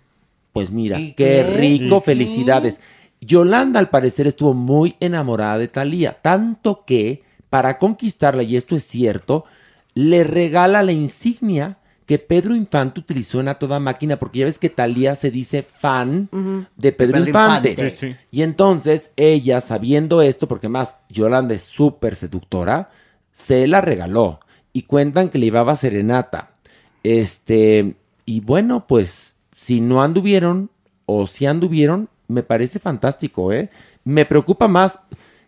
[0.53, 1.57] pues mira, ¿Y qué qué?
[1.57, 2.79] rico, felicidades.
[3.19, 8.83] Yolanda al parecer estuvo muy enamorada de Talía, tanto que para conquistarla, y esto es
[8.83, 9.45] cierto,
[9.93, 14.59] le regala la insignia que Pedro Infante utilizó en A Toda Máquina, porque ya ves
[14.59, 16.29] que Talía se dice fan
[16.75, 17.69] de Pedro, Pedro Infante.
[17.71, 17.89] Infante.
[17.91, 18.15] Sí, sí.
[18.31, 22.89] Y entonces ella, sabiendo esto, porque más Yolanda es súper seductora,
[23.31, 24.39] se la regaló.
[24.73, 26.55] Y cuentan que le llevaba serenata.
[27.03, 27.95] Este,
[28.25, 29.30] y bueno, pues
[29.63, 30.71] si no anduvieron
[31.05, 33.69] o si anduvieron, me parece fantástico, ¿eh?
[34.03, 34.97] Me preocupa más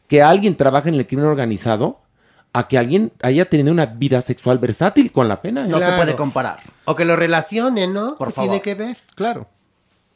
[0.07, 1.99] que alguien trabaje en el crimen organizado
[2.52, 5.65] a que alguien haya tenido una vida sexual versátil con la pena.
[5.65, 5.68] ¿eh?
[5.68, 6.60] No se puede comparar.
[6.85, 8.15] O que lo relacionen, ¿no?
[8.18, 8.52] Por ¿Qué favor.
[8.52, 8.98] Tiene que ver.
[9.15, 9.48] Claro.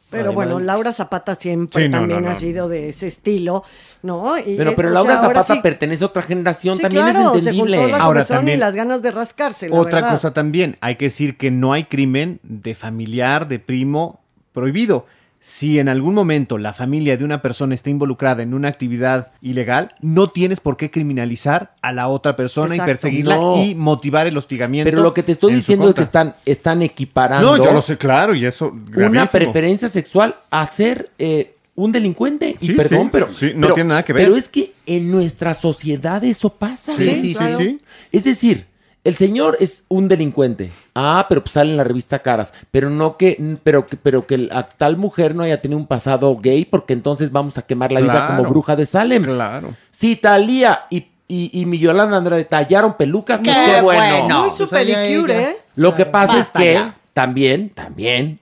[0.09, 0.59] Pero bueno.
[0.59, 2.31] Laura Zapata siempre Sí, no, también no, no.
[2.31, 3.63] ha sido de ese estilo,
[4.03, 4.37] ¿no?
[4.37, 7.35] Y, Pero, pero o Laura sea, Zapata sí- pertenece a otra generación, sí, también claro,
[7.35, 7.77] es se entendible.
[7.77, 10.11] juntó la Ahora también- y las ganas de rascarse, la Otra verdad.
[10.13, 14.21] cosa también, hay que decir que no hay crimen de familiar, de primo
[14.53, 15.05] prohibido.
[15.39, 19.93] Si en algún momento la familia de una persona está involucrada en una actividad ilegal,
[20.01, 22.83] no tienes por qué criminalizar a la otra persona Exacto.
[22.83, 23.63] y perseguirla No.
[23.63, 24.89] y motivar el hostigamiento.
[24.89, 27.97] Pero lo que te estoy diciendo es que están, están equiparando No, yo lo sé,
[27.97, 28.73] claro, y eso.
[28.95, 32.57] una preferencia sexual a ser eh, un delincuente.
[32.59, 33.31] Y Sí, perdón, sí, pero.
[33.31, 34.23] sí, no pero- tiene nada que ver.
[34.25, 36.93] Pero es que en nuestra sociedad eso pasa.
[36.93, 37.19] Sí, ¿eh?
[37.21, 37.57] sí, sí, Claro.
[37.57, 37.79] sí.
[38.11, 38.65] Es decir,
[39.07, 40.71] el señor es un delincuente.
[40.93, 42.53] Ah, pero pues sale en la revista Caras.
[42.71, 46.37] Pero no que, pero que, pero que la tal mujer no haya tenido un pasado
[46.37, 48.35] gay, porque entonces vamos a quemarla viva Claro.
[48.37, 49.23] como bruja de Salem.
[49.23, 49.75] Claro.
[49.91, 54.19] Si Talía y, y, y mi Yolanda Andrade tallaron pelucas, pues ¡Qué qué bueno.
[54.23, 54.47] bueno!
[54.47, 55.57] Muy su pedicure, ¿eh?
[55.75, 56.97] Lo que pasa Basta es que ya.
[57.13, 58.39] también, también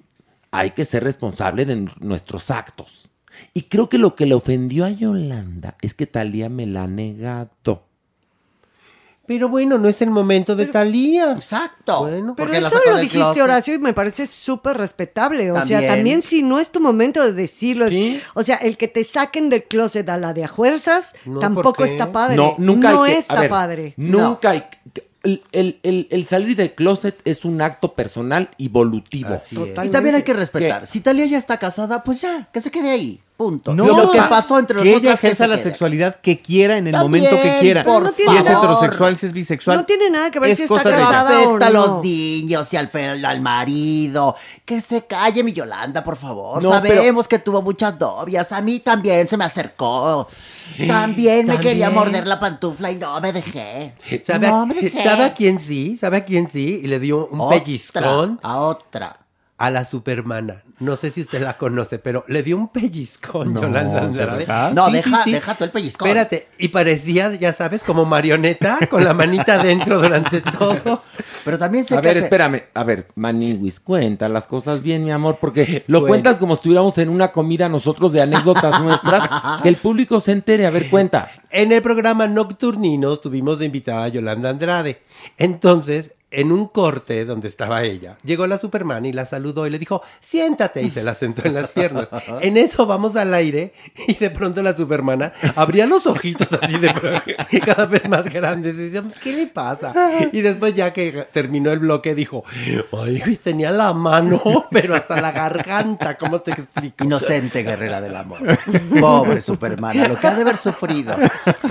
[0.52, 3.10] hay que ser responsable de nuestros actos.
[3.54, 6.88] Y creo que lo que le ofendió a Yolanda es que Talía me la ha
[6.88, 7.84] negado.
[9.27, 11.34] Pero bueno, no es el momento de Talía.
[11.34, 12.03] Exacto.
[12.06, 13.41] Bueno, Pero eso lo dijiste, closet.
[13.43, 15.52] Horacio, y me parece súper respetable.
[15.52, 16.22] O sea, También.
[16.22, 17.85] si no es tu momento de decirlo.
[17.88, 21.39] es- o sea, el que te saquen del closet a la de a fuerzas No,
[21.39, 22.35] tampoco está padre.
[22.38, 23.93] No, nunca No hay que- a está ver, padre.
[23.97, 28.68] Nunca hay que- el, el- el- el salir del closet es un acto personal y
[28.69, 29.41] volutivo.
[29.84, 30.85] Y también hay que respetar.
[30.85, 33.19] Si Talia ya está casada, pues ya, que se quede ahí.
[33.38, 33.76] Punto.
[33.76, 35.64] No, y lo que pasó entre que ella que ejerza se la quede.
[35.66, 37.84] sexualidad que quiera en el También, momento que quiera.
[37.84, 39.78] por si es heterosexual, si es bisexual.
[39.78, 41.06] No tiene nada que ver es si está cosa de ella.
[41.06, 41.80] casada o Afecta a no.
[41.82, 42.90] los niños y al,
[43.26, 44.38] al marido.
[44.64, 46.64] Que se calle mi Yolanda, por favor.
[46.64, 48.49] No, Sabemos que tuvo muchas novias.
[48.53, 50.30] A mí también se me acercó.
[50.88, 53.95] También me quería morder la pantufla y no me dejé.
[54.24, 55.03] ¿Sabe, no a, me dejé.
[55.03, 55.98] ¿Sabe a quién sí?
[55.98, 56.80] ¿Sabe a quién sí?
[56.84, 58.40] Y le dio un Otra, pellizcón.
[58.44, 59.18] A otra.
[59.57, 60.64] A la supermana.
[60.80, 64.73] No sé si usted la conoce, pero le dio un pellizcón, No, Yolanda ¿de Andrade.
[64.73, 66.10] No, deja- deja tú el pellizcón.
[66.10, 71.02] Espérate, y parecía, ya sabes, como marioneta, con la manita adentro durante todo.
[71.45, 72.64] Pero también A ver, espérame.
[72.73, 76.11] A ver, Maniwis, cuenta las cosas bien, mi amor, porque lo Bueno.
[76.11, 79.30] cuentas como si estuviéramos en una comida nosotros de anécdotas nuestras.
[79.64, 80.65] Que el público se entere.
[80.65, 81.32] A ver, cuenta.
[81.49, 85.02] En el programa Nocturninos tuvimos de invitada a Yolanda Andrade.
[85.38, 89.80] Entonces, en un corte donde estaba ella, llegó la Superman y la saludó y le
[89.80, 92.10] dijo, siéntate, y se la sentó en las piernas.
[92.41, 93.74] En eso vamos al aire
[94.07, 96.94] y de pronto la Supermana abría los ojitos así de
[97.66, 98.76] cada vez más grandes.
[98.76, 99.94] Y decíamos, ¿qué le pasa?
[100.32, 102.44] Y después ya que terminó el bloque dijo,
[102.91, 104.41] ay, tenía la mano,
[104.72, 107.03] pero hasta la garganta, ¿cómo te explico?
[107.03, 108.40] Inocente guerrera del amor.
[108.99, 111.16] Pobre Supermana, lo que ha de haber sufrido.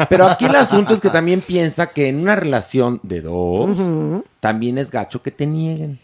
[0.09, 3.79] Pero aquí el asunto es que también piensa que en una relación de dos,
[4.45, 5.99] también es gacho que te nieguen.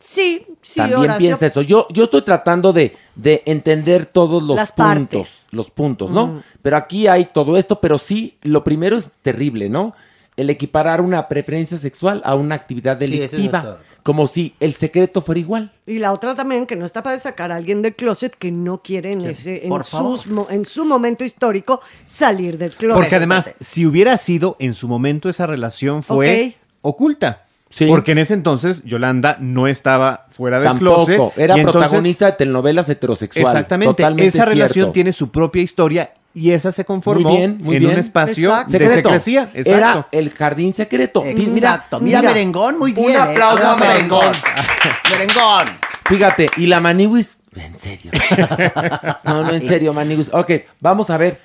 [0.00, 1.18] Sí, sí, también Horacio.
[1.20, 1.62] piensa eso.
[1.62, 4.88] Yo, yo estoy tratando de, de entender todos los Las puntos.
[4.96, 5.42] partes.
[5.52, 6.42] Los puntos, ¿no?
[6.60, 9.94] Pero aquí hay todo esto, pero sí, lo primero es terrible, ¿no?
[10.36, 13.78] El equiparar una preferencia sexual a una actividad Sí, delictiva.
[14.02, 15.72] como si el secreto fuera igual.
[15.86, 18.78] Y la otra también, que no está para sacar a alguien del closet que no
[18.78, 23.00] quiere en, ese, en, sus mo- en su momento histórico salir del closet.
[23.00, 26.94] Porque además, si hubiera sido en su momento esa relación fue Ok.
[26.94, 27.40] oculta.
[27.88, 31.06] Porque en ese entonces Yolanda no estaba fuera del Tampoco.
[31.06, 31.38] closet.
[31.38, 33.48] Era y entonces- protagonista de telenovelas heterosexuales.
[33.50, 33.92] Exactamente.
[34.02, 37.80] Totalmente esa relación tiene su propia historia y esa se conformó Muy bien, muy en
[37.82, 37.92] bien.
[37.94, 38.72] un espacio Exacto.
[38.72, 39.08] de Secreto.
[39.08, 39.42] secrecía.
[39.54, 39.70] Exacto.
[39.70, 41.24] Era el jardín secreto.
[41.24, 42.00] Exacto.
[42.00, 43.18] Mira, Merengón, muy bien, Un ¿eh?
[43.18, 44.32] aplauso a Merengón.
[45.10, 45.66] Merengón.
[46.06, 47.36] Fíjate, y la Maniwis.
[47.56, 48.10] En serio.
[49.24, 50.28] No, no, en serio, Maniwis.
[50.32, 51.40] Ok, vamos a ver.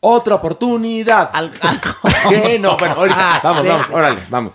[0.00, 1.30] Otra oportunidad.
[2.28, 2.58] ¿Qué?
[2.60, 3.40] No, bueno, ahorita.
[3.42, 4.54] Vamos, vamos, órale, vamos.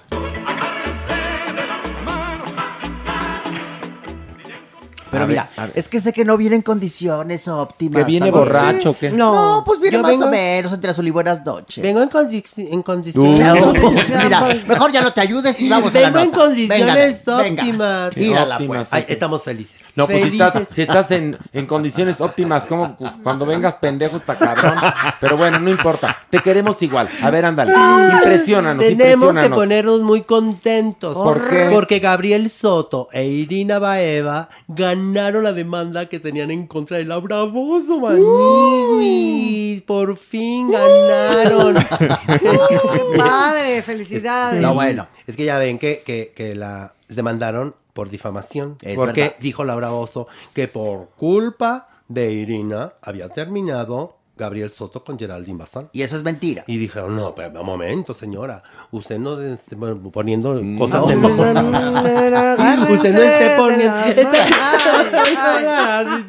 [5.11, 5.71] Pero A mira, ver.
[5.75, 8.01] es que sé que no viene en condiciones óptimas.
[8.01, 8.45] ¿Que viene también.
[8.45, 9.09] borracho o qué?
[9.11, 11.81] No, pues viene yo más vengo- o menos entre azul y buenas noches.
[11.83, 13.39] Vengo en, condi- en condiciones.
[14.23, 16.79] Mira, mejor ya no te ayudes y vamos a la Vengo en condiciones
[17.25, 17.61] Venga, venga.
[17.63, 18.15] óptimas.
[18.15, 18.93] Tírala, Óptimas, pues.
[18.93, 19.81] Ay, estamos felices.
[19.95, 20.47] No, pues si Felices.
[20.47, 24.75] estás, si estás en, en condiciones óptimas, como cu- cuando vengas pendejo está cabrón.
[25.19, 26.17] Pero bueno, no importa.
[26.29, 27.09] Te queremos igual.
[27.21, 27.73] A ver, ándale.
[28.13, 31.13] Impresionanos, Tenemos que ponernos muy contentos.
[31.15, 31.69] ¿Por qué?
[31.71, 37.43] Porque Gabriel Soto e Irina Baeva ganaron la demanda que tenían en contra de Laura
[37.43, 39.81] Bozo, maniguis.
[39.83, 41.75] Por fin ganaron.
[43.17, 44.61] Padre, felicidades.
[44.61, 48.77] No, bueno, es que ya ven que, que, que la demandaron por difamación.
[48.81, 49.37] Es porque verdad.
[49.39, 55.89] dijo Laura Oso que por culpa de Irina había terminado Gabriel Soto con Geraldine Bazán.
[55.91, 56.63] Y eso es mentira.
[56.67, 58.63] Y dijeron, no, pero un momento, señora.
[58.91, 61.37] Usted no esté poniendo cosas en no, los...
[61.37, 63.97] no, agárrense Usted no esté de poniendo...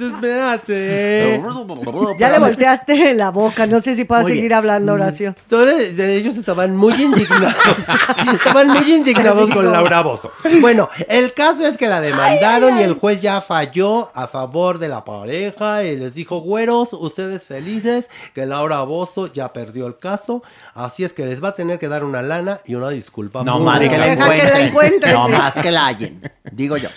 [0.06, 1.42] espérate.
[2.18, 5.34] Ya le volteaste la boca, no sé si puedas Oye, seguir hablando, Horacio.
[5.48, 7.54] Todos ellos estaban muy indignados.
[8.34, 10.32] estaban muy indignados con Laura Bozo.
[10.60, 14.88] Bueno, el caso es que la demandaron y el juez ya falló a favor de
[14.88, 17.97] la pareja y les dijo, güeros, ustedes felices,
[18.34, 20.42] que Laura Bozo ya perdió el caso,
[20.74, 23.44] así es que les va a tener que dar una lana y una disculpa.
[23.44, 24.60] No más que la pública".
[24.60, 25.12] encuentren.
[25.12, 26.30] No más que la hallen.
[26.52, 26.88] Digo yo.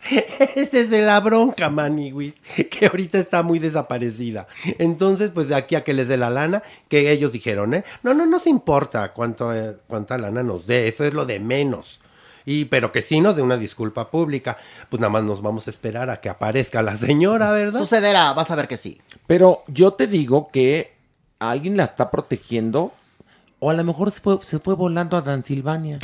[0.54, 2.34] Esa es de la bronca, Maniwis,
[2.70, 4.46] que ahorita está muy desaparecida.
[4.78, 7.84] Entonces, pues de aquí a que les dé la lana, que ellos dijeron, ¿eh?
[8.02, 12.00] No, no nos importa cuánto, eh, cuánta lana nos dé, eso es lo de menos.
[12.44, 14.56] Y, pero que sí nos dé una disculpa pública.
[14.88, 17.80] Pues nada más nos vamos a esperar a que aparezca la señora, ¿verdad?
[17.80, 19.00] Sucederá, vas a ver que sí.
[19.26, 20.94] Pero yo te digo que
[21.38, 22.92] alguien la está protegiendo.
[23.62, 25.98] O a lo mejor se fue, se fue volando a Transilvania.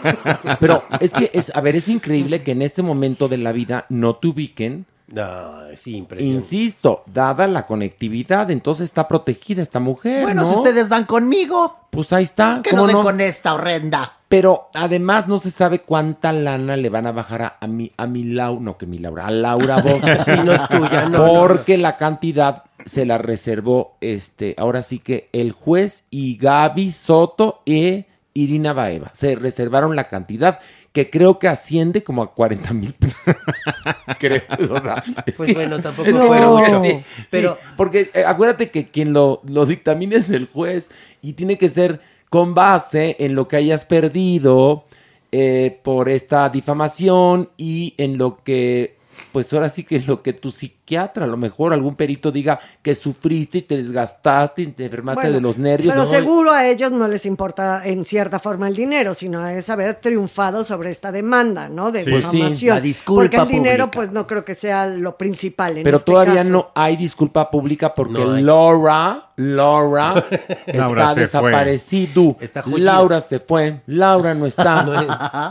[0.60, 3.84] Pero es que, es, a ver, es increíble que en este momento de la vida
[3.90, 4.86] no te ubiquen.
[5.12, 6.36] No, sí, impresionante.
[6.38, 10.22] Insisto, dada la conectividad, entonces está protegida esta mujer.
[10.22, 10.50] Bueno, ¿no?
[10.50, 12.60] si ustedes dan conmigo, Pues ahí está.
[12.62, 13.02] que ¿cómo no den no?
[13.02, 14.20] con esta horrenda.
[14.34, 18.08] Pero además no se sabe cuánta lana le van a bajar a, a mi, a
[18.08, 20.06] mi Lau, no que mi Laura, a Laura Bozo.
[20.24, 25.28] Sí, no es tuya, no, Porque la cantidad se la reservó, este, ahora sí que
[25.32, 29.12] el juez y Gaby Soto e Irina Baeva.
[29.14, 30.58] Se reservaron la cantidad
[30.92, 33.36] que creo que asciende como a 40 mil pesos.
[34.18, 34.42] creo.
[34.68, 36.82] O sea, es Pues que- bueno, tampoco es que- fue mucho.
[36.82, 40.90] sí, Pero- sí, porque eh, acuérdate que quien lo, lo dictamina es el juez
[41.22, 42.00] y tiene que ser
[42.34, 44.86] con base en lo que hayas perdido
[45.30, 48.96] eh, por esta difamación y en lo que,
[49.32, 52.94] pues ahora sí que lo que tu psiquiatra, a lo mejor algún perito diga que
[52.94, 55.92] sufriste y te desgastaste y te enfermaste Bueno, de los nervios.
[55.92, 56.10] Pero ¿no?
[56.10, 60.64] seguro a ellos no les importa en cierta forma el dinero, sino es haber triunfado
[60.64, 61.90] sobre esta demanda, ¿no?
[61.90, 62.10] De Sí.
[62.10, 65.82] Pues sí, la disculpa Porque el dinero, pues no creo que sea lo principal en
[65.82, 66.50] Pero este todavía caso.
[66.50, 68.36] no hay disculpa pública porque No.
[68.40, 70.24] Laura, Laura
[70.66, 72.36] está desaparecido.
[72.40, 72.62] Está.
[72.66, 73.80] Laura se fue.
[73.86, 74.84] Laura no está.
[74.84, 75.06] No es-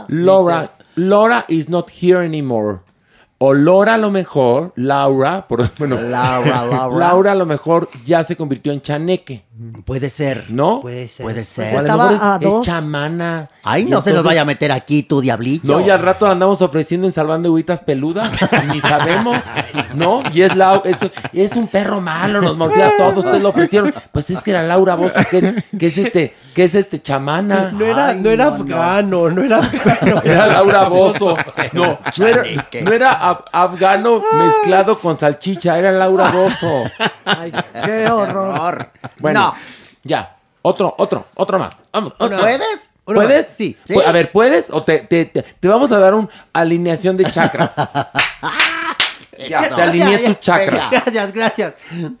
[0.08, 2.78] Laura, Laura is not here anymore.
[3.46, 7.08] O Laura a lo mejor, Laura, por, bueno, Laura, Laura.
[7.08, 9.44] Laura a lo mejor ya se convirtió en chaneque,
[9.84, 10.46] Puede ser.
[10.48, 10.80] ¿no?
[10.80, 11.22] Puede ser.
[11.24, 11.76] Puede O ser.
[11.76, 13.48] Estaba a es, chamana.
[13.62, 15.66] Ay, no se nos vaya a meter aquí tu diablito.
[15.68, 18.30] no, y al rato andamos ofreciendo en salvando huitas peludas,
[18.72, 19.38] ni sabemos,
[19.94, 20.22] ¿no?
[20.32, 20.98] Y es la, es,
[21.32, 23.94] es un perro malo, nos mordió a todos, ustedes lo ofrecieron.
[24.10, 27.70] Pues es que era Laura Bozo, que es, que es este, que es este chamana.
[27.72, 28.56] No era, Ay, no era no, no.
[28.56, 30.20] afgano, no era afgano.
[30.24, 31.36] Era Laura Bozo.
[31.72, 32.42] No, no era,
[32.82, 36.90] no era af- afgano mezclado con salchicha, era Laura Bozo.
[37.24, 37.52] Ay,
[37.84, 38.88] qué horror.
[39.20, 39.54] Bueno, No.
[40.02, 40.36] ya.
[40.62, 41.76] Otro, otro, otro más.
[41.92, 42.14] Vamos.
[42.18, 42.38] ¿No otro.
[42.38, 42.90] ¿Puedes?
[43.06, 43.46] Uno ¿Puedes?
[43.48, 43.76] más, sí.
[44.06, 44.64] A ver, ¿puedes?
[44.70, 47.70] O te, te, te, te vamos a dar una alineación de chakras.
[49.48, 50.90] ya, te alineé Ya, tus ya, chakras.
[50.90, 51.74] Gracias, gracias.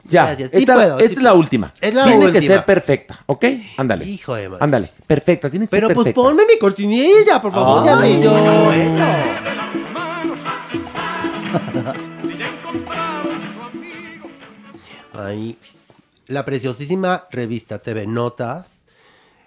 [0.04, 0.50] Ya, Gracias.
[0.50, 1.34] Sí esta, puedo, sí es la puedo.
[1.36, 1.72] última.
[1.80, 3.44] Es la Tiene que ser perfecta, ¿ok?
[3.78, 4.04] Ándale.
[4.04, 4.62] Hijo de madre.
[4.64, 6.20] Ándale, perfecta, tiene que Pero ser pues perfecta.
[6.28, 8.64] ponme mi cortinilla, por favor, Ay, diablillo.
[8.64, 9.04] bueno.
[15.12, 15.56] Ay,
[16.34, 18.82] la preciosísima revista TV Notas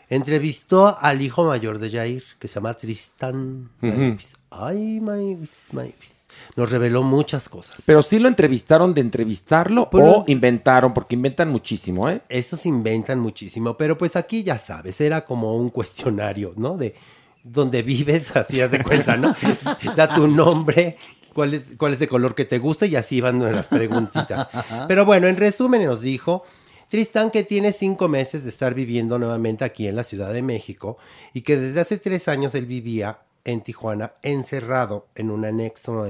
[0.09, 3.69] entrevistó al hijo mayor de Jair, que se llama Tristán.
[3.81, 4.37] Maywis.
[4.49, 6.13] Ay, Maywis, Maywis.
[6.55, 7.75] Nos reveló muchas cosas.
[7.85, 12.21] Pero sí lo entrevistaron de entrevistarlo Pues o inventaron, porque inventan muchísimo, ¿eh?
[12.29, 16.77] Esos inventan muchísimo, pero pues aquí ya sabes, era como un cuestionario, ¿no?
[16.77, 16.95] De
[17.43, 19.35] dónde vives, así haz de cuenta, ¿no?
[19.95, 20.97] da tu nombre,
[21.33, 24.47] cuál es, cuál es de color que te gusta y así van las preguntitas.
[24.87, 26.43] Pero bueno, en resumen nos dijo
[26.89, 30.97] Tristán que tiene cinco meses de estar viviendo nuevamente aquí en la Ciudad de México
[31.33, 36.05] y que desde hace tres años él vivía en Tijuana encerrado en un anexo.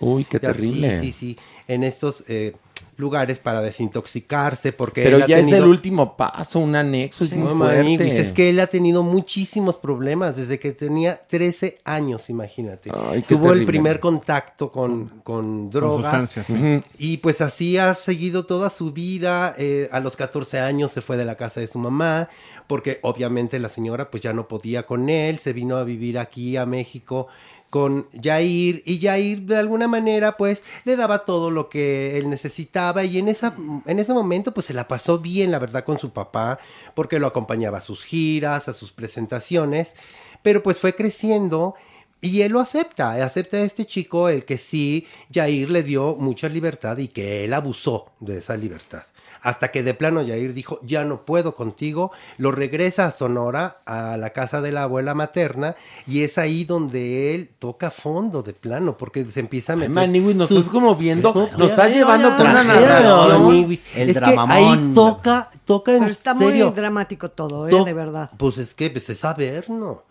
[0.00, 1.00] Uy, qué terrible.
[1.00, 1.38] Sí, sí, sí,
[1.68, 2.54] en estos eh,
[3.00, 7.32] lugares para desintoxicarse porque Pero él ha ya es el último paso, un anexo, es
[7.32, 8.20] muy fuerte.
[8.20, 12.90] es que él ha tenido muchísimos problemas desde que tenía 13 años, imagínate.
[13.10, 16.02] Ay, Tuvo el primer contacto con, con drogas.
[16.28, 16.82] sustancias, sí.
[16.98, 19.54] Y pues así ha seguido toda su vida.
[19.58, 22.28] eh, a los 14 años se fue de la casa de su mamá,
[22.66, 26.56] porque obviamente la señora pues ya no podía con él, se vino a vivir aquí
[26.56, 27.26] a México
[27.70, 33.04] con Jair y Jair de alguna manera pues le daba todo lo que él necesitaba
[33.04, 33.54] y en esa
[33.86, 36.58] en ese momento pues se la pasó bien la verdad con su papá
[36.94, 39.94] porque lo acompañaba a sus giras, a sus presentaciones,
[40.42, 41.74] pero pues fue creciendo
[42.22, 46.48] Y él lo acepta, acepta a este chico el que sí, Jair le dio mucha
[46.50, 49.04] libertad y que él abusó de esa libertad.
[49.42, 54.16] Hasta que de plano Jair dijo, ya no puedo contigo, lo regresa a Sonora, a
[54.16, 55.76] la casa de la abuela materna,
[56.06, 59.90] y es ahí donde él toca fondo de plano, porque se empieza a meter...
[59.90, 63.78] Maniwis, nos sus- estás como viendo, No, nos estás ya, llevando por una narración.
[63.94, 66.66] El Es que ahí toca, toca en Pero está serio.
[66.66, 67.70] muy dramático todo, ¿eh?
[67.70, 68.30] To- De verdad.
[68.36, 70.02] Pues es que pues, es Averno.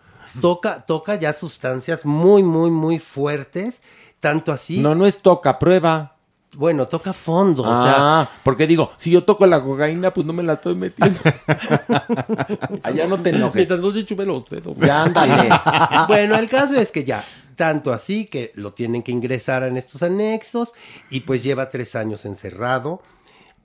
[0.41, 3.81] Toca, toca ya sustancias muy, muy, muy fuertes.
[4.19, 4.79] Tanto así.
[4.79, 6.15] No, no es toca, prueba.
[6.55, 7.61] Bueno, toca fondo.
[7.63, 10.75] o sea, Ah, porque digo, si yo toco la cocaína, pues no me la estoy
[10.75, 11.19] metiendo.
[12.83, 13.55] Allá no te enojes.
[13.55, 14.75] Mientras no se chupe los dedos.
[14.79, 15.49] Ya, ándale.
[16.07, 17.23] bueno, el caso es que ya,
[17.55, 20.73] tanto así que lo tienen que ingresar en estos anexos
[21.09, 23.01] y pues lleva tres años encerrado.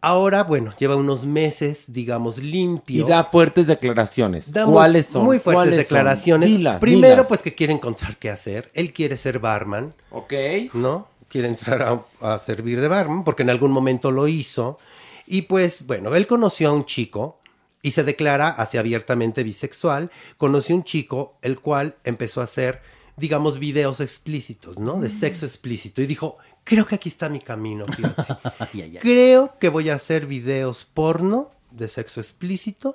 [0.00, 3.06] Ahora, bueno, lleva unos meses, digamos, limpio.
[3.06, 4.52] Y da fuertes declaraciones.
[4.66, 5.24] ¿Cuáles son?
[5.24, 5.78] Muy fuertes ¿Cuáles son?
[5.78, 6.48] declaraciones.
[6.50, 7.26] Dilas, Primero, dilas.
[7.26, 8.70] pues que quiere encontrar qué hacer.
[8.74, 9.94] Él quiere ser barman.
[10.10, 10.34] Ok.
[10.74, 11.08] ¿No?
[11.34, 14.78] Quiere entrar a, a servir de barman porque en algún momento lo hizo.
[15.26, 17.40] Y pues, bueno, él conoció a un chico
[17.82, 20.12] y se declara así abiertamente bisexual.
[20.36, 22.82] Conoció un chico el cual empezó a hacer,
[23.16, 25.00] digamos, videos explícitos, ¿no?
[25.00, 26.00] De sexo explícito.
[26.02, 28.22] Y dijo, creo que aquí está mi camino, fíjate.
[28.60, 28.98] Ay, ay.
[29.02, 32.94] Creo que voy a hacer videos porno de sexo explícito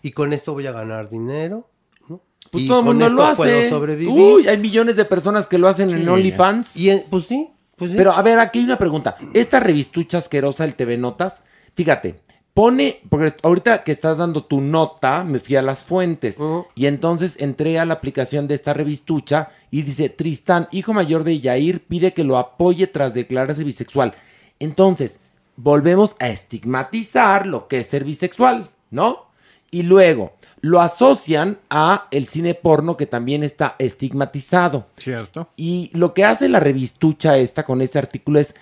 [0.00, 1.68] y con esto voy a ganar dinero.
[2.08, 2.20] ¿no?
[2.52, 3.68] Pues Y todo el mundo lo esto puedo hace.
[3.68, 4.08] sobrevivir.
[4.14, 6.08] Uy, hay millones de personas que lo hacen en Sí.
[6.08, 6.76] OnlyFans.
[6.76, 7.50] Y en- pues sí,
[7.80, 7.92] pues.
[7.96, 9.16] Pero a ver, aquí hay una pregunta.
[9.34, 11.42] Esta revistucha asquerosa, el TV Notas,
[11.74, 12.20] fíjate,
[12.54, 16.38] pone, porque ahorita que estás dando tu nota, me fui a las fuentes.
[16.74, 21.40] Y entonces entré a la aplicación de esta revistucha y dice, Tristán, hijo mayor de
[21.40, 24.14] Yair, pide que lo apoye tras declararse bisexual.
[24.58, 25.20] Entonces,
[25.56, 29.30] volvemos a estigmatizar lo que es ser bisexual, ¿no?
[29.70, 34.86] Y luego lo asocian a el cine porno que también está estigmatizado.
[34.96, 35.48] Cierto.
[35.56, 38.54] Y lo que hace la revistucha esta con ese artículo es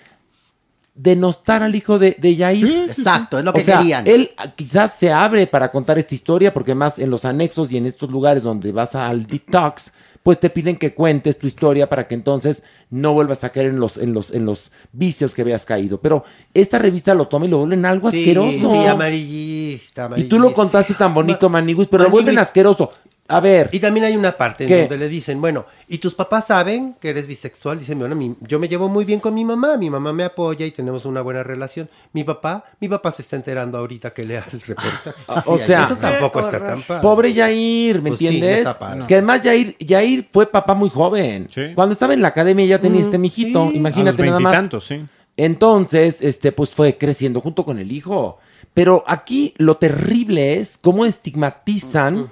[0.95, 2.85] denostar al hijo de, de Yair.
[2.89, 4.05] Exacto, es lo que O sea, querían.
[4.07, 7.85] Él quizás se abre para contar esta historia, porque más en los anexos y en
[7.85, 9.93] estos lugares donde vas al detox,
[10.23, 13.79] pues te piden que cuentes tu historia para que entonces no vuelvas a caer en
[13.79, 16.01] los, en los, en los vicios que habías caído.
[16.01, 18.71] Pero esta revista lo toma y lo vuelven algo Sí, asqueroso.
[18.73, 20.55] sí, amarillista, y tú lo amarillista.
[20.55, 22.91] contaste tan bonito, Maniguis, pero lo vuelven asqueroso.
[23.29, 23.69] A ver.
[23.71, 27.09] Y también hay una parte en donde le dicen, bueno, ¿y tus papás saben que
[27.11, 27.77] eres bisexual?
[27.79, 30.65] Dicen, bueno, mi- yo me llevo muy bien con mi mamá, mi mamá me apoya
[30.65, 31.87] y tenemos una buena relación.
[32.11, 35.11] Mi papá, mi papá se está enterando ahorita que lea el reportaje.
[35.45, 37.01] O sea, eso tampoco está tan padre.
[37.03, 38.67] Pobre Yair, ¿me Pues sí, no entiendes?
[39.07, 41.47] Que además Yair, Yair fue papá muy joven.
[41.75, 43.77] Cuando estaba en la academia ya tenía Mm, este mijito, sí.
[43.77, 44.51] imagínate A los nada más.
[44.53, 45.05] veintitantos, sí.
[45.37, 48.39] Entonces, este, pues fue creciendo junto con el hijo.
[48.73, 52.29] Pero aquí lo terrible es cómo estigmatizan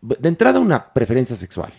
[0.00, 1.72] de entrada una preferencia sexual.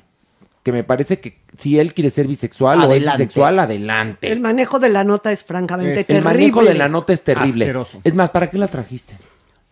[0.64, 4.30] Que me parece que si él quiere ser bisexual o es bisexual, adelante.
[4.30, 6.24] El manejo de la nota es francamente el terrible.
[6.26, 7.64] manejo de la nota es terrible.
[7.66, 8.02] Asqueroso.
[8.04, 9.18] Es más, ¿para qué la trajiste?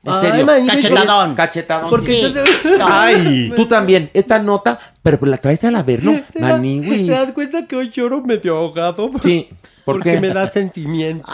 [0.06, 0.46] En Ay, serio.
[0.46, 1.36] manito, Cachetadón.
[1.36, 1.90] Cachetadón.
[1.90, 2.26] Porque Sí.
[2.26, 4.10] entonces- Ay, tú también.
[4.14, 6.12] Esta nota, pero pues la traes a la ver, ¿no?
[6.32, 7.08] ¿Te das- Maniwis.
[7.08, 9.10] ¿Te das cuenta que hoy lloro medio ahogado?
[9.24, 9.48] Sí.
[9.84, 10.20] ¿Por Porque qué?
[10.20, 11.28] me da sentimiento.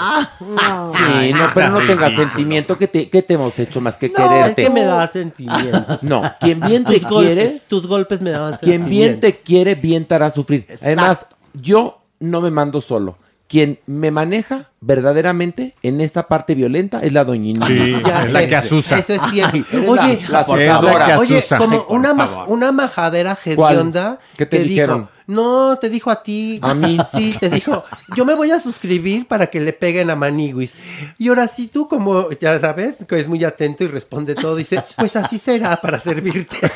[0.97, 2.77] Sí, no, pero no tengas sentimiento.
[2.77, 4.63] ¿Qué te, qué te hemos hecho más que No, es quererte?
[4.63, 5.99] que me da sentimiento.
[6.01, 9.21] No, quien bien te Tus golpes, quiere, tus golpes me daban quien bien sentimiento.
[9.21, 10.65] te quiere, bien te hará sufrir.
[10.81, 13.17] Además, yo no me mando solo.
[13.51, 17.65] Quien me maneja verdaderamente en esta parte violenta es la doñinita.
[17.67, 18.47] Sí, Ya es la sé.
[18.49, 18.97] que asusa.
[18.99, 19.57] Eso es cierto.
[19.57, 21.57] Eres Oye, la, la favor, oye, Asusa.
[21.57, 24.99] como Ay, una, ma- una majadera hedionda ¿Qué te que dijeron?
[25.01, 26.59] dijo, no, te dijo a ti.
[26.61, 26.97] A mí.
[27.11, 27.83] Sí, te dijo,
[28.15, 30.75] yo me voy a suscribir para que le peguen a Maniguis.
[31.17, 34.81] Y ahora sí tú, como ya sabes, que es muy atento y responde todo, dice,
[34.97, 36.57] pues así será para servirte.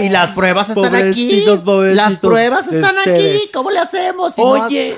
[0.00, 1.44] Y las pruebas están aquí.
[1.64, 1.94] Pobrecitos.
[1.96, 3.36] Las pruebas están Ustedes.
[3.42, 3.50] aquí.
[3.52, 4.34] ¿Cómo le hacemos?
[4.34, 4.96] Si no- Oye,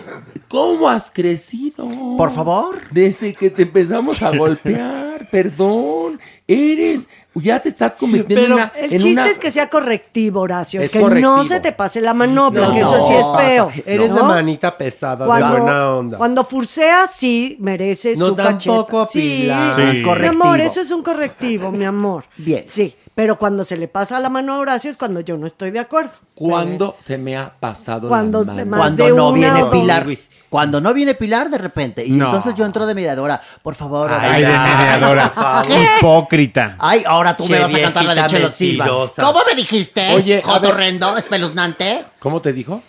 [0.49, 1.87] ¿cómo has crecido?
[2.17, 2.81] Por favor.
[2.91, 6.21] Desde que te empezamos a golpear, perdón.
[6.47, 8.73] Eres, ya te estás convirtiendo en Pero una...
[8.77, 10.81] el en chiste una- es que sea correctivo, Horacio.
[10.81, 11.45] Es que no correctivo.
[11.45, 13.73] se te pase la manopla, No, que eso sí es feo.
[13.87, 14.17] Eres ¿no?
[14.17, 16.19] de manita pesada, de buena Cuando, onda.
[16.19, 19.13] cuando furcea, sí, merece No, su tampoco, cacheta.
[19.13, 19.21] Sí.
[19.21, 19.47] Sí.
[19.47, 20.55] mi amor, Correctivo.
[20.55, 22.25] eso es un correctivo, mi amor.
[22.37, 22.65] Bien.
[22.67, 25.71] Sí, pero cuando se le pasa la mano a Horacio es cuando yo no estoy
[25.71, 26.11] de acuerdo.
[26.35, 28.67] ¿Cuándo se me ha pasado Cuando la mano?
[28.67, 30.07] más Cuando de no una viene o- Pilar.
[30.49, 32.05] Cuando no viene Pilar de repente.
[32.07, 32.27] Y No.
[32.27, 33.41] entonces yo entro de mediadora.
[33.63, 34.11] Por favor.
[34.13, 35.33] Ay, de mediadora.
[35.99, 36.77] Hipócrita.
[36.79, 38.87] Ay, ahora tú Che, me vas a cantar la de Chelo Silva.
[38.87, 40.13] ¿Cómo me dijiste?
[40.15, 40.71] Oye, a Joto ver.
[40.75, 42.05] horrendo, espeluznante.
[42.19, 42.83] ¿Cómo te dijo?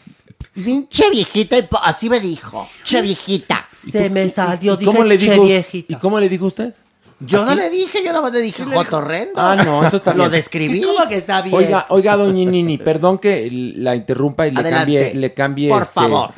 [0.54, 2.68] Pinche viejita, así me dijo.
[2.84, 3.68] Che viejita.
[3.92, 5.44] Se me salió, ¿Y cómo dije, le "Che, dijo?
[5.44, 5.94] viejita".
[5.94, 6.74] ¿Y cómo le dijo usted?
[7.26, 9.34] Yo no le dije, yo nada más le dije Jotorrendo.
[9.36, 10.26] Ah, no, eso está bien.
[10.26, 10.82] Lo describí.
[10.82, 11.56] ¿Cómo que está bien?
[11.56, 14.80] Oiga, oiga, doña Nini, perdón que la interrumpa y le Adelante.
[14.80, 16.30] cambie, le cambie Por este, favor.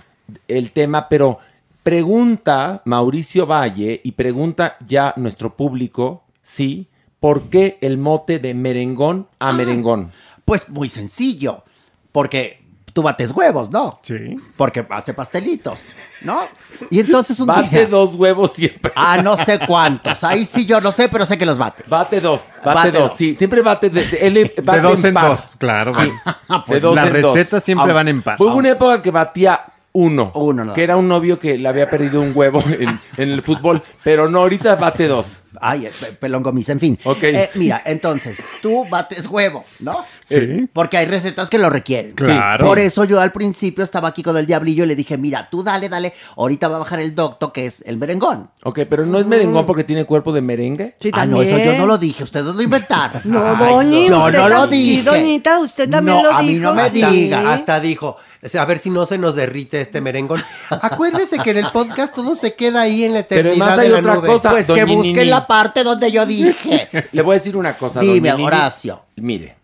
[0.48, 1.40] el tema, pero
[1.84, 6.88] pregunta Mauricio Valle y pregunta ya nuestro público, sí,
[7.20, 10.12] ¿por qué el mote de merengón a merengón?
[10.44, 11.64] Pues muy sencillo.
[12.12, 12.66] Porque
[12.98, 13.99] tú bates huevos, ¿no?
[14.02, 14.36] Sí.
[14.56, 15.82] Porque hace pastelitos,
[16.24, 16.48] ¿no?
[16.90, 17.86] Y entonces un Bate día...
[17.88, 18.91] dos huevos siempre.
[18.95, 20.24] Ah, no sé cuántos.
[20.24, 21.84] Ahí sí yo no sé, pero sé que los bate.
[21.88, 23.14] Bate dos, bate, Bate dos, dos.
[23.19, 25.28] sí, siempre bate de, de- él bate dos en par.
[25.30, 25.94] dos, claro.
[25.94, 26.10] Sí,
[26.48, 26.64] bueno.
[26.68, 27.36] de dos Las en dos.
[27.36, 28.38] recetas siempre Ah, van en par.
[28.41, 29.61] Hubo una época que batía
[29.98, 33.32] uno, Uno nada que era un novio que le había perdido un huevo en, en
[33.32, 35.41] el fútbol, pero no, ahorita bate dos.
[35.60, 36.99] Ay, eh, pe- pelón gomis, en fin.
[37.03, 37.24] Ok.
[37.24, 40.06] Eh, mira, entonces, tú bates huevo, ¿no?
[40.24, 40.69] Sí.
[40.72, 42.11] Porque hay recetas que lo requieren.
[42.14, 42.64] Claro.
[42.68, 45.64] Por eso yo al principio estaba aquí con el diablillo y le dije, mira, tú
[45.64, 48.52] dale, dale, ahorita va a bajar el docto, que es el merengón.
[48.65, 50.95] Ok, pero no es merengón porque tiene cuerpo de merengue.
[50.99, 51.78] Sí, ah, no, eso yo también.
[51.80, 53.22] no lo dije, ustedes lo inventaron.
[53.24, 54.95] No, Ay, doñi, Yo usted no lo dije.
[54.99, 56.53] Sí, doñita, usted también No, lo a dijo.
[56.53, 57.02] mí no me sí.
[57.03, 57.52] diga.
[57.52, 58.18] Hasta dijo,
[58.60, 60.44] a ver si no se nos derrite este merengón.
[60.70, 63.86] Acuérdese que en el podcast todo se queda ahí en la Pero eternidad además hay
[63.88, 64.28] de la otra nube.
[64.28, 64.50] cosa.
[64.52, 65.26] Pues que busquen Nini.
[65.26, 66.90] la parte donde yo dije.
[67.12, 68.00] Le voy a decir una cosa.
[68.00, 68.44] Dime, Nini.
[68.46, 69.04] Horacio.
[69.16, 69.56] Mire,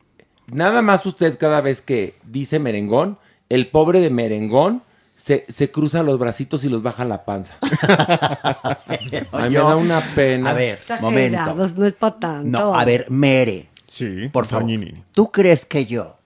[0.51, 3.17] nada más usted cada vez que dice merengón,
[3.49, 4.83] el pobre de merengón
[5.15, 7.55] se, se cruza los bracitos y los baja la panza.
[7.61, 10.49] A mí me da una pena.
[10.49, 11.55] A ver, momento.
[11.55, 12.49] No es para tanto.
[12.49, 14.65] No, a ver, Mere, Sí, por favor.
[14.65, 15.03] Nini.
[15.11, 16.17] ¿Tú crees que yo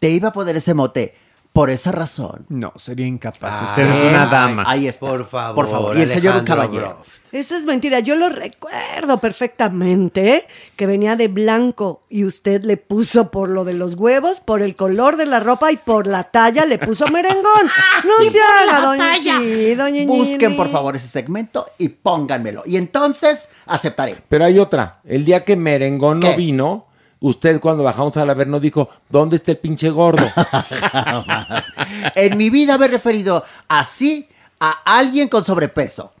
[0.00, 1.14] te iba a poner ese mote
[1.52, 2.46] por esa razón?
[2.48, 3.60] No, sería incapaz.
[3.60, 4.64] Ay, Usted es una dama.
[4.66, 5.06] Ahí está.
[5.06, 5.98] Por favor, Por favor.
[5.98, 6.94] Y el señor un caballero.
[6.94, 7.22] Broft.
[7.32, 8.00] Eso es mentira.
[8.00, 10.46] Yo lo recuerdo perfectamente, ¿eh?
[10.76, 14.76] que venía de blanco y usted le puso por lo de los huevos, por el
[14.76, 17.42] color de la ropa y por la talla le puso merengón.
[18.04, 19.14] No se haga, doña.
[19.18, 20.54] Sí, doña Busquen, Nini.
[20.56, 22.62] por favor, ese segmento y pónganmelo.
[22.66, 24.16] Y entonces aceptaré.
[24.28, 25.00] Pero hay otra.
[25.04, 26.36] El día que merengón no ¿Qué?
[26.36, 26.86] vino,
[27.22, 30.26] usted cuando bajamos al Averno dijo, ¿dónde está el pinche gordo?
[32.14, 34.28] En mi vida me he referido así
[34.60, 36.12] a alguien con sobrepeso.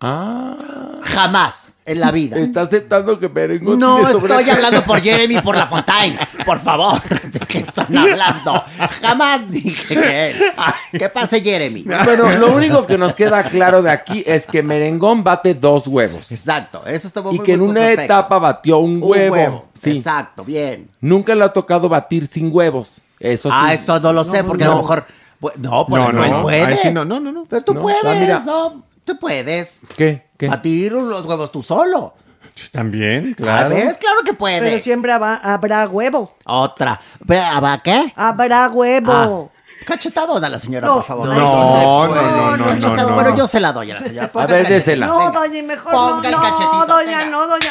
[0.00, 0.56] ah,
[1.02, 2.38] Jamás en la vida.
[2.38, 6.18] está aceptando que merengón No tiene estoy hablando por Jeremy por la Fontaine.
[6.46, 8.62] Por favor, ¿de qué están hablando?
[9.00, 10.36] Jamás dije que él.
[10.98, 11.84] ¿Qué pase, Jeremy?
[12.04, 16.32] Bueno, lo único que nos queda claro de aquí es que merengón bate dos huevos.
[16.32, 18.02] Exacto, eso Y muy que en muy una perfecto.
[18.04, 19.32] etapa batió un Un huevo.
[19.34, 19.64] huevo.
[19.80, 19.98] Sí.
[19.98, 20.88] Exacto, bien.
[21.00, 23.00] Nunca le ha tocado batir sin huevos.
[23.20, 23.54] Eso sí.
[23.56, 24.80] Ah, eso no lo sé, porque a lo no.
[24.82, 25.06] mejor.
[25.56, 26.76] No, por No, él no, puede.
[26.78, 27.44] sí no, no, no, no.
[27.48, 28.42] Pero tú No, puedes, ah.
[28.44, 28.82] ¿no?
[29.04, 29.80] Tú puedes.
[29.96, 30.26] ¿Qué?
[30.36, 30.48] ¿Qué?
[30.48, 32.14] Batir los huevos tú solo.
[32.70, 33.68] También, Claro.
[33.68, 33.86] claro.
[33.88, 33.98] ¿Ves?
[33.98, 34.60] Claro que puedes.
[34.60, 36.36] Pero siempre habrá, habrá huevo.
[36.44, 37.00] Otra.
[37.28, 38.12] ¿va qué?
[38.16, 39.50] Habrá huevo.
[39.84, 41.28] Cachetadona la señora, No, por favor.
[41.28, 42.96] no, no, no, no, cachetado.
[42.96, 43.14] no, no.
[43.14, 44.28] Bueno, yo se la doy a la señora.
[44.32, 45.06] Ponga A ver, désela.
[45.06, 45.40] No, Venga.
[45.40, 46.40] doña, mejor Ponga el no.
[46.42, 47.30] cachetito, No, doña, venga.
[47.30, 47.70] no, doña.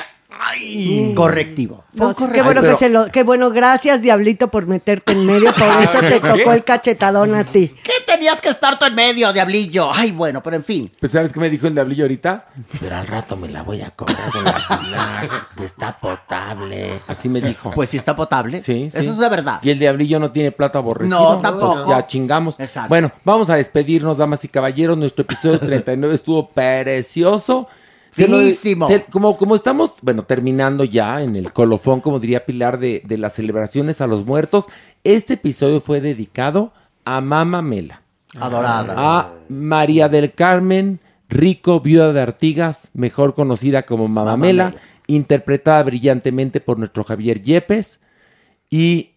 [1.15, 1.83] Correctivo.
[1.93, 2.45] No, un sí, qué correctivo.
[2.45, 5.83] bueno Ay, pero- que se lo, qué bueno, gracias Diablito por meterte en medio, por
[5.83, 7.75] eso te tocó el cachetadón a ti.
[7.83, 9.91] ¿Qué tenías que estar tú en medio, diablillo?
[9.93, 10.91] Ay, bueno, pero en fin.
[10.99, 12.45] Pues, ¿sabes qué me dijo el diablillo ahorita?
[12.79, 14.41] Pero al rato me la voy a cobrar de
[14.91, 16.99] la que está potable.
[17.07, 17.71] Así me dijo.
[17.71, 18.61] Pues si está potable.
[18.63, 18.97] Sí, sí.
[18.97, 19.59] Eso es de verdad.
[19.61, 21.19] Y el diablillo no tiene plato aborrecido.
[21.19, 21.83] No, tampoco.
[21.85, 22.59] Pues ya chingamos.
[22.59, 22.89] Exacto.
[22.89, 24.97] Bueno, vamos a despedirnos, damas y caballeros.
[24.97, 27.67] Nuestro episodio 39 estuvo precioso.
[28.13, 28.87] Finísimo.
[28.87, 33.17] se- como, como estamos, bueno, terminando ya en el colofón, como diría Pilar, de, de
[33.17, 34.65] las celebraciones a los muertos,
[35.03, 36.73] este episodio fue dedicado
[37.05, 38.01] a Mama Mela.
[38.39, 38.93] Adorada.
[38.97, 40.99] A María del Carmen
[41.29, 44.83] Rico, viuda de Artigas, mejor conocida como Mamamela, Mamamela.
[45.07, 47.99] interpretada brillantemente por nuestro Javier Yepes.
[48.69, 49.11] Y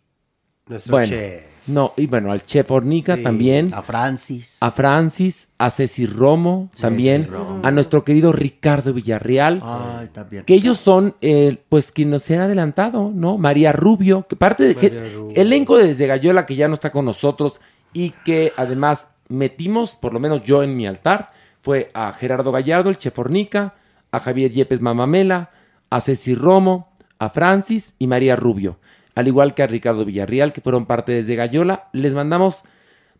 [0.66, 1.44] Nuestro bueno, chef.
[1.66, 4.58] No, y bueno, al chef Hornica Sí, también, A Francis.
[4.60, 7.60] a Francis, a Ceci Romo también, Romo.
[7.64, 9.60] a nuestro querido Ricardo Villarreal.
[9.64, 10.44] Ay, también.
[10.44, 13.36] Que ellos son, eh, pues, quienes se han adelantado, ¿no?
[13.38, 15.28] María Rubio, que parte de que Rubio.
[15.36, 17.60] elenco de Desde Gallola, que ya no está con nosotros
[17.92, 22.90] y que además metimos, por lo menos yo en mi altar, fue a Gerardo Gallardo,
[22.90, 23.74] el chef Hornica,
[24.12, 25.50] a Javier Yepes Mamamela,
[25.90, 28.78] a Ceci Romo, a Francis y María Rubio,
[29.16, 31.88] al igual que a Ricardo Villarreal, que fueron parte de Desde Gallola.
[31.92, 32.62] Les mandamos,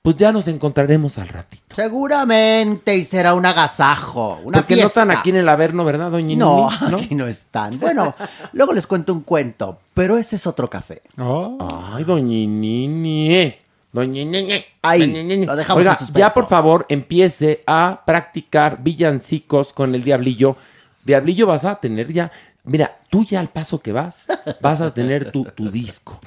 [0.03, 1.75] pues ya nos encontraremos al ratito.
[1.75, 5.03] Seguramente, y será un agasajo, una Porque no fiesta.
[5.03, 6.91] están aquí en el Averno, ¿verdad, doña No, Nini?
[6.93, 6.97] ¿No?
[6.99, 7.81] aquí no están.
[7.81, 8.15] Bueno,
[8.53, 11.03] luego les cuento un cuento, pero ese es otro café.
[11.19, 11.59] Oh.
[11.95, 13.55] Ay, doña Nini.
[13.93, 14.65] Doña Nini.
[14.83, 15.47] Ahí, Doña Nini.
[15.47, 16.19] lo dejamos Oiga, en suspenso.
[16.21, 20.57] ya por favor empiece a practicar villancicos con el Diablillo.
[21.05, 22.31] Diablillo vas a tener ya.
[22.67, 24.19] Mira, tú ya al paso que vas,
[24.61, 26.19] vas a tener tu, tu disco.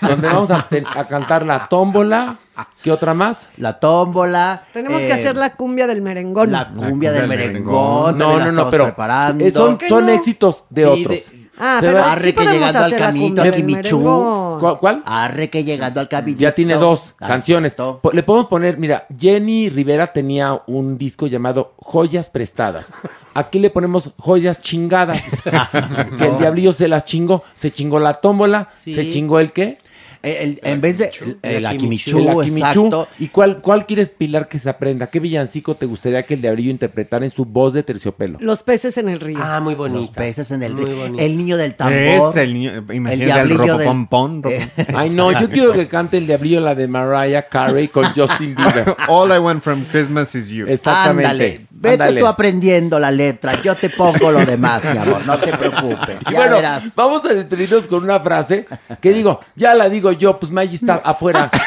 [0.00, 0.66] donde vamos a,
[1.08, 2.38] cantar la tómbola.
[2.82, 3.48] ¿Qué otra más?
[3.58, 4.62] La tómbola.
[4.72, 6.50] Tenemos que eh, hacer la cumbia del merengón.
[6.50, 8.16] La cumbia del merengón.
[8.16, 9.44] No, no, no, pero preparando.
[9.50, 10.12] son, son no?
[10.12, 11.16] éxitos de Sí, otros.
[11.16, 14.78] de- Ah, pero Arre sí que podemos llegando al caminito merengón.
[14.78, 15.02] ¿Cuál?
[15.06, 16.38] Arre que llegando al cabello.
[16.38, 17.76] Ya tiene dos Ah, canciones.
[18.12, 22.92] Le podemos poner, mira, Jenny Rivera tenía un disco llamado Joyas Prestadas.
[23.34, 25.42] Aquí le ponemos Joyas Chingadas.
[26.18, 27.44] que el diablillo se las chingó.
[27.54, 28.70] Se chingó la tómbola.
[28.76, 28.94] Sí.
[28.94, 29.78] Se chingó el qué?
[30.24, 32.66] El- en vez de el, el Akimichu, El Akimichu.
[32.86, 33.08] exacto.
[33.18, 35.06] ¿Y cuál, cuál quieres, Pilar, que se aprenda?
[35.08, 38.38] ¿Qué villancico te gustaría que el diablillo interpretara en su voz de terciopelo?
[38.40, 39.38] Los peces en el río.
[39.40, 40.12] Ah, muy Los bonito.
[40.14, 41.06] peces en el río.
[41.18, 41.94] El niño del tambor.
[42.30, 46.16] Es el niño, imagínate al diablillo del- ropo- Eh, Ay, no, yo quiero que cante
[46.18, 48.96] el diablillo la de Mariah Carey con Justin Bieber.
[49.08, 50.66] All I want from Christmas is you.
[50.66, 51.26] Exactamente.
[51.30, 55.56] Ándale, vete tú aprendiendo la letra, yo te pongo lo demás, mi amor, no te
[55.56, 56.94] preocupes, ya bueno, verás.
[56.94, 58.66] vamos a despedirnos con una frase
[59.00, 61.50] que digo, ya la digo yo, pues Maggie está afuera.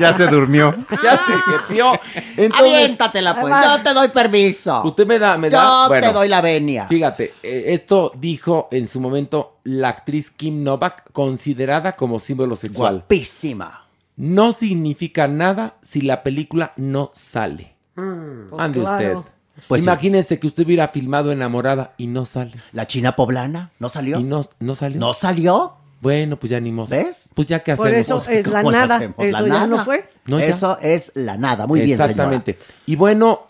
[0.00, 0.74] Ya se durmió.
[1.02, 1.92] ya se metió.
[2.36, 4.82] Entonces, Aviéntatela pues, yo te doy permiso.
[4.84, 5.62] usted me da, me da.
[5.62, 6.86] Yo Bueno, te doy la venia.
[6.86, 12.94] Fíjate, eh, esto dijo en su momento la actriz Kim Novak, considerada como símbolo sexual.
[12.94, 13.86] Guapísima.
[14.16, 17.71] No significa nada si la película no sale.
[17.94, 19.18] Pues Ande claro.
[19.20, 19.32] usted.
[19.68, 19.86] Pues sí.
[19.86, 22.52] Imagínense que usted hubiera filmado enamorada y no sale.
[22.72, 24.18] La china poblana, ¿no salió?
[24.18, 24.98] Y no, no salió.
[24.98, 25.74] ¿No salió?
[26.00, 26.88] Bueno, pues ya ni modo.
[26.88, 27.28] ¿Ves?
[27.34, 28.22] Pues ya que Por hacemos.
[28.26, 28.96] eso es la ¿Cómo le nada.
[28.96, 29.16] hacemos?
[29.18, 29.66] Eso La ya nada.
[29.68, 30.10] no fue.
[30.26, 30.46] No, ya.
[30.46, 32.58] Eso es la nada, muy bien, Exactamente.
[32.86, 33.42] Y bueno,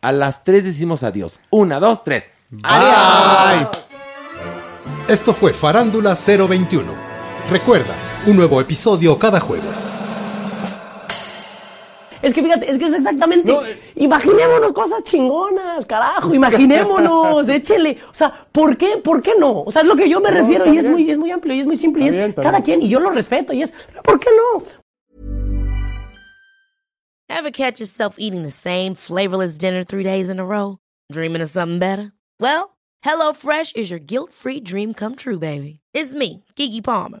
[0.00, 1.38] a las tres decimos adiós.
[1.50, 2.24] Una, dos, tres.
[2.62, 3.68] Adiós.
[5.06, 6.92] Esto fue Farándula 021.
[7.50, 7.94] Recuerda,
[8.26, 10.00] un nuevo episodio cada jueves.
[12.22, 13.52] Es que fíjate, es que es exactamente.
[13.96, 17.98] Imaginémonos cosas chingonas, carajo, imaginémonos, échele.
[18.10, 18.98] O sea, ¿por qué?
[18.98, 19.62] ¿Por qué no?
[19.62, 21.54] O sea, es lo que yo me No, refiero y es muy, es muy amplio
[21.54, 22.62] y es muy simple y es bien, cada bien.
[22.62, 24.62] quien y yo lo respeto y es, pero ¿por qué no?
[27.28, 30.78] Ever catch yourself eating the same flavorless dinner three days in a row?
[31.10, 32.12] Dreaming of something better?
[32.38, 35.80] Well, HelloFresh is your guilt-free dream come true, baby.
[35.94, 37.20] It's me, Kiki Palmer.